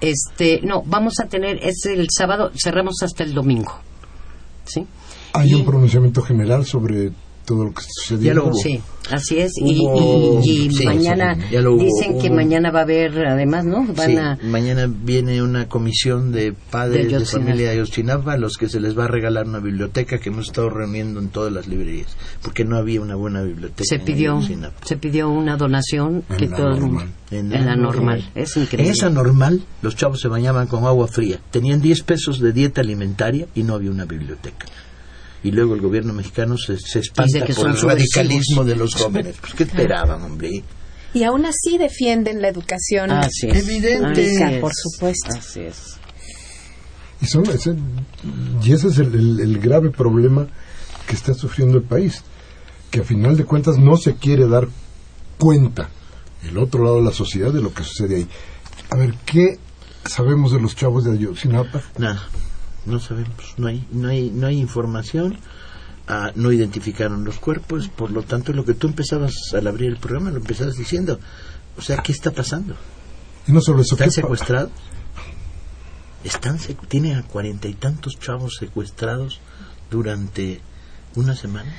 Este, 0.00 0.60
no, 0.62 0.82
vamos 0.84 1.14
a 1.20 1.26
tener, 1.26 1.58
es 1.62 1.84
el 1.86 2.06
sábado, 2.16 2.52
cerramos 2.62 3.02
hasta 3.02 3.24
el 3.24 3.34
domingo. 3.34 3.72
¿Sí? 4.66 4.86
Hay 5.32 5.50
Y- 5.50 5.54
un 5.54 5.64
pronunciamiento 5.64 6.22
general 6.22 6.64
sobre 6.64 7.10
todo 7.46 7.64
lo 7.64 7.72
que 7.72 7.82
sucedió. 7.88 8.26
Ya 8.26 8.34
lo 8.34 8.46
hubo. 8.48 8.54
Sí, 8.54 8.80
así 9.10 9.38
es. 9.38 9.52
Y, 9.58 9.78
Hubo- 9.86 10.40
y- 10.44 10.66
y 10.66 10.70
sí, 10.72 10.84
mañana 10.84 11.36
sí, 11.36 11.40
sí, 11.42 11.46
ya 11.52 11.60
lo 11.62 11.74
hubo, 11.74 11.82
dicen 11.84 12.18
que 12.18 12.26
hubo. 12.26 12.34
mañana 12.36 12.70
va 12.72 12.80
a 12.80 12.82
haber, 12.82 13.24
además, 13.26 13.64
¿no? 13.64 13.86
Van 13.94 14.10
Sí, 14.10 14.16
a. 14.16 14.38
mañana 14.42 14.86
viene 14.92 15.40
una 15.42 15.68
comisión 15.68 16.32
de 16.32 16.52
padres 16.52 17.10
De 17.10 17.24
familia 17.24 17.66
de 17.68 17.74
Ayotzinapa 17.74 18.32
a 18.32 18.36
los 18.36 18.56
que 18.58 18.68
se 18.68 18.80
les 18.80 18.98
va 18.98 19.04
a 19.04 19.08
regalar 19.08 19.46
una 19.46 19.60
biblioteca 19.60 20.18
que 20.18 20.28
hemos 20.28 20.48
estado 20.48 20.68
reuniendo 20.70 21.20
en 21.20 21.28
todas 21.28 21.52
las 21.52 21.68
librerías, 21.68 22.16
porque 22.42 22.64
no 22.64 22.76
había 22.76 23.00
una 23.00 23.14
buena 23.14 23.42
biblioteca. 23.42 23.84
Se 23.84 23.94
en 23.94 24.04
pidió, 24.04 24.40
se 24.84 24.96
pidió 24.96 25.28
una 25.30 25.56
donación 25.56 26.24
En 26.28 26.36
que 26.36 26.48
la 26.48 26.56
todo 26.56 26.74
el 26.74 26.80
mundo- 26.80 26.98
normal. 27.04 27.14
en 27.30 27.50
la 27.66 27.76
normal. 27.76 28.30
Es 28.34 28.56
En 28.56 28.64
increíble. 28.64 28.92
esa 28.92 29.08
normal, 29.08 29.62
los 29.82 29.94
chavos 29.94 30.20
se 30.20 30.26
bañaban 30.28 30.66
con 30.66 30.84
agua 30.84 31.06
fría. 31.06 31.38
Tenían 31.52 31.80
10 31.80 32.02
pesos 32.02 32.40
de 32.40 32.52
dieta 32.52 32.80
alimentaria 32.80 33.46
y 33.54 33.62
no 33.62 33.74
había 33.74 33.90
una 33.92 34.04
biblioteca. 34.04 34.66
Y 35.44 35.50
luego 35.52 35.74
el 35.74 35.80
gobierno 35.80 36.12
mexicano 36.12 36.56
se, 36.58 36.78
se 36.78 36.98
espanta 37.00 37.24
Dice 37.32 37.46
que 37.46 37.54
por 37.54 37.64
son 37.76 37.90
el 37.90 37.96
radicalismo 37.98 38.64
de 38.64 38.76
los 38.76 38.94
jóvenes. 38.94 39.36
Pues, 39.40 39.54
¿qué 39.54 39.62
esperaban, 39.64 40.22
hombre? 40.22 40.64
Y 41.14 41.22
aún 41.24 41.46
así 41.46 41.78
defienden 41.78 42.42
la 42.42 42.48
educación 42.48 43.10
Así 43.10 43.48
es. 43.48 43.66
Evidente. 43.68 44.04
Así 44.06 44.22
pública, 44.22 44.52
es. 44.52 44.60
por 44.60 44.72
supuesto. 44.74 45.28
Así 45.38 45.60
es. 45.60 45.96
Y, 47.22 47.26
son, 47.26 47.46
ese, 47.48 47.74
y 48.62 48.72
ese 48.72 48.88
es 48.88 48.98
el, 48.98 49.14
el- 49.14 49.40
el 49.40 49.58
grave 49.58 49.90
problema 49.90 50.46
que 51.06 51.14
está 51.14 51.32
sufriendo 51.32 51.78
el 51.78 51.84
país, 51.84 52.22
que 52.90 53.00
a 53.00 53.04
final 53.04 53.36
de 53.36 53.44
cuentas 53.44 53.78
no 53.78 53.96
se 53.96 54.16
quiere 54.16 54.46
dar 54.48 54.68
cuenta 55.38 55.88
el 56.46 56.58
otro 56.58 56.82
lado 56.84 56.96
de 56.96 57.02
la 57.04 57.12
sociedad 57.12 57.52
de 57.52 57.62
lo 57.62 57.72
que 57.72 57.84
sucede 57.84 58.16
ahí. 58.16 58.28
A 58.90 58.96
ver, 58.96 59.14
¿qué 59.24 59.58
sabemos 60.04 60.52
de 60.52 60.60
los 60.60 60.74
chavos 60.76 61.04
de 61.04 61.12
Ayotzinapa? 61.12 61.82
Nada. 61.98 62.14
no 62.32 62.45
sabemos, 63.00 63.54
no 63.56 63.66
hay, 63.68 63.86
no 63.92 64.08
hay, 64.08 64.30
no 64.30 64.46
hay 64.46 64.58
información, 64.58 65.38
ah, 66.08 66.30
no 66.34 66.52
identificaron 66.52 67.24
los 67.24 67.38
cuerpos, 67.38 67.88
por 67.88 68.10
lo 68.10 68.22
tanto 68.22 68.52
lo 68.52 68.64
que 68.64 68.74
tú 68.74 68.86
empezabas 68.86 69.34
al 69.54 69.66
abrir 69.66 69.88
el 69.90 69.96
programa 69.98 70.30
lo 70.30 70.38
empezabas 70.38 70.76
diciendo, 70.76 71.18
o 71.76 71.82
sea, 71.82 71.98
¿qué 71.98 72.12
está 72.12 72.30
pasando? 72.30 72.74
Y 73.48 73.52
no 73.52 73.60
solo 73.60 73.82
eso, 73.82 73.94
¿Están 73.94 74.08
¿qué 74.08 74.14
pa- 74.14 74.22
secuestrados? 74.22 74.70
Están 76.24 76.58
secu- 76.58 76.86
tiene 76.88 77.14
a 77.14 77.22
cuarenta 77.22 77.68
y 77.68 77.74
tantos 77.74 78.18
chavos 78.18 78.56
secuestrados 78.58 79.40
durante 79.90 80.60
una 81.14 81.34
semana. 81.36 81.72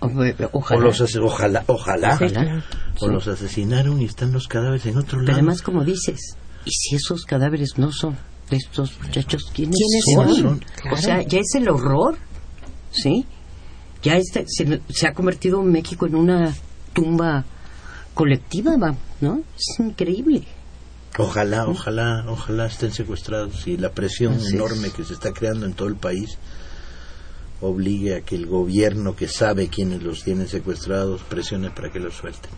O- 0.00 0.10
Ojalá. 0.52 0.80
O 0.80 0.82
los 0.82 1.00
ojalá, 1.16 1.64
ojalá, 1.66 2.14
Ojalá. 2.14 2.64
o 3.00 3.06
Sí. 3.06 3.12
los 3.12 3.28
asesinaron 3.28 4.00
y 4.00 4.04
están 4.06 4.32
los 4.32 4.48
cadáveres 4.48 4.86
en 4.86 4.96
otro 4.98 5.18
Pero 5.18 5.22
lado. 5.22 5.32
además, 5.34 5.62
como 5.62 5.84
dices, 5.84 6.36
¿y 6.64 6.70
si 6.70 6.96
esos 6.96 7.24
cadáveres 7.24 7.78
no 7.78 7.92
son 7.92 8.16
estos 8.56 8.98
muchachos? 9.02 9.50
¿Quiénes, 9.52 9.76
¿Quiénes 9.76 10.34
son? 10.40 10.60
son? 10.60 10.92
O 10.92 10.96
sea, 10.96 11.22
ya 11.22 11.38
es 11.40 11.54
el 11.54 11.68
horror, 11.68 12.16
¿sí? 12.90 13.26
Ya 14.02 14.16
este, 14.16 14.44
se, 14.46 14.80
se 14.88 15.06
ha 15.06 15.12
convertido 15.12 15.62
México 15.62 16.06
en 16.06 16.14
una 16.14 16.54
tumba 16.92 17.44
colectiva, 18.14 18.76
va, 18.76 18.94
¿no? 19.20 19.42
Es 19.56 19.80
increíble. 19.80 20.44
Ojalá, 21.18 21.66
ojalá, 21.66 22.24
ojalá 22.28 22.66
estén 22.66 22.92
secuestrados 22.92 23.66
y 23.66 23.76
la 23.76 23.90
presión 23.90 24.34
Así 24.34 24.46
es. 24.48 24.52
enorme 24.54 24.90
que 24.90 25.04
se 25.04 25.14
está 25.14 25.32
creando 25.32 25.66
en 25.66 25.72
todo 25.72 25.88
el 25.88 25.96
país 25.96 26.38
obligue 27.60 28.14
a 28.16 28.20
que 28.20 28.36
el 28.36 28.46
gobierno 28.46 29.16
que 29.16 29.26
sabe 29.26 29.68
quiénes 29.68 30.02
los 30.02 30.22
tienen 30.22 30.46
secuestrados 30.46 31.22
presione 31.22 31.70
para 31.70 31.90
que 31.90 31.98
los 31.98 32.14
suelten. 32.14 32.50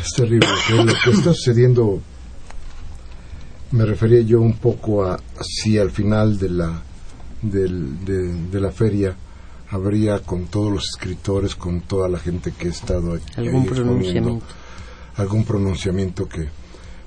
Es 0.00 0.08
terrible. 0.16 0.48
que 0.66 0.74
lo 0.74 0.84
que 0.86 1.10
está 1.10 1.34
sucediendo, 1.34 2.00
me 3.72 3.84
refería 3.84 4.20
yo 4.22 4.40
un 4.40 4.54
poco 4.54 5.04
a 5.04 5.18
si 5.42 5.78
al 5.78 5.90
final 5.90 6.38
de 6.38 6.48
la, 6.50 6.82
del- 7.42 8.04
de, 8.04 8.32
de 8.50 8.60
la 8.60 8.70
feria 8.70 9.16
habría 9.70 10.20
con 10.20 10.46
todos 10.46 10.72
los 10.72 10.84
escritores, 10.94 11.54
con 11.56 11.80
toda 11.80 12.08
la 12.08 12.18
gente 12.18 12.52
que 12.52 12.68
ha 12.68 12.70
estado 12.70 13.14
ahí 13.14 13.20
Algún 13.36 13.66
pronunciamiento. 13.66 14.44
algún 15.16 15.44
pronunciamiento 15.44 16.28
que, 16.28 16.48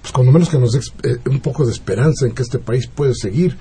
pues 0.02 0.12
cuando 0.12 0.32
menos 0.34 0.50
que 0.50 0.58
nos 0.60 0.72
dé 0.74 0.80
eh, 1.04 1.18
un 1.30 1.40
poco 1.40 1.66
de 1.66 1.72
esperanza 1.72 2.26
en 2.26 2.34
que 2.34 2.44
este 2.44 2.60
país 2.60 2.88
puede 2.88 3.14
seguir. 3.14 3.58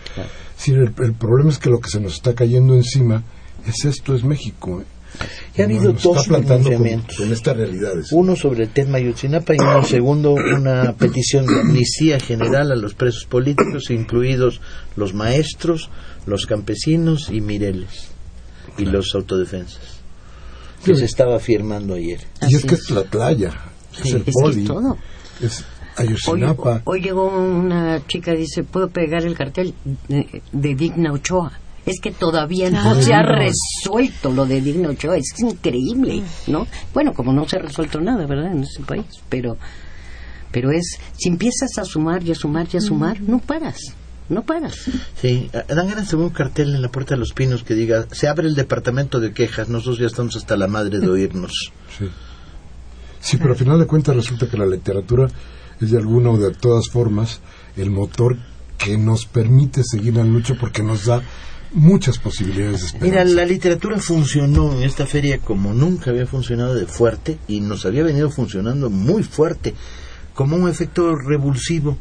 Si 0.57 0.73
el, 0.73 0.93
el 0.99 1.13
problema 1.15 1.51
es 1.51 1.59
que 1.59 1.71
lo 1.71 1.81
que 1.81 1.91
se 1.91 2.01
nos 2.01 2.15
está 2.15 2.35
cayendo 2.35 2.75
encima 2.75 3.23
es 3.67 3.85
esto, 3.85 4.15
es 4.15 4.25
México. 4.25 4.81
¿eh? 4.81 4.85
Y 5.57 5.63
ha 5.63 5.65
habido 5.65 5.93
dos 5.93 6.27
plantando 6.27 6.71
con, 6.71 6.79
pronunciamientos. 6.79 7.17
con 7.17 7.33
estas 7.33 7.57
realidades. 7.57 8.09
Uno 8.13 8.37
sobre 8.37 8.65
el 8.65 8.71
tema 8.71 8.99
Ayotzinapa 8.99 9.55
y 9.55 9.59
uno 9.59 9.83
segundo 9.85 10.33
una 10.35 10.93
petición 10.95 11.47
de 11.47 11.61
amnistía 11.61 12.21
general 12.21 12.73
a 12.73 12.77
los 12.77 12.95
presos 12.95 13.25
políticos, 13.25 13.91
incluidos 13.91 14.61
los 14.97 15.15
maestros, 15.15 15.91
los 16.27 16.47
campesinos 16.47 17.29
y 17.31 17.41
Mireles 17.41 18.09
y 18.79 18.85
los 18.85 19.15
autodefensas 19.15 19.81
que 20.85 20.95
Sí. 20.95 21.01
se 21.01 21.05
estaba 21.07 21.39
firmando 21.41 21.95
ayer. 21.95 22.21
Y 22.49 22.55
es 22.55 22.65
que 22.65 22.75
es. 22.75 22.83
es 22.83 22.87
Tlatlaya, 22.89 23.53
es 23.99 24.13
el 24.13 24.17
es 24.19 24.25
que 24.25 24.33
poli, 24.33 24.61
es 24.63 24.67
todo. 24.69 24.97
es 25.41 25.65
Hoy, 25.99 26.07
Ayotzinapa. 26.09 26.83
hoy 26.85 27.01
llegó 27.01 27.27
una 27.29 28.07
chica 28.07 28.35
y 28.35 28.39
dice, 28.39 28.63
¿puedo 28.63 28.89
pegar 28.91 29.25
el 29.25 29.35
cartel 29.35 29.73
de, 30.09 30.43
de 30.53 30.75
Digna 30.75 31.11
Ochoa? 31.13 31.53
Es 31.87 32.01
que 32.01 32.11
todavía 32.11 32.69
no 32.71 33.01
se 33.01 33.15
ha 33.15 33.23
resuelto 33.23 34.33
lo 34.33 34.45
de 34.45 34.61
Digna 34.61 34.89
Ochoa, 34.89 35.17
es 35.17 35.33
increíble, 35.39 36.23
¿no? 36.49 36.67
Bueno, 36.93 37.15
como 37.15 37.33
no 37.33 37.49
se 37.49 37.57
ha 37.57 37.61
resuelto 37.61 38.01
nada, 38.01 38.27
¿verdad? 38.27 38.53
En 38.53 38.65
ese 38.65 38.83
país, 38.83 39.07
pero, 39.29 39.57
pero 40.51 40.73
es, 40.73 40.99
si 41.17 41.29
empiezas 41.29 41.79
a 41.79 41.85
sumar 41.85 42.25
y 42.25 42.33
a 42.33 42.35
sumar 42.35 42.67
y 42.73 42.77
a 42.77 42.81
sumar, 42.81 43.21
no 43.21 43.39
paras, 43.39 43.79
no 44.29 44.43
paras. 44.43 44.75
Sí, 45.21 45.49
dan 45.53 45.89
ganas 45.89 46.11
de 46.11 46.17
un 46.17 46.31
cartel 46.31 46.75
en 46.75 46.83
la 46.83 46.89
Puerta 46.89 47.15
de 47.15 47.21
los 47.21 47.33
Pinos 47.33 47.63
que 47.63 47.75
diga, 47.75 48.07
se 48.11 48.27
abre 48.27 48.49
el 48.49 48.57
departamento 48.57 49.21
de 49.21 49.33
quejas, 49.33 49.69
nosotros 49.69 50.01
ya 50.01 50.07
estamos 50.07 50.35
hasta 50.35 50.57
la 50.57 50.67
madre 50.67 50.99
de 50.99 51.09
oírnos. 51.09 51.73
Sí. 51.97 52.09
Sí, 53.21 53.37
pero 53.39 53.51
al 53.51 53.57
final 53.57 53.79
de 53.79 53.87
cuentas 53.87 54.15
resulta 54.15 54.49
que 54.49 54.57
la 54.57 54.67
literatura 54.67 55.29
es 55.81 55.91
de 55.91 55.99
alguna 55.99 56.31
o 56.31 56.39
de 56.39 56.53
todas 56.55 56.89
formas 56.89 57.41
el 57.77 57.91
motor 57.91 58.37
que 58.79 58.97
nos 58.99 59.27
permite 59.27 59.83
seguir 59.85 60.15
la 60.15 60.25
lucha 60.25 60.55
porque 60.59 60.83
nos 60.83 61.07
da 61.07 61.23
muchas 61.73 62.19
posibilidades 62.19 62.81
de 62.81 62.87
esperanza. 62.87 63.07
Mira, 63.07 63.25
la 63.25 63.45
literatura 63.45 63.99
funcionó 63.99 64.73
en 64.73 64.83
esta 64.83 65.07
feria 65.07 65.39
como 65.39 65.73
nunca 65.73 66.11
había 66.11 66.27
funcionado 66.27 66.75
de 66.75 66.87
fuerte 66.87 67.39
y 67.49 67.61
nos 67.61 67.87
había 67.87 68.03
venido 68.03 68.31
funcionando 68.31 68.91
muy 68.91 69.23
fuerte, 69.23 69.75
como 70.35 70.57
un 70.57 70.69
efecto 70.69 71.15
revulsivo. 71.15 71.97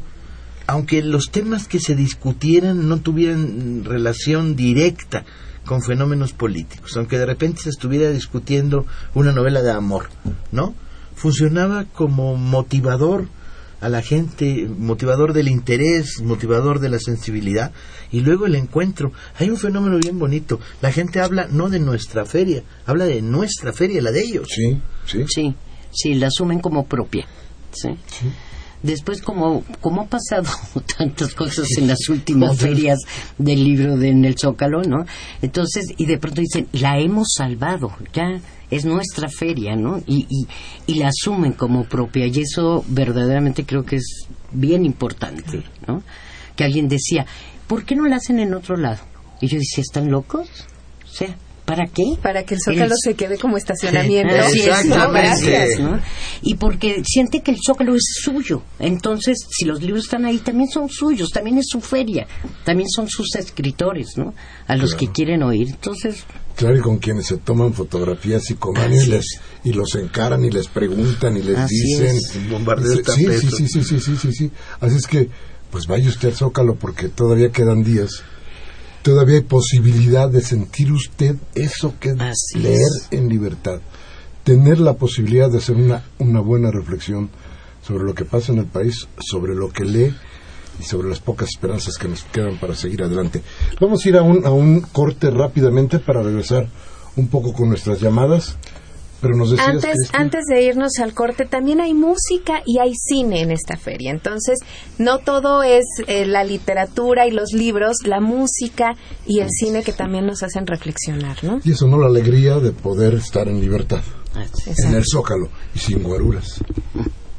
Aunque 0.66 1.02
los 1.02 1.30
temas 1.30 1.68
que 1.68 1.78
se 1.78 1.94
discutieran 1.94 2.88
no 2.88 3.00
tuvieran 3.00 3.84
relación 3.84 4.56
directa 4.56 5.24
con 5.64 5.82
fenómenos 5.82 6.32
políticos, 6.32 6.96
aunque 6.96 7.18
de 7.18 7.26
repente 7.26 7.62
se 7.62 7.70
estuviera 7.70 8.10
discutiendo 8.10 8.86
una 9.14 9.32
novela 9.32 9.62
de 9.62 9.70
amor, 9.70 10.08
¿no? 10.52 10.74
Funcionaba 11.14 11.84
como 11.84 12.36
motivador 12.36 13.28
a 13.80 13.88
la 13.88 14.02
gente, 14.02 14.68
motivador 14.78 15.32
del 15.32 15.48
interés, 15.48 16.20
motivador 16.22 16.80
de 16.80 16.88
la 16.88 16.98
sensibilidad, 16.98 17.72
y 18.10 18.20
luego 18.20 18.46
el 18.46 18.54
encuentro. 18.54 19.12
Hay 19.38 19.50
un 19.50 19.56
fenómeno 19.56 19.98
bien 19.98 20.18
bonito. 20.18 20.60
La 20.80 20.92
gente 20.92 21.20
habla 21.20 21.46
no 21.50 21.68
de 21.68 21.80
nuestra 21.80 22.24
feria, 22.24 22.62
habla 22.86 23.04
de 23.04 23.22
nuestra 23.22 23.72
feria, 23.72 24.00
la 24.00 24.12
de 24.12 24.22
ellos. 24.22 24.48
Sí, 24.50 24.80
sí. 25.06 25.24
Sí, 25.28 25.54
sí, 25.92 26.14
la 26.14 26.28
asumen 26.28 26.60
como 26.60 26.86
propia, 26.86 27.26
¿sí? 27.72 27.90
Después, 28.82 29.22
como, 29.22 29.64
como 29.80 30.02
ha 30.02 30.06
pasado 30.06 30.48
tantas 30.98 31.34
cosas 31.34 31.68
en 31.78 31.88
las 31.88 32.08
últimas 32.08 32.58
ferias 32.58 32.98
del 33.38 33.64
libro 33.64 33.96
de, 33.96 34.08
en 34.10 34.24
el 34.24 34.38
Zócalo, 34.38 34.82
¿no? 34.82 35.04
Entonces, 35.42 35.86
y 35.96 36.06
de 36.06 36.18
pronto 36.18 36.40
dicen, 36.40 36.68
la 36.72 36.98
hemos 36.98 37.32
salvado, 37.36 37.92
ya 38.12 38.40
es 38.70 38.84
nuestra 38.84 39.28
feria, 39.28 39.76
¿no? 39.76 40.02
Y, 40.06 40.26
y, 40.28 40.46
y 40.86 40.94
la 40.96 41.08
asumen 41.08 41.52
como 41.52 41.84
propia, 41.84 42.26
y 42.26 42.40
eso 42.40 42.84
verdaderamente 42.88 43.64
creo 43.64 43.84
que 43.84 43.96
es 43.96 44.26
bien 44.52 44.84
importante, 44.84 45.62
¿no? 45.86 46.02
Que 46.54 46.64
alguien 46.64 46.88
decía, 46.88 47.26
¿por 47.66 47.84
qué 47.84 47.96
no 47.96 48.06
la 48.06 48.16
hacen 48.16 48.38
en 48.38 48.54
otro 48.54 48.76
lado? 48.76 49.00
Y 49.40 49.48
yo 49.48 49.58
decía, 49.58 49.82
¿están 49.82 50.10
locos? 50.10 50.48
O 51.04 51.08
sea, 51.08 51.36
¿para 51.66 51.86
qué? 51.88 52.04
Para 52.22 52.44
que 52.44 52.54
el 52.54 52.60
Zócalo 52.64 52.94
El- 52.94 52.98
se 53.02 53.14
quede 53.14 53.36
como 53.36 53.56
estacionamiento. 53.58 54.34
Exactamente. 54.34 55.50
Gracias, 55.50 55.80
¿no? 55.80 56.00
Y 56.42 56.54
porque 56.54 57.02
siente 57.04 57.42
que 57.42 57.50
el 57.50 57.58
Zócalo 57.64 57.94
es 57.94 58.02
suyo. 58.22 58.62
Entonces, 58.78 59.36
si 59.50 59.64
los 59.66 59.82
libros 59.82 60.04
están 60.04 60.24
ahí, 60.24 60.38
también 60.38 60.70
son 60.70 60.88
suyos, 60.88 61.28
también 61.30 61.58
es 61.58 61.66
su 61.68 61.80
feria, 61.80 62.26
también 62.64 62.88
son 62.88 63.08
sus 63.08 63.34
escritores, 63.34 64.16
¿no? 64.16 64.32
A 64.66 64.76
los 64.76 64.94
que 64.94 65.08
quieren 65.12 65.42
oír. 65.42 65.68
Entonces, 65.68 66.24
Claro, 66.56 66.78
y 66.78 66.80
con 66.80 66.96
quienes 66.96 67.26
se 67.26 67.36
toman 67.36 67.74
fotografías 67.74 68.50
y 68.50 68.54
con 68.54 68.78
Así 68.78 68.94
y, 68.94 69.06
les, 69.10 69.18
es. 69.24 69.40
y 69.64 69.72
los 69.74 69.94
encaran 69.94 70.42
y 70.42 70.50
les 70.50 70.68
preguntan 70.68 71.36
y 71.36 71.42
les 71.42 71.58
Así 71.58 71.74
dicen. 71.74 72.18
Sí, 72.18 73.26
sí, 73.40 73.50
sí, 73.50 73.68
sí, 73.68 73.84
sí, 73.84 74.00
sí, 74.00 74.16
sí, 74.16 74.32
sí. 74.32 74.50
Así 74.80 74.96
es 74.96 75.06
que, 75.06 75.28
pues 75.70 75.86
vaya 75.86 76.08
usted 76.08 76.28
al 76.28 76.34
Zócalo 76.34 76.76
porque 76.76 77.08
todavía 77.10 77.50
quedan 77.50 77.82
días. 77.84 78.22
Todavía 79.06 79.36
hay 79.36 79.42
posibilidad 79.42 80.28
de 80.28 80.40
sentir 80.40 80.90
usted 80.90 81.36
eso 81.54 81.94
que 82.00 82.08
es 82.08 82.20
Así 82.20 82.58
leer 82.58 82.74
es. 82.74 83.06
en 83.12 83.28
libertad. 83.28 83.78
Tener 84.42 84.80
la 84.80 84.94
posibilidad 84.94 85.48
de 85.48 85.58
hacer 85.58 85.76
una, 85.76 86.02
una 86.18 86.40
buena 86.40 86.72
reflexión 86.72 87.30
sobre 87.86 88.02
lo 88.02 88.16
que 88.16 88.24
pasa 88.24 88.50
en 88.50 88.58
el 88.58 88.66
país, 88.66 89.06
sobre 89.20 89.54
lo 89.54 89.68
que 89.68 89.84
lee 89.84 90.12
y 90.80 90.82
sobre 90.82 91.08
las 91.08 91.20
pocas 91.20 91.50
esperanzas 91.50 91.98
que 91.98 92.08
nos 92.08 92.24
quedan 92.24 92.58
para 92.58 92.74
seguir 92.74 93.04
adelante. 93.04 93.42
Vamos 93.80 94.04
a 94.04 94.08
ir 94.08 94.16
a 94.16 94.22
un, 94.22 94.44
a 94.44 94.50
un 94.50 94.80
corte 94.80 95.30
rápidamente 95.30 96.00
para 96.00 96.20
regresar 96.20 96.68
un 97.14 97.28
poco 97.28 97.52
con 97.52 97.68
nuestras 97.68 98.00
llamadas. 98.00 98.56
Pero 99.20 99.34
nos 99.34 99.50
decías, 99.50 99.68
Antes, 99.68 99.96
antes 100.12 100.44
de 100.48 100.62
irnos 100.62 100.98
al 100.98 101.14
corte, 101.14 101.46
también 101.46 101.80
hay 101.80 101.94
música 101.94 102.62
y 102.66 102.78
hay 102.78 102.92
cine 102.94 103.40
en 103.40 103.50
esta 103.50 103.76
feria. 103.76 104.10
Entonces, 104.10 104.58
no 104.98 105.18
todo 105.18 105.62
es 105.62 105.84
eh, 106.06 106.26
la 106.26 106.44
literatura 106.44 107.26
y 107.26 107.30
los 107.30 107.52
libros, 107.52 107.96
la 108.04 108.20
música 108.20 108.94
y 109.26 109.40
el 109.40 109.48
cine 109.50 109.82
que 109.82 109.92
también 109.92 110.26
nos 110.26 110.42
hacen 110.42 110.66
reflexionar, 110.66 111.42
¿no? 111.42 111.60
Y 111.64 111.72
eso 111.72 111.86
no 111.86 111.98
la 111.98 112.06
alegría 112.06 112.58
de 112.58 112.72
poder 112.72 113.14
estar 113.14 113.48
en 113.48 113.60
libertad, 113.60 114.02
en 114.66 114.94
el 114.94 115.04
zócalo 115.04 115.48
y 115.74 115.78
sin 115.78 116.02
guaruras. 116.02 116.60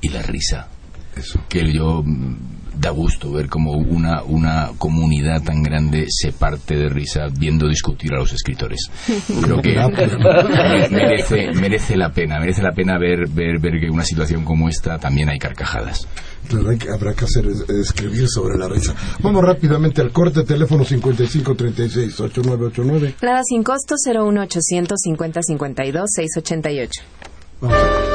Y 0.02 0.10
la 0.10 0.22
risa. 0.22 0.70
Eso. 1.16 1.40
que 1.50 1.74
yo 1.74 2.04
da 2.80 2.92
gusto 2.92 3.32
ver 3.32 3.48
como 3.50 3.72
una, 3.74 4.24
una 4.24 4.72
comunidad 4.78 5.42
tan 5.44 5.62
grande 5.64 6.06
se 6.10 6.32
parte 6.32 6.76
de 6.76 6.90
risa 6.90 7.28
viendo 7.38 7.68
discutir 7.68 8.14
a 8.14 8.18
los 8.20 8.32
escritores. 8.34 8.80
Creo 9.42 9.62
que 9.62 9.76
me- 9.76 10.90
merece, 10.90 11.52
merece 11.54 11.96
la 11.98 12.12
pena, 12.12 12.40
merece 12.40 12.62
la 12.62 12.72
pena 12.72 12.98
ver, 12.98 13.28
ver, 13.30 13.60
ver 13.60 13.80
que 13.80 13.88
en 13.88 13.94
una 13.94 14.04
situación 14.06 14.44
como 14.44 14.70
esta 14.70 14.98
también 15.00 15.30
hay 15.30 15.40
carcajadas. 15.40 16.08
Claro, 16.48 16.70
hay 16.70 16.78
que- 16.78 16.90
habrá 16.90 17.14
que 17.14 17.26
hacer 17.26 17.46
es- 17.48 17.68
escribir 17.70 18.28
sobre 18.30 18.58
la 18.58 18.68
risa. 18.70 18.96
Vamos 19.22 19.44
rápidamente 19.44 20.02
al 20.02 20.12
corte, 20.12 20.44
teléfono 20.44 20.86
5536-8989. 20.86 23.16
Nada 23.22 23.42
sin 23.44 23.64
costo, 23.64 23.96
01800 24.06 24.98
50 25.02 25.42
52 25.42 26.10
688. 26.16 27.02
Vamos. 27.62 28.07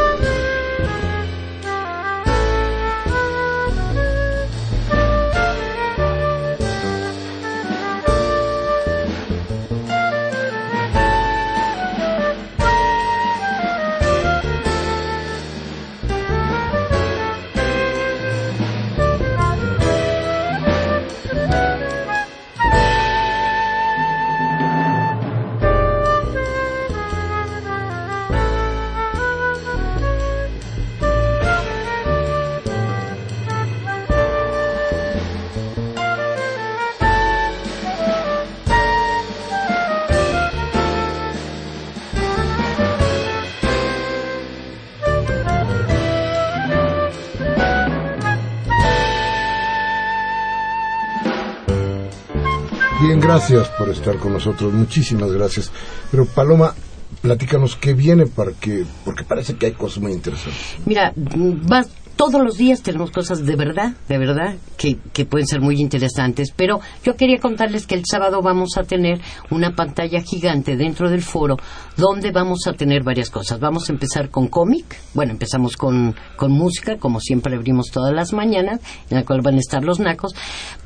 Gracias 53.33 53.69
por 53.71 53.89
estar 53.89 54.17
con 54.19 54.35
nosotros, 54.35 54.73
muchísimas 54.73 55.33
gracias. 55.33 55.73
Pero 56.11 56.27
Paloma, 56.27 56.75
platícanos 57.23 57.77
qué 57.77 57.95
viene 57.95 58.27
para 58.27 58.53
que, 58.53 58.85
porque 59.07 59.25
parece 59.25 59.55
que 59.57 59.67
hay 59.67 59.73
cosas 59.73 60.03
muy 60.03 60.13
interesantes. 60.13 60.77
Mira, 60.85 61.15
va, 61.17 61.83
todos 62.31 62.41
los 62.41 62.57
días 62.57 62.83
tenemos 62.83 63.11
cosas 63.11 63.45
de 63.45 63.57
verdad, 63.57 63.95
de 64.09 64.17
verdad, 64.17 64.55
que, 64.77 64.97
pueden 65.25 65.45
ser 65.45 65.61
muy 65.61 65.81
interesantes. 65.81 66.53
Pero 66.55 66.79
yo 67.03 67.17
quería 67.17 67.41
contarles 67.41 67.85
que 67.85 67.97
el 67.97 68.05
sábado 68.09 68.41
vamos 68.41 68.79
a 68.79 68.85
tener 68.85 69.21
una 69.51 69.75
pantalla 69.75 70.21
gigante 70.21 70.77
dentro 70.77 71.11
del 71.11 71.23
foro 71.23 71.57
donde 71.97 72.31
vamos 72.31 72.69
a 72.69 72.75
tener 72.75 73.03
varias 73.03 73.29
cosas. 73.29 73.59
Vamos 73.59 73.89
a 73.89 73.93
empezar 73.93 74.31
con 74.31 74.47
cómic. 74.47 74.85
Bueno, 75.15 75.33
empezamos 75.33 75.77
con, 75.77 76.15
con 76.37 76.53
música, 76.53 76.97
como 76.97 77.19
siempre 77.19 77.57
abrimos 77.57 77.91
todas 77.91 78.15
las 78.15 78.33
mañanas, 78.33 78.79
en 79.11 79.17
la 79.17 79.25
cual 79.25 79.41
van 79.43 79.57
a 79.57 79.59
estar 79.59 79.83
los 79.83 79.99
nacos. 79.99 80.33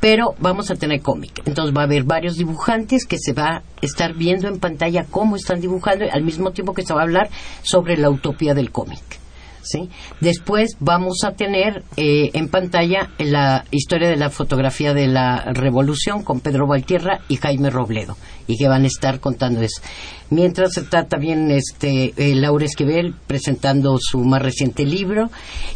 Pero 0.00 0.36
vamos 0.40 0.70
a 0.70 0.76
tener 0.76 1.02
cómic. 1.02 1.42
Entonces 1.44 1.76
va 1.76 1.82
a 1.82 1.84
haber 1.84 2.04
varios 2.04 2.38
dibujantes 2.38 3.04
que 3.04 3.18
se 3.18 3.34
va 3.34 3.56
a 3.56 3.62
estar 3.82 4.14
viendo 4.14 4.48
en 4.48 4.58
pantalla 4.58 5.04
cómo 5.10 5.36
están 5.36 5.60
dibujando, 5.60 6.06
al 6.10 6.24
mismo 6.24 6.52
tiempo 6.52 6.72
que 6.72 6.82
se 6.82 6.94
va 6.94 7.00
a 7.00 7.04
hablar 7.04 7.28
sobre 7.62 7.98
la 7.98 8.08
utopía 8.08 8.54
del 8.54 8.70
cómic. 8.70 9.25
¿Sí? 9.66 9.88
Después 10.20 10.76
vamos 10.80 11.24
a 11.24 11.32
tener 11.32 11.82
eh, 11.96 12.30
en 12.34 12.48
pantalla 12.48 13.10
la 13.18 13.64
historia 13.70 14.08
de 14.08 14.16
la 14.16 14.30
fotografía 14.30 14.94
de 14.94 15.08
la 15.08 15.52
revolución 15.52 16.22
con 16.22 16.40
Pedro 16.40 16.66
Valtierra 16.66 17.20
y 17.28 17.36
Jaime 17.36 17.70
Robledo 17.70 18.16
y 18.46 18.56
que 18.56 18.68
van 18.68 18.84
a 18.84 18.86
estar 18.86 19.20
contando 19.20 19.60
eso. 19.60 19.82
Mientras 20.28 20.76
está 20.76 21.04
también 21.04 21.50
este 21.52 22.12
eh, 22.16 22.34
Laura 22.34 22.64
Esquivel 22.64 23.14
presentando 23.26 23.96
su 24.00 24.18
más 24.24 24.42
reciente 24.42 24.84
libro 24.84 25.30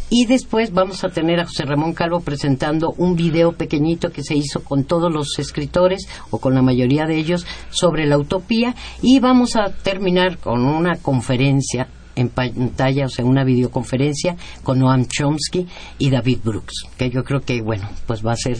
y 0.09 0.25
después 0.25 0.73
vamos 0.73 1.03
a 1.05 1.09
tener 1.09 1.39
a 1.39 1.45
José 1.45 1.63
Ramón 1.63 1.93
Calvo 1.93 2.19
presentando 2.19 2.93
un 2.97 3.15
video 3.15 3.53
pequeñito 3.53 4.09
que 4.11 4.23
se 4.23 4.35
hizo 4.35 4.63
con 4.63 4.83
todos 4.83 5.11
los 5.11 5.39
escritores 5.39 6.07
o 6.31 6.39
con 6.39 6.53
la 6.53 6.61
mayoría 6.61 7.05
de 7.05 7.17
ellos 7.17 7.45
sobre 7.69 8.05
la 8.05 8.17
utopía 8.17 8.75
y 9.01 9.19
vamos 9.19 9.55
a 9.55 9.71
terminar 9.71 10.37
con 10.37 10.65
una 10.65 10.97
conferencia 10.97 11.87
en 12.15 12.29
pantalla, 12.29 13.05
o 13.05 13.09
sea, 13.09 13.25
una 13.25 13.43
videoconferencia 13.43 14.35
con 14.63 14.79
Noam 14.79 15.07
Chomsky 15.07 15.67
y 15.97 16.09
David 16.09 16.39
Brooks, 16.43 16.85
que 16.97 17.09
yo 17.09 17.23
creo 17.23 17.41
que, 17.41 17.61
bueno, 17.61 17.89
pues 18.07 18.25
va 18.25 18.33
a 18.33 18.37
ser 18.37 18.57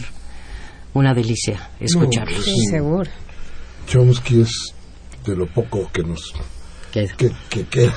una 0.94 1.14
delicia 1.14 1.70
escucharlos. 1.80 2.44
Sí, 2.44 2.66
seguro. 2.66 3.10
Chomsky 3.86 4.42
es 4.42 4.74
de 5.24 5.36
lo 5.36 5.46
poco 5.46 5.90
que 5.92 6.02
nos 6.02 6.32
Que- 6.92 7.08
que, 7.48 7.64
que 7.66 7.90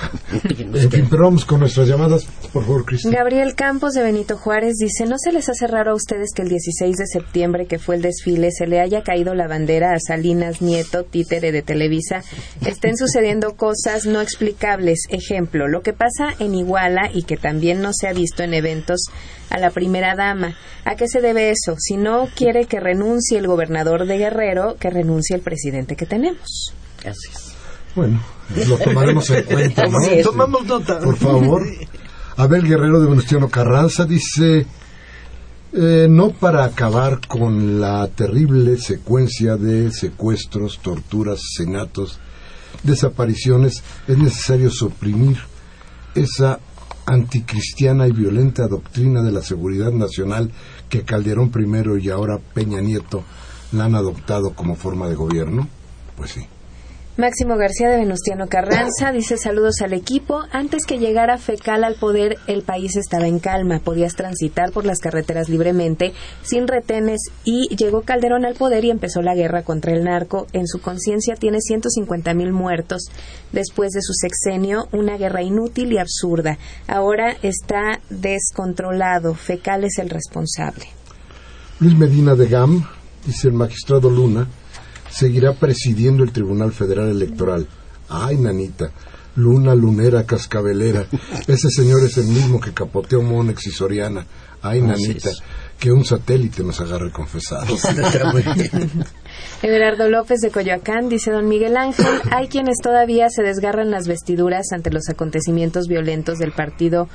vamos 1.11 1.43
con 1.45 1.59
nuestras 1.59 1.87
llamadas, 1.87 2.25
por 2.53 2.63
favor, 2.63 2.85
Cristi. 2.85 3.09
Gabriel 3.11 3.53
Campos 3.55 3.93
de 3.93 4.01
Benito 4.03 4.37
Juárez 4.37 4.75
dice, 4.79 5.05
¿no 5.05 5.17
se 5.17 5.31
les 5.33 5.49
hace 5.49 5.67
raro 5.67 5.91
a 5.91 5.95
ustedes 5.95 6.29
que 6.33 6.41
el 6.43 6.49
16 6.49 6.95
de 6.95 7.05
septiembre, 7.05 7.65
que 7.65 7.77
fue 7.77 7.95
el 7.95 8.01
desfile, 8.01 8.51
se 8.51 8.67
le 8.67 8.79
haya 8.79 9.03
caído 9.03 9.35
la 9.35 9.47
bandera 9.47 9.93
a 9.93 9.99
Salinas 9.99 10.61
Nieto, 10.61 11.03
títere 11.03 11.51
de 11.51 11.61
Televisa? 11.61 12.23
Estén 12.65 12.95
sucediendo 12.97 13.55
cosas 13.55 14.05
no 14.05 14.21
explicables. 14.21 15.01
Ejemplo, 15.09 15.67
lo 15.67 15.81
que 15.81 15.91
pasa 15.93 16.29
en 16.39 16.55
Iguala 16.55 17.09
y 17.13 17.23
que 17.23 17.35
también 17.37 17.81
no 17.81 17.91
se 17.93 18.07
ha 18.07 18.13
visto 18.13 18.43
en 18.43 18.53
eventos 18.53 19.01
a 19.49 19.59
la 19.59 19.71
primera 19.71 20.15
dama. 20.15 20.55
¿A 20.85 20.95
qué 20.95 21.07
se 21.09 21.19
debe 21.21 21.51
eso? 21.51 21.75
Si 21.77 21.97
no 21.97 22.29
quiere 22.35 22.65
que 22.65 22.79
renuncie 22.79 23.37
el 23.37 23.47
gobernador 23.47 24.05
de 24.07 24.17
Guerrero, 24.17 24.77
que 24.79 24.89
renuncie 24.89 25.35
el 25.35 25.41
presidente 25.41 25.95
que 25.97 26.05
tenemos. 26.05 26.73
Gracias. 27.03 27.44
Bueno, 27.95 28.21
lo 28.67 28.77
tomaremos 28.77 29.29
en 29.29 29.43
cuenta, 29.45 29.83
¿no? 29.87 29.99
Es. 30.01 30.23
Tomamos 30.23 30.65
nota. 30.65 30.99
Por 30.99 31.15
favor. 31.17 31.63
Abel 32.37 32.67
Guerrero 32.67 32.99
de 32.99 33.07
Venustiano 33.07 33.49
Carranza 33.49 34.05
dice, 34.05 34.65
eh, 35.71 36.07
no 36.09 36.31
para 36.31 36.65
acabar 36.65 37.25
con 37.25 37.79
la 37.79 38.07
terrible 38.09 38.77
secuencia 38.77 39.55
de 39.55 39.91
secuestros, 39.91 40.79
torturas, 40.79 41.39
asesinatos, 41.39 42.19
desapariciones, 42.83 43.83
es 44.07 44.17
necesario 44.17 44.69
suprimir 44.69 45.37
esa 46.13 46.59
anticristiana 47.05 48.07
y 48.07 48.11
violenta 48.11 48.67
doctrina 48.67 49.21
de 49.21 49.31
la 49.31 49.41
seguridad 49.41 49.91
nacional 49.91 50.51
que 50.89 51.03
Calderón 51.03 51.51
primero 51.51 51.97
y 51.97 52.09
ahora 52.09 52.39
Peña 52.53 52.81
Nieto 52.81 53.23
la 53.71 53.85
han 53.85 53.95
adoptado 53.95 54.53
como 54.53 54.75
forma 54.75 55.07
de 55.07 55.15
gobierno. 55.15 55.69
Pues 56.17 56.31
sí. 56.31 56.47
Máximo 57.17 57.55
García 57.55 57.89
de 57.89 57.95
Venustiano 57.95 58.47
Carranza 58.47 59.13
dice 59.13 59.37
saludos 59.37 59.75
al 59.81 59.93
equipo. 59.93 60.41
Antes 60.51 60.85
que 60.85 60.99
llegara 60.99 61.37
Fecal 61.37 61.85
al 61.85 61.95
poder, 61.95 62.35
el 62.45 62.61
país 62.61 62.97
estaba 62.97 63.25
en 63.25 63.39
calma. 63.39 63.79
Podías 63.79 64.15
transitar 64.15 64.73
por 64.73 64.85
las 64.85 64.99
carreteras 64.99 65.47
libremente, 65.47 66.11
sin 66.43 66.67
retenes, 66.67 67.21
y 67.45 67.73
llegó 67.73 68.01
Calderón 68.01 68.43
al 68.43 68.55
poder 68.55 68.83
y 68.83 68.91
empezó 68.91 69.21
la 69.21 69.33
guerra 69.33 69.63
contra 69.63 69.93
el 69.93 70.03
narco. 70.03 70.47
En 70.51 70.67
su 70.67 70.81
conciencia 70.81 71.35
tiene 71.35 71.61
150 71.61 72.33
mil 72.33 72.51
muertos. 72.51 73.03
Después 73.53 73.91
de 73.93 74.01
su 74.01 74.11
sexenio, 74.11 74.89
una 74.91 75.15
guerra 75.15 75.41
inútil 75.41 75.93
y 75.93 75.99
absurda. 75.99 76.57
Ahora 76.85 77.37
está 77.41 78.01
descontrolado. 78.09 79.35
Fecal 79.35 79.85
es 79.85 79.99
el 79.99 80.09
responsable. 80.09 80.87
Luis 81.79 81.95
Medina 81.97 82.35
de 82.35 82.47
GAM, 82.49 82.85
dice 83.25 83.47
el 83.47 83.53
magistrado 83.53 84.09
Luna, 84.09 84.49
seguirá 85.15 85.53
presidiendo 85.53 86.23
el 86.23 86.31
Tribunal 86.31 86.73
Federal 86.73 87.09
Electoral. 87.09 87.65
Ay, 88.09 88.37
nanita, 88.37 88.91
luna 89.35 89.73
lunera 89.73 90.25
cascabelera. 90.25 91.05
Ese 91.47 91.69
señor 91.69 92.03
es 92.03 92.17
el 92.17 92.25
mismo 92.25 92.59
que 92.59 92.73
capoteó 92.73 93.21
Monex 93.21 93.67
y 93.67 93.71
Soriana. 93.71 94.25
Ay, 94.61 94.81
nanita, 94.81 95.29
es. 95.29 95.37
que 95.79 95.91
un 95.91 96.03
satélite 96.03 96.63
nos 96.63 96.81
agarre 96.81 97.11
confesados. 97.11 97.81
Everardo 99.61 100.09
López 100.09 100.41
de 100.41 100.51
Coyoacán 100.51 101.07
dice 101.07 101.31
don 101.31 101.47
Miguel 101.47 101.77
Ángel, 101.77 102.05
hay 102.31 102.47
quienes 102.47 102.77
todavía 102.83 103.29
se 103.29 103.43
desgarran 103.43 103.91
las 103.91 104.07
vestiduras 104.07 104.65
ante 104.73 104.91
los 104.91 105.07
acontecimientos 105.09 105.87
violentos 105.87 106.39
del 106.39 106.51
partido 106.51 107.07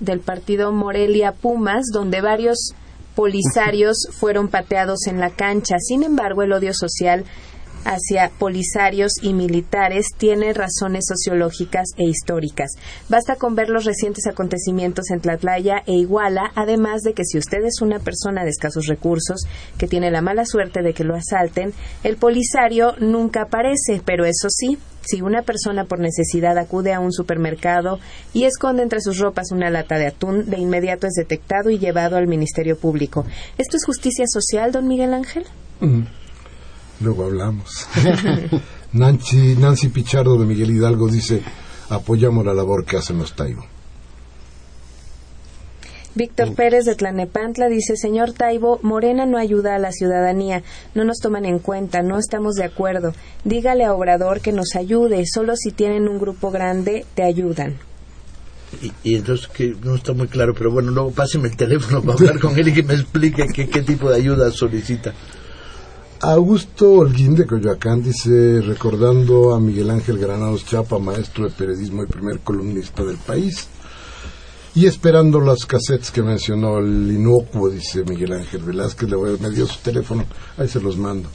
del 0.00 0.20
partido 0.20 0.72
Morelia 0.72 1.32
Pumas, 1.32 1.84
donde 1.92 2.20
varios 2.20 2.74
polisarios 3.14 4.08
fueron 4.12 4.48
pateados 4.48 5.06
en 5.06 5.20
la 5.20 5.30
cancha. 5.30 5.76
Sin 5.78 6.02
embargo, 6.02 6.42
el 6.42 6.52
odio 6.52 6.72
social 6.74 7.24
hacia 7.84 8.30
polisarios 8.38 9.12
y 9.22 9.34
militares 9.34 10.06
tiene 10.16 10.52
razones 10.52 11.04
sociológicas 11.06 11.88
e 11.96 12.04
históricas. 12.04 12.72
Basta 13.08 13.36
con 13.36 13.54
ver 13.54 13.68
los 13.68 13.84
recientes 13.84 14.26
acontecimientos 14.26 15.10
en 15.10 15.20
Tlatlaya 15.20 15.82
e 15.86 15.92
Iguala, 15.92 16.50
además 16.54 17.02
de 17.02 17.12
que 17.12 17.24
si 17.24 17.38
usted 17.38 17.64
es 17.64 17.82
una 17.82 17.98
persona 17.98 18.44
de 18.44 18.50
escasos 18.50 18.86
recursos 18.86 19.46
que 19.78 19.86
tiene 19.86 20.10
la 20.10 20.22
mala 20.22 20.46
suerte 20.46 20.82
de 20.82 20.94
que 20.94 21.04
lo 21.04 21.14
asalten, 21.14 21.72
el 22.02 22.16
polisario 22.16 22.94
nunca 23.00 23.42
aparece, 23.42 24.00
pero 24.04 24.24
eso 24.24 24.48
sí, 24.48 24.78
si 25.04 25.22
una 25.22 25.42
persona 25.42 25.84
por 25.84 25.98
necesidad 26.00 26.58
acude 26.58 26.92
a 26.92 27.00
un 27.00 27.12
supermercado 27.12 27.98
y 28.32 28.44
esconde 28.44 28.82
entre 28.82 29.00
sus 29.00 29.18
ropas 29.18 29.52
una 29.52 29.70
lata 29.70 29.98
de 29.98 30.06
atún, 30.06 30.50
de 30.50 30.58
inmediato 30.58 31.06
es 31.06 31.14
detectado 31.14 31.70
y 31.70 31.78
llevado 31.78 32.16
al 32.16 32.26
Ministerio 32.26 32.76
Público. 32.76 33.24
¿Esto 33.58 33.76
es 33.76 33.84
justicia 33.84 34.24
social, 34.26 34.72
don 34.72 34.88
Miguel 34.88 35.14
Ángel? 35.14 35.44
Mm. 35.80 36.02
Luego 37.00 37.24
hablamos. 37.24 37.86
Nancy, 38.92 39.56
Nancy 39.58 39.88
Pichardo 39.88 40.38
de 40.38 40.46
Miguel 40.46 40.70
Hidalgo 40.70 41.08
dice, 41.08 41.42
apoyamos 41.88 42.44
la 42.46 42.54
labor 42.54 42.84
que 42.84 42.96
hacen 42.96 43.18
los 43.18 43.34
Taibo. 43.34 43.66
Víctor 46.14 46.54
Pérez 46.54 46.84
de 46.84 46.94
Tlanepantla 46.94 47.68
dice, 47.68 47.96
señor 47.96 48.32
Taibo, 48.32 48.78
Morena 48.82 49.26
no 49.26 49.36
ayuda 49.36 49.74
a 49.74 49.78
la 49.80 49.90
ciudadanía, 49.90 50.62
no 50.94 51.04
nos 51.04 51.18
toman 51.18 51.44
en 51.44 51.58
cuenta, 51.58 52.02
no 52.02 52.18
estamos 52.18 52.54
de 52.54 52.64
acuerdo. 52.64 53.12
Dígale 53.44 53.84
a 53.84 53.92
Obrador 53.92 54.40
que 54.40 54.52
nos 54.52 54.76
ayude, 54.76 55.24
solo 55.26 55.56
si 55.56 55.72
tienen 55.72 56.08
un 56.08 56.20
grupo 56.20 56.52
grande 56.52 57.04
te 57.16 57.24
ayudan. 57.24 57.74
Y, 58.80 58.92
y 59.02 59.14
entonces 59.16 59.48
que 59.48 59.74
no 59.82 59.96
está 59.96 60.12
muy 60.12 60.28
claro, 60.28 60.54
pero 60.54 60.70
bueno, 60.70 60.92
luego 60.92 61.10
páseme 61.10 61.48
el 61.48 61.56
teléfono 61.56 62.00
para 62.00 62.14
hablar 62.14 62.38
con 62.38 62.56
él 62.58 62.68
y 62.68 62.72
que 62.72 62.82
me 62.84 62.94
explique 62.94 63.46
qué, 63.52 63.68
qué 63.68 63.82
tipo 63.82 64.08
de 64.08 64.16
ayuda 64.16 64.50
solicita. 64.52 65.12
Augusto 66.20 66.92
Holguín 66.92 67.34
de 67.34 67.44
Coyoacán 67.44 68.02
dice, 68.02 68.62
recordando 68.62 69.52
a 69.52 69.60
Miguel 69.60 69.90
Ángel 69.90 70.18
Granados 70.18 70.64
Chapa, 70.64 70.98
maestro 70.98 71.44
de 71.44 71.50
periodismo 71.50 72.04
y 72.04 72.06
primer 72.06 72.38
columnista 72.38 73.04
del 73.04 73.18
país, 73.18 73.68
y 74.74 74.86
esperando 74.86 75.40
las 75.40 75.66
cassettes 75.66 76.10
que 76.10 76.22
mencionó 76.22 76.78
el 76.78 77.10
inocuo, 77.12 77.70
dice 77.70 78.02
Miguel 78.04 78.32
Ángel 78.32 78.62
Velázquez, 78.62 79.08
le 79.08 79.16
voy, 79.16 79.38
me 79.38 79.50
dio 79.50 79.66
su 79.66 79.78
teléfono, 79.80 80.24
ahí 80.56 80.68
se 80.68 80.80
los 80.80 80.96
mando. 80.96 81.28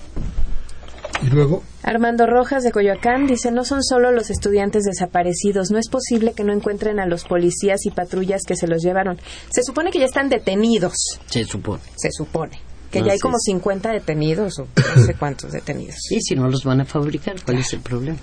Y 1.22 1.28
luego, 1.28 1.64
Armando 1.84 2.26
Rojas 2.28 2.64
de 2.64 2.72
Coyoacán 2.72 3.28
dice, 3.28 3.52
no 3.52 3.66
son 3.66 3.84
solo 3.84 4.12
los 4.12 4.30
estudiantes 4.30 4.84
desaparecidos, 4.84 5.70
no 5.70 5.78
es 5.78 5.90
posible 5.90 6.34
que 6.34 6.44
no 6.44 6.54
encuentren 6.54 7.00
a 7.00 7.06
los 7.06 7.26
policías 7.26 7.86
y 7.86 7.92
patrullas 7.92 8.44
que 8.48 8.56
se 8.56 8.68
los 8.68 8.82
llevaron. 8.82 9.18
Se 9.50 9.64
supone 9.64 9.92
que 9.92 10.00
ya 10.00 10.06
están 10.06 10.30
detenidos, 10.30 10.94
Se 11.28 11.44
supone. 11.44 11.82
se 11.98 12.10
supone. 12.12 12.60
Que 12.90 13.04
ya 13.04 13.12
hay 13.12 13.20
como 13.20 13.36
es. 13.38 13.44
50 13.44 13.92
detenidos 13.92 14.60
o 14.60 14.68
no 14.96 15.04
sé 15.04 15.14
cuántos 15.14 15.52
detenidos. 15.52 15.98
Y 16.10 16.22
si 16.22 16.36
no 16.36 16.50
los 16.50 16.64
van 16.64 16.82
a 16.82 16.86
fabricar, 16.86 17.36
¿cuál 17.44 17.60
es 17.60 17.74
el 17.74 17.82
problema? 17.82 18.18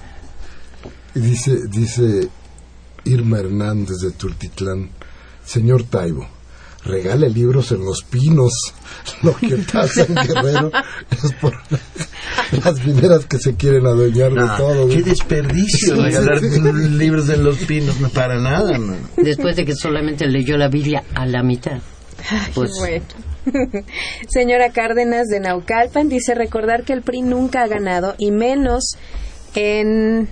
y 1.14 1.20
dice, 1.20 1.56
dice 1.70 2.28
Irma 3.04 3.38
Hernández 3.38 3.96
de 4.02 4.10
Tultitlán, 4.10 4.90
señor 5.46 5.84
Taibo, 5.84 6.26
regale 6.84 7.30
libros 7.30 7.72
en 7.72 7.84
los 7.84 8.02
pinos. 8.02 8.52
Lo 9.22 9.34
que 9.36 9.56
pasa 9.72 10.02
en 10.02 10.14
Guerrero 10.14 10.70
es 11.10 11.32
por, 11.40 11.54
las 12.64 12.84
mineras 12.84 13.24
que 13.26 13.38
se 13.38 13.54
quieren 13.54 13.86
adueñar 13.86 14.30
de 14.30 14.40
No, 14.40 14.56
todo. 14.56 14.88
qué 14.88 14.94
güey. 15.00 15.02
desperdicio 15.02 16.02
regalar 16.02 16.42
libros 16.42 17.26
de 17.28 17.36
los 17.36 17.56
pinos, 17.58 18.00
no, 18.00 18.08
para 18.08 18.38
nada. 18.40 18.76
no. 18.78 18.96
Después 19.16 19.56
de 19.56 19.64
que 19.64 19.74
solamente 19.76 20.26
leyó 20.26 20.56
la 20.56 20.68
Biblia 20.68 21.04
a 21.14 21.24
la 21.26 21.42
mitad. 21.42 21.78
Pues, 22.54 22.72
Bueno. 22.78 23.04
Señora 24.28 24.70
Cárdenas 24.72 25.28
de 25.28 25.38
Naucalpan 25.38 26.08
dice 26.08 26.34
recordar 26.34 26.82
que 26.82 26.92
el 26.92 27.02
PRI 27.02 27.22
nunca 27.22 27.62
ha 27.62 27.68
ganado 27.68 28.16
y 28.18 28.32
menos 28.32 28.96
en 29.54 30.28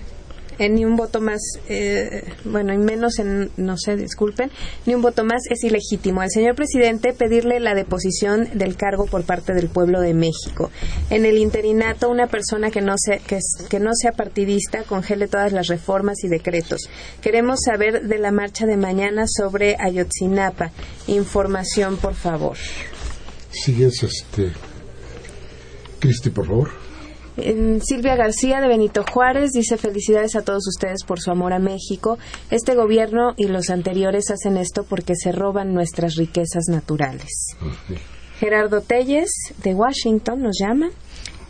en 0.59 0.75
ni 0.75 0.85
un 0.85 0.95
voto 0.95 1.21
más, 1.21 1.41
eh, 1.67 2.23
bueno, 2.43 2.73
y 2.73 2.77
menos 2.77 3.19
en, 3.19 3.51
no 3.57 3.77
sé, 3.77 3.95
disculpen, 3.95 4.51
ni 4.85 4.95
un 4.95 5.01
voto 5.01 5.23
más 5.23 5.43
es 5.49 5.63
ilegítimo. 5.63 6.21
Al 6.21 6.29
señor 6.29 6.55
presidente 6.55 7.13
pedirle 7.13 7.59
la 7.59 7.73
deposición 7.73 8.49
del 8.57 8.75
cargo 8.75 9.05
por 9.05 9.23
parte 9.23 9.53
del 9.53 9.69
pueblo 9.69 10.01
de 10.01 10.13
México. 10.13 10.71
En 11.09 11.25
el 11.25 11.37
interinato, 11.37 12.09
una 12.09 12.27
persona 12.27 12.71
que 12.71 12.81
no, 12.81 12.95
sea, 12.97 13.19
que 13.19 13.79
no 13.79 13.91
sea 13.93 14.11
partidista 14.11 14.83
congele 14.83 15.27
todas 15.27 15.51
las 15.51 15.67
reformas 15.67 16.23
y 16.23 16.27
decretos. 16.27 16.89
Queremos 17.21 17.59
saber 17.65 18.07
de 18.07 18.17
la 18.17 18.31
marcha 18.31 18.65
de 18.65 18.77
mañana 18.77 19.25
sobre 19.27 19.75
Ayotzinapa. 19.79 20.71
Información, 21.07 21.97
por 21.97 22.13
favor. 22.13 22.57
Sigues, 23.51 24.03
este. 24.03 24.51
Cristi, 25.99 26.29
por 26.29 26.45
favor. 26.45 26.84
Silvia 27.35 28.15
García 28.15 28.61
de 28.61 28.67
Benito 28.67 29.03
Juárez 29.03 29.51
dice 29.51 29.77
felicidades 29.77 30.35
a 30.35 30.41
todos 30.41 30.67
ustedes 30.67 31.03
por 31.05 31.19
su 31.19 31.31
amor 31.31 31.51
a 31.53 31.59
México. 31.59 32.17
Este 32.49 32.75
gobierno 32.75 33.33
y 33.35 33.47
los 33.47 33.69
anteriores 33.69 34.31
hacen 34.31 34.57
esto 34.57 34.85
porque 34.85 35.15
se 35.15 35.31
roban 35.31 35.73
nuestras 35.73 36.15
riquezas 36.15 36.65
naturales. 36.69 37.55
Gerardo 38.39 38.81
Telles 38.81 39.31
de 39.63 39.73
Washington 39.73 40.41
nos 40.41 40.57
llama. 40.59 40.89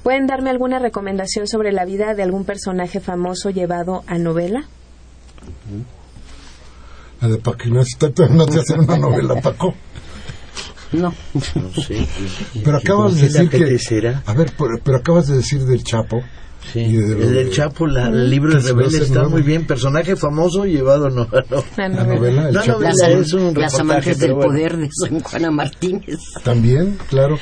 ¿Pueden 0.03 0.27
darme 0.27 0.49
alguna 0.51 0.79
recomendación 0.79 1.47
sobre 1.47 1.71
la 1.71 1.85
vida 1.85 2.13
de 2.13 2.23
algún 2.23 2.45
personaje 2.45 2.99
famoso 2.99 3.49
llevado 3.49 4.03
a 4.07 4.17
novela? 4.17 4.67
La 7.21 7.27
de 7.27 7.37
Paco 7.37 7.67
Ignacio, 7.67 8.11
¿todavía 8.11 8.37
no 8.37 8.45
te 8.45 8.59
hacen 8.59 8.81
una 8.81 8.97
novela, 8.97 9.41
Paco? 9.41 9.73
No. 10.95 11.13
No 11.33 11.81
sé. 11.81 12.05
Pero 12.63 12.77
acabas 12.77 13.15
de 13.15 13.21
¿Qué 13.21 13.25
le 13.27 13.31
decir 13.33 13.49
que. 13.49 13.57
apetecerá? 13.57 14.23
A 14.25 14.33
ver, 14.33 14.51
pero, 14.57 14.69
pero 14.83 14.97
acabas 14.97 15.27
de 15.27 15.37
decir 15.37 15.61
del 15.65 15.83
Chapo. 15.83 16.21
Sí, 16.73 16.79
y 16.79 16.93
de 16.95 17.13
lo 17.15 17.21
el 17.23 17.33
del 17.35 17.45
de- 17.45 17.51
Chapo, 17.51 17.85
la- 17.85 18.07
el 18.07 18.27
libro 18.29 18.51
de 18.55 18.59
Rebelde 18.59 18.97
está 18.97 19.13
nuevo. 19.19 19.29
muy 19.31 19.41
bien. 19.43 19.67
Personaje 19.67 20.15
famoso 20.15 20.65
llevado 20.65 21.09
no, 21.11 21.25
no. 21.25 21.63
La 21.77 21.87
La 21.89 22.03
novela, 22.05 22.47
el 22.49 22.53
No, 22.55 22.61
Chapo. 22.63 22.79
novela, 22.81 22.93
Las, 23.07 23.27
es 23.27 23.33
un 23.33 23.53
las 23.53 23.79
amantes 23.79 24.17
del 24.17 24.33
bueno. 24.33 24.47
poder 24.51 24.77
de 24.77 24.89
San 24.91 25.19
Juana 25.19 25.51
Martínez. 25.51 26.17
También, 26.43 26.97
claro. 27.07 27.37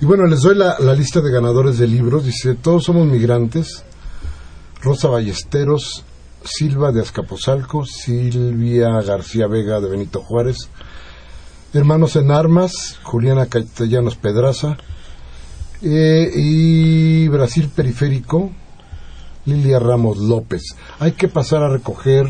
Y 0.00 0.04
bueno, 0.04 0.26
les 0.26 0.40
doy 0.42 0.56
la, 0.56 0.76
la 0.78 0.92
lista 0.94 1.20
de 1.22 1.32
ganadores 1.32 1.78
de 1.78 1.86
libros. 1.86 2.26
Dice, 2.26 2.54
todos 2.54 2.84
somos 2.84 3.06
migrantes. 3.06 3.82
Rosa 4.82 5.08
Ballesteros, 5.08 6.04
Silva 6.44 6.92
de 6.92 7.00
Azcapotzalco, 7.02 7.84
Silvia 7.86 8.88
García 9.02 9.46
Vega 9.46 9.80
de 9.80 9.88
Benito 9.90 10.20
Juárez, 10.22 10.68
Hermanos 11.72 12.16
en 12.16 12.32
Armas, 12.32 12.98
Juliana 13.04 13.46
Castellanos 13.46 14.16
Pedraza, 14.16 14.76
eh, 15.82 16.28
y 16.34 17.28
Brasil 17.28 17.70
Periférico, 17.72 18.50
Lilia 19.44 19.78
Ramos 19.78 20.18
López. 20.18 20.74
Hay 20.98 21.12
que 21.12 21.28
pasar 21.28 21.62
a 21.62 21.68
recoger 21.68 22.26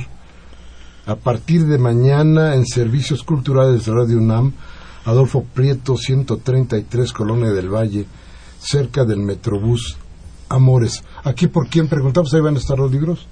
a 1.06 1.16
partir 1.16 1.64
de 1.64 1.78
mañana 1.78 2.54
en 2.54 2.66
Servicios 2.66 3.22
Culturales 3.22 3.86
de 3.86 3.92
Radio 3.92 4.18
UNAM, 4.18 4.52
Adolfo 5.06 5.42
Prieto, 5.54 5.96
133, 5.96 7.10
Colonia 7.14 7.50
del 7.50 7.70
Valle, 7.70 8.04
cerca 8.58 9.06
del 9.06 9.20
Metrobús 9.20 9.96
Amores. 10.50 11.02
¿Aquí 11.24 11.46
por 11.46 11.68
quién 11.68 11.88
preguntamos? 11.88 12.34
¿Ahí 12.34 12.42
van 12.42 12.56
a 12.56 12.58
estar 12.58 12.78
los 12.78 12.92
libros? 12.92 13.26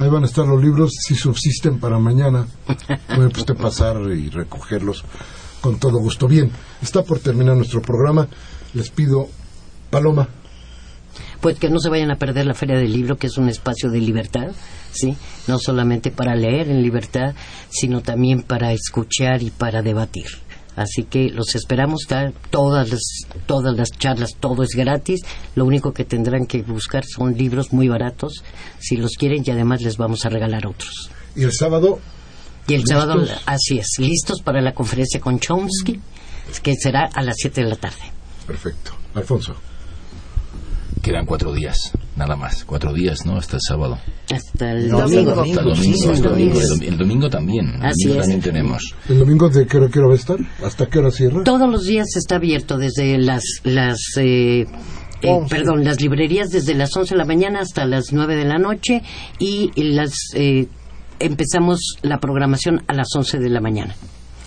Ahí 0.00 0.08
van 0.08 0.22
a 0.22 0.26
estar 0.26 0.46
los 0.46 0.62
libros, 0.62 0.92
si 0.98 1.14
subsisten 1.14 1.78
para 1.78 1.98
mañana. 1.98 2.46
Puede 3.14 3.26
usted 3.26 3.54
pasar 3.54 4.00
y 4.10 4.30
recogerlos 4.30 5.04
con 5.60 5.78
todo 5.78 5.98
gusto. 5.98 6.26
Bien, 6.26 6.50
está 6.80 7.02
por 7.02 7.18
terminar 7.18 7.54
nuestro 7.54 7.82
programa. 7.82 8.26
Les 8.72 8.88
pido, 8.88 9.28
Paloma, 9.90 10.26
Pues 11.42 11.58
que 11.58 11.68
no 11.68 11.78
se 11.80 11.90
vayan 11.90 12.10
a 12.10 12.16
perder 12.16 12.46
la 12.46 12.54
Feria 12.54 12.78
del 12.78 12.90
Libro, 12.90 13.18
que 13.18 13.26
es 13.26 13.36
un 13.36 13.50
espacio 13.50 13.90
de 13.90 14.00
libertad, 14.00 14.52
¿sí? 14.90 15.18
No 15.46 15.58
solamente 15.58 16.10
para 16.10 16.34
leer 16.34 16.70
en 16.70 16.82
libertad, 16.82 17.34
sino 17.68 18.00
también 18.00 18.42
para 18.42 18.72
escuchar 18.72 19.42
y 19.42 19.50
para 19.50 19.82
debatir. 19.82 20.28
Así 20.76 21.02
que 21.04 21.28
los 21.30 21.54
esperamos, 21.54 22.06
todas 22.50 22.90
las, 22.90 23.00
todas 23.46 23.76
las 23.76 23.90
charlas, 23.90 24.36
todo 24.38 24.62
es 24.62 24.70
gratis. 24.70 25.20
Lo 25.54 25.64
único 25.64 25.92
que 25.92 26.04
tendrán 26.04 26.46
que 26.46 26.62
buscar 26.62 27.04
son 27.04 27.36
libros 27.36 27.72
muy 27.72 27.88
baratos, 27.88 28.42
si 28.78 28.96
los 28.96 29.12
quieren, 29.12 29.42
y 29.44 29.50
además 29.50 29.82
les 29.82 29.96
vamos 29.96 30.24
a 30.24 30.28
regalar 30.28 30.66
otros. 30.66 31.10
y 31.36 31.42
el 31.42 31.52
sábado, 31.52 31.98
Y 32.68 32.74
el 32.74 32.80
¿Listos? 32.82 32.98
sábado, 32.98 33.26
así 33.46 33.78
es, 33.78 33.88
listos 33.98 34.42
para 34.42 34.60
la 34.60 34.72
conferencia 34.74 35.20
con 35.20 35.40
Chomsky, 35.40 36.00
que 36.62 36.74
será 36.76 37.06
a 37.12 37.22
las 37.22 37.34
7 37.38 37.62
de 37.64 37.68
la 37.70 37.76
tarde. 37.76 38.02
perfecto. 38.46 38.92
Alfonso. 39.14 39.56
Quedan 41.02 41.24
cuatro 41.24 41.52
días, 41.54 41.92
nada 42.16 42.36
más. 42.36 42.64
Cuatro 42.64 42.92
días, 42.92 43.24
¿no? 43.24 43.36
Hasta 43.38 43.56
el 43.56 43.62
sábado. 43.66 43.98
Hasta 44.32 44.72
el 44.72 44.88
No, 44.90 45.00
domingo. 45.00 45.30
hasta 45.30 45.42
el 45.44 45.54
domingo. 45.56 45.74
sí, 45.76 45.92
hasta 45.92 46.12
el 46.12 46.22
domingo. 46.22 46.60
El, 46.60 46.66
dom- 46.68 46.88
el 46.88 46.98
domingo 46.98 47.30
también. 47.30 47.66
El 47.76 47.82
Así 47.86 48.02
domingo 48.04 48.20
es. 48.20 48.26
también 48.28 48.40
tenemos. 48.42 48.94
¿El 49.08 49.18
domingo 49.18 49.48
de 49.48 49.66
qué 49.66 49.76
hora, 49.78 49.88
qué 49.90 49.98
hora 49.98 50.08
va 50.08 50.14
a 50.14 50.16
estar? 50.18 50.36
¿Hasta 50.64 50.86
qué 50.86 50.98
hora 50.98 51.10
cierra? 51.10 51.42
Todos 51.44 51.70
los 51.70 51.84
días 51.84 52.06
está 52.16 52.36
abierto 52.36 52.76
desde 52.76 53.16
las 53.18 53.42
las 53.64 53.98
eh, 54.18 54.66
eh, 55.22 55.28
Once. 55.30 55.54
perdón 55.54 55.84
las 55.84 56.00
librerías 56.00 56.50
desde 56.50 56.74
las 56.74 56.94
11 56.96 57.14
de 57.14 57.18
la 57.18 57.24
mañana 57.24 57.60
hasta 57.60 57.86
las 57.86 58.12
9 58.12 58.36
de 58.36 58.44
la 58.44 58.58
noche 58.58 59.02
y 59.38 59.70
las 59.82 60.12
eh, 60.34 60.66
empezamos 61.18 61.96
la 62.02 62.18
programación 62.18 62.82
a 62.88 62.94
las 62.94 63.08
11 63.16 63.38
de 63.38 63.48
la 63.50 63.60
mañana. 63.60 63.94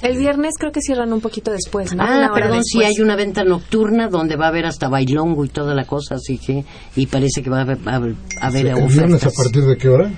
El 0.03 0.17
viernes 0.17 0.53
creo 0.59 0.71
que 0.71 0.81
cierran 0.81 1.11
un 1.13 1.21
poquito 1.21 1.51
después, 1.51 1.95
¿no? 1.95 2.03
Ah, 2.03 2.29
perdón, 2.33 2.63
sí 2.63 2.79
después. 2.79 2.97
hay 2.97 3.03
una 3.03 3.15
venta 3.15 3.43
nocturna 3.43 4.09
donde 4.09 4.35
va 4.35 4.45
a 4.45 4.49
haber 4.49 4.65
hasta 4.65 4.89
bailongo 4.89 5.45
y 5.45 5.49
toda 5.49 5.73
la 5.73 5.85
cosa, 5.85 6.15
así 6.15 6.37
que 6.37 6.65
y 6.95 7.05
parece 7.07 7.41
que 7.41 7.49
va 7.49 7.59
a 7.59 7.61
haber, 7.61 7.77
a 7.87 7.95
haber- 7.95 8.15
a 8.41 8.47
haber 8.47 8.67
¿El 8.67 8.73
viernes 8.87 9.23
a 9.23 9.27
ofertas. 9.29 9.33
partir 9.35 9.63
de 9.63 9.77
qué 9.77 9.89
hora? 9.89 10.11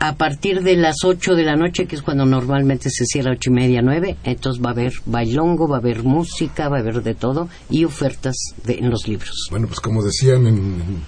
A 0.00 0.14
partir 0.14 0.62
de 0.62 0.76
las 0.76 0.98
8 1.04 1.34
de 1.34 1.42
la 1.42 1.56
noche, 1.56 1.86
que 1.86 1.96
es 1.96 2.02
cuando 2.02 2.24
normalmente 2.24 2.88
se 2.88 3.04
cierra 3.04 3.32
ocho 3.32 3.50
y 3.50 3.54
media, 3.54 3.82
9, 3.82 4.16
entonces 4.22 4.62
va 4.64 4.68
a 4.68 4.72
haber 4.72 4.92
bailongo, 5.06 5.66
va 5.66 5.78
a 5.78 5.80
haber 5.80 6.04
música, 6.04 6.68
va 6.68 6.76
a 6.76 6.80
haber 6.80 7.02
de 7.02 7.14
todo 7.16 7.48
y 7.68 7.84
ofertas 7.84 8.36
de, 8.64 8.74
en 8.74 8.90
los 8.90 9.08
libros. 9.08 9.48
Bueno, 9.50 9.66
pues 9.66 9.80
como 9.80 10.04
decían 10.04 10.46
en, 10.46 11.02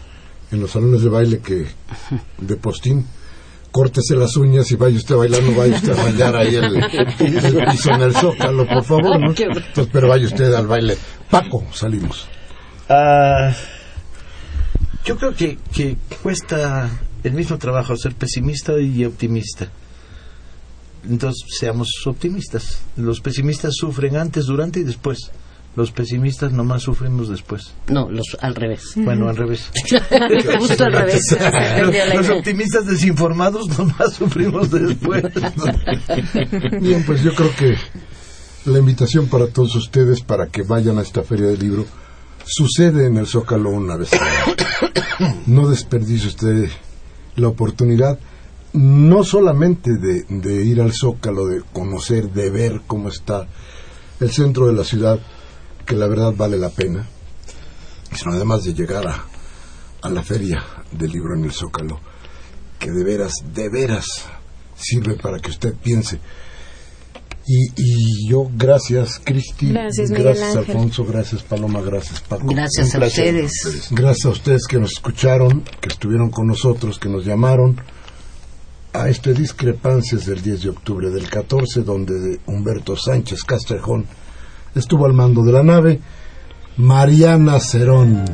en 0.50 0.60
los 0.60 0.72
salones 0.72 1.02
de 1.02 1.08
baile 1.08 1.38
que 1.38 1.66
de 2.38 2.56
postín, 2.56 3.06
córtese 3.70 4.16
las 4.16 4.36
uñas 4.36 4.70
y 4.70 4.76
vaya 4.76 4.96
usted 4.96 5.14
a 5.14 5.18
bailar, 5.18 5.42
no 5.42 5.54
vaya 5.54 5.76
usted 5.76 5.98
a 5.98 6.02
bailar 6.02 6.36
ahí 6.36 6.54
el, 6.54 6.76
el 6.76 7.64
piso 7.70 7.90
en 7.90 8.02
el 8.02 8.14
zócalo, 8.14 8.66
por 8.66 8.84
favor. 8.84 9.16
Entonces, 9.16 9.88
pero 9.92 10.08
vaya 10.08 10.26
usted 10.26 10.52
al 10.52 10.66
baile. 10.66 10.96
Paco, 11.30 11.64
salimos. 11.72 12.28
Ah, 12.88 13.52
yo 15.04 15.16
creo 15.16 15.34
que, 15.34 15.58
que 15.72 15.96
cuesta 16.22 16.90
el 17.22 17.32
mismo 17.32 17.58
trabajo 17.58 17.96
ser 17.96 18.14
pesimista 18.14 18.78
y 18.78 19.04
optimista. 19.04 19.68
Entonces, 21.08 21.44
seamos 21.58 21.88
optimistas. 22.06 22.82
Los 22.96 23.20
pesimistas 23.20 23.74
sufren 23.74 24.16
antes, 24.16 24.46
durante 24.46 24.80
y 24.80 24.84
después. 24.84 25.30
Los 25.76 25.92
pesimistas 25.92 26.52
nomás 26.52 26.82
sufrimos 26.82 27.28
después. 27.28 27.74
No, 27.88 28.10
los 28.10 28.36
al 28.40 28.56
revés. 28.56 28.92
Bueno, 28.96 29.28
al 29.28 29.36
revés. 29.36 29.70
Justo 30.58 30.84
al 30.84 30.92
revés. 30.92 31.22
Los 32.16 32.28
optimistas 32.30 32.86
desinformados 32.86 33.68
nomás 33.78 34.14
sufrimos 34.14 34.70
después. 34.70 35.22
Bien, 36.80 37.04
pues 37.06 37.22
yo 37.22 37.32
creo 37.34 37.54
que 37.54 37.76
la 38.64 38.80
invitación 38.80 39.28
para 39.28 39.46
todos 39.46 39.76
ustedes 39.76 40.22
para 40.22 40.48
que 40.48 40.62
vayan 40.62 40.98
a 40.98 41.02
esta 41.02 41.22
feria 41.22 41.46
del 41.46 41.60
libro 41.60 41.86
sucede 42.44 43.06
en 43.06 43.16
el 43.16 43.28
Zócalo 43.28 43.70
una 43.70 43.96
vez. 43.96 44.12
al 44.12 44.20
año. 44.20 44.56
No 45.46 45.68
desperdicie 45.68 46.28
usted 46.28 46.70
la 47.36 47.48
oportunidad 47.48 48.18
no 48.72 49.24
solamente 49.24 49.96
de, 49.96 50.24
de 50.28 50.64
ir 50.64 50.80
al 50.80 50.92
Zócalo, 50.92 51.46
de 51.46 51.62
conocer, 51.72 52.30
de 52.30 52.50
ver 52.50 52.82
cómo 52.86 53.08
está 53.08 53.46
el 54.20 54.30
centro 54.30 54.66
de 54.66 54.72
la 54.74 54.84
ciudad, 54.84 55.18
que 55.90 55.96
la 55.96 56.06
verdad 56.06 56.32
vale 56.36 56.56
la 56.56 56.68
pena, 56.68 57.04
sino 58.14 58.32
además 58.32 58.62
de 58.62 58.74
llegar 58.74 59.08
a, 59.08 59.24
a 60.02 60.08
la 60.08 60.22
feria 60.22 60.64
del 60.92 61.10
libro 61.10 61.34
en 61.34 61.42
el 61.42 61.50
Zócalo, 61.50 61.98
que 62.78 62.92
de 62.92 63.02
veras, 63.02 63.32
de 63.52 63.68
veras 63.68 64.06
sirve 64.76 65.16
para 65.16 65.40
que 65.40 65.50
usted 65.50 65.74
piense. 65.74 66.20
Y, 67.44 67.72
y 67.74 68.30
yo, 68.30 68.48
gracias, 68.54 69.20
Cristi, 69.24 69.72
Gracias. 69.72 70.12
Alfonso, 70.54 71.04
gracias, 71.04 71.42
Paloma, 71.42 71.80
gracias, 71.80 72.20
Paco. 72.20 72.46
Gracias 72.46 72.94
a 72.94 73.04
ustedes. 73.04 73.88
Gracias 73.90 74.26
a 74.26 74.28
ustedes 74.28 74.68
que 74.68 74.78
nos 74.78 74.92
escucharon, 74.92 75.64
que 75.80 75.88
estuvieron 75.88 76.30
con 76.30 76.46
nosotros, 76.46 77.00
que 77.00 77.08
nos 77.08 77.24
llamaron 77.24 77.80
a 78.92 79.08
este 79.08 79.34
Discrepancias 79.34 80.24
del 80.24 80.40
10 80.40 80.62
de 80.62 80.68
octubre 80.68 81.10
del 81.10 81.28
14, 81.28 81.82
donde 81.82 82.38
Humberto 82.46 82.96
Sánchez 82.96 83.42
Castrejón 83.42 84.06
estuvo 84.74 85.06
al 85.06 85.12
mando 85.12 85.42
de 85.42 85.52
la 85.52 85.62
nave, 85.62 86.00
Mariana 86.76 87.60
Cerón 87.60 88.24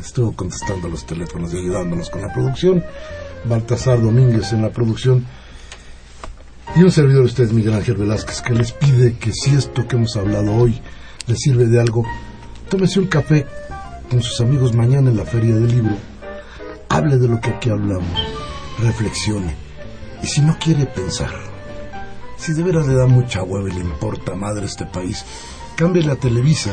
estuvo 0.00 0.32
contestando 0.32 0.88
los 0.88 1.06
teléfonos 1.06 1.52
y 1.54 1.58
ayudándonos 1.58 2.10
con 2.10 2.22
la 2.22 2.32
producción. 2.32 2.84
Baltasar 3.44 4.00
Domínguez 4.00 4.52
en 4.52 4.62
la 4.62 4.70
producción. 4.70 5.26
Y 6.76 6.82
un 6.82 6.90
servidor 6.90 7.22
de 7.22 7.26
ustedes, 7.26 7.52
Miguel 7.52 7.74
Ángel 7.74 7.96
Velázquez, 7.96 8.42
que 8.42 8.54
les 8.54 8.72
pide 8.72 9.16
que 9.18 9.32
si 9.32 9.54
esto 9.54 9.86
que 9.86 9.96
hemos 9.96 10.16
hablado 10.16 10.54
hoy 10.54 10.80
les 11.26 11.38
sirve 11.38 11.66
de 11.66 11.80
algo, 11.80 12.04
tómese 12.68 13.00
un 13.00 13.06
café 13.06 13.46
con 14.10 14.22
sus 14.22 14.40
amigos 14.40 14.74
mañana 14.74 15.10
en 15.10 15.16
la 15.16 15.24
Feria 15.24 15.54
del 15.54 15.68
Libro. 15.68 15.96
Hable 16.88 17.18
de 17.18 17.28
lo 17.28 17.40
que 17.40 17.50
aquí 17.50 17.70
hablamos, 17.70 18.18
reflexione. 18.80 19.54
Y 20.22 20.26
si 20.26 20.40
no 20.40 20.56
quiere 20.58 20.86
pensar, 20.86 21.30
si 22.36 22.52
de 22.54 22.62
veras 22.62 22.86
le 22.86 22.94
da 22.94 23.06
mucha 23.06 23.42
hueva 23.42 23.68
y 23.68 23.72
le 23.72 23.80
importa 23.80 24.34
madre 24.34 24.66
este 24.66 24.86
país, 24.86 25.24
cambie 25.76 26.02
la 26.02 26.16
Televisa 26.16 26.72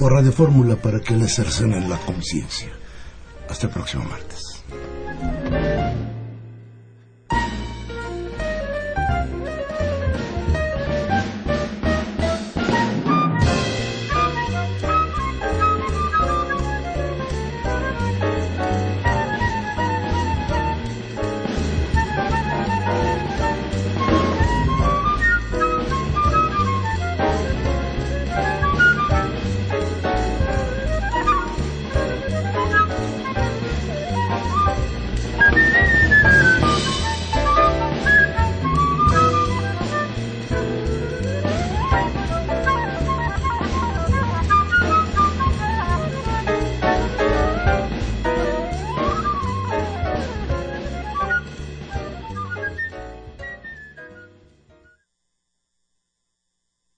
o 0.00 0.08
Radio 0.08 0.32
Fórmula 0.32 0.76
para 0.76 1.00
que 1.00 1.16
le 1.16 1.28
cercenen 1.28 1.88
la 1.88 1.98
conciencia. 1.98 2.68
Hasta 3.48 3.66
el 3.66 3.72
próximo 3.72 4.04
martes. 4.04 4.64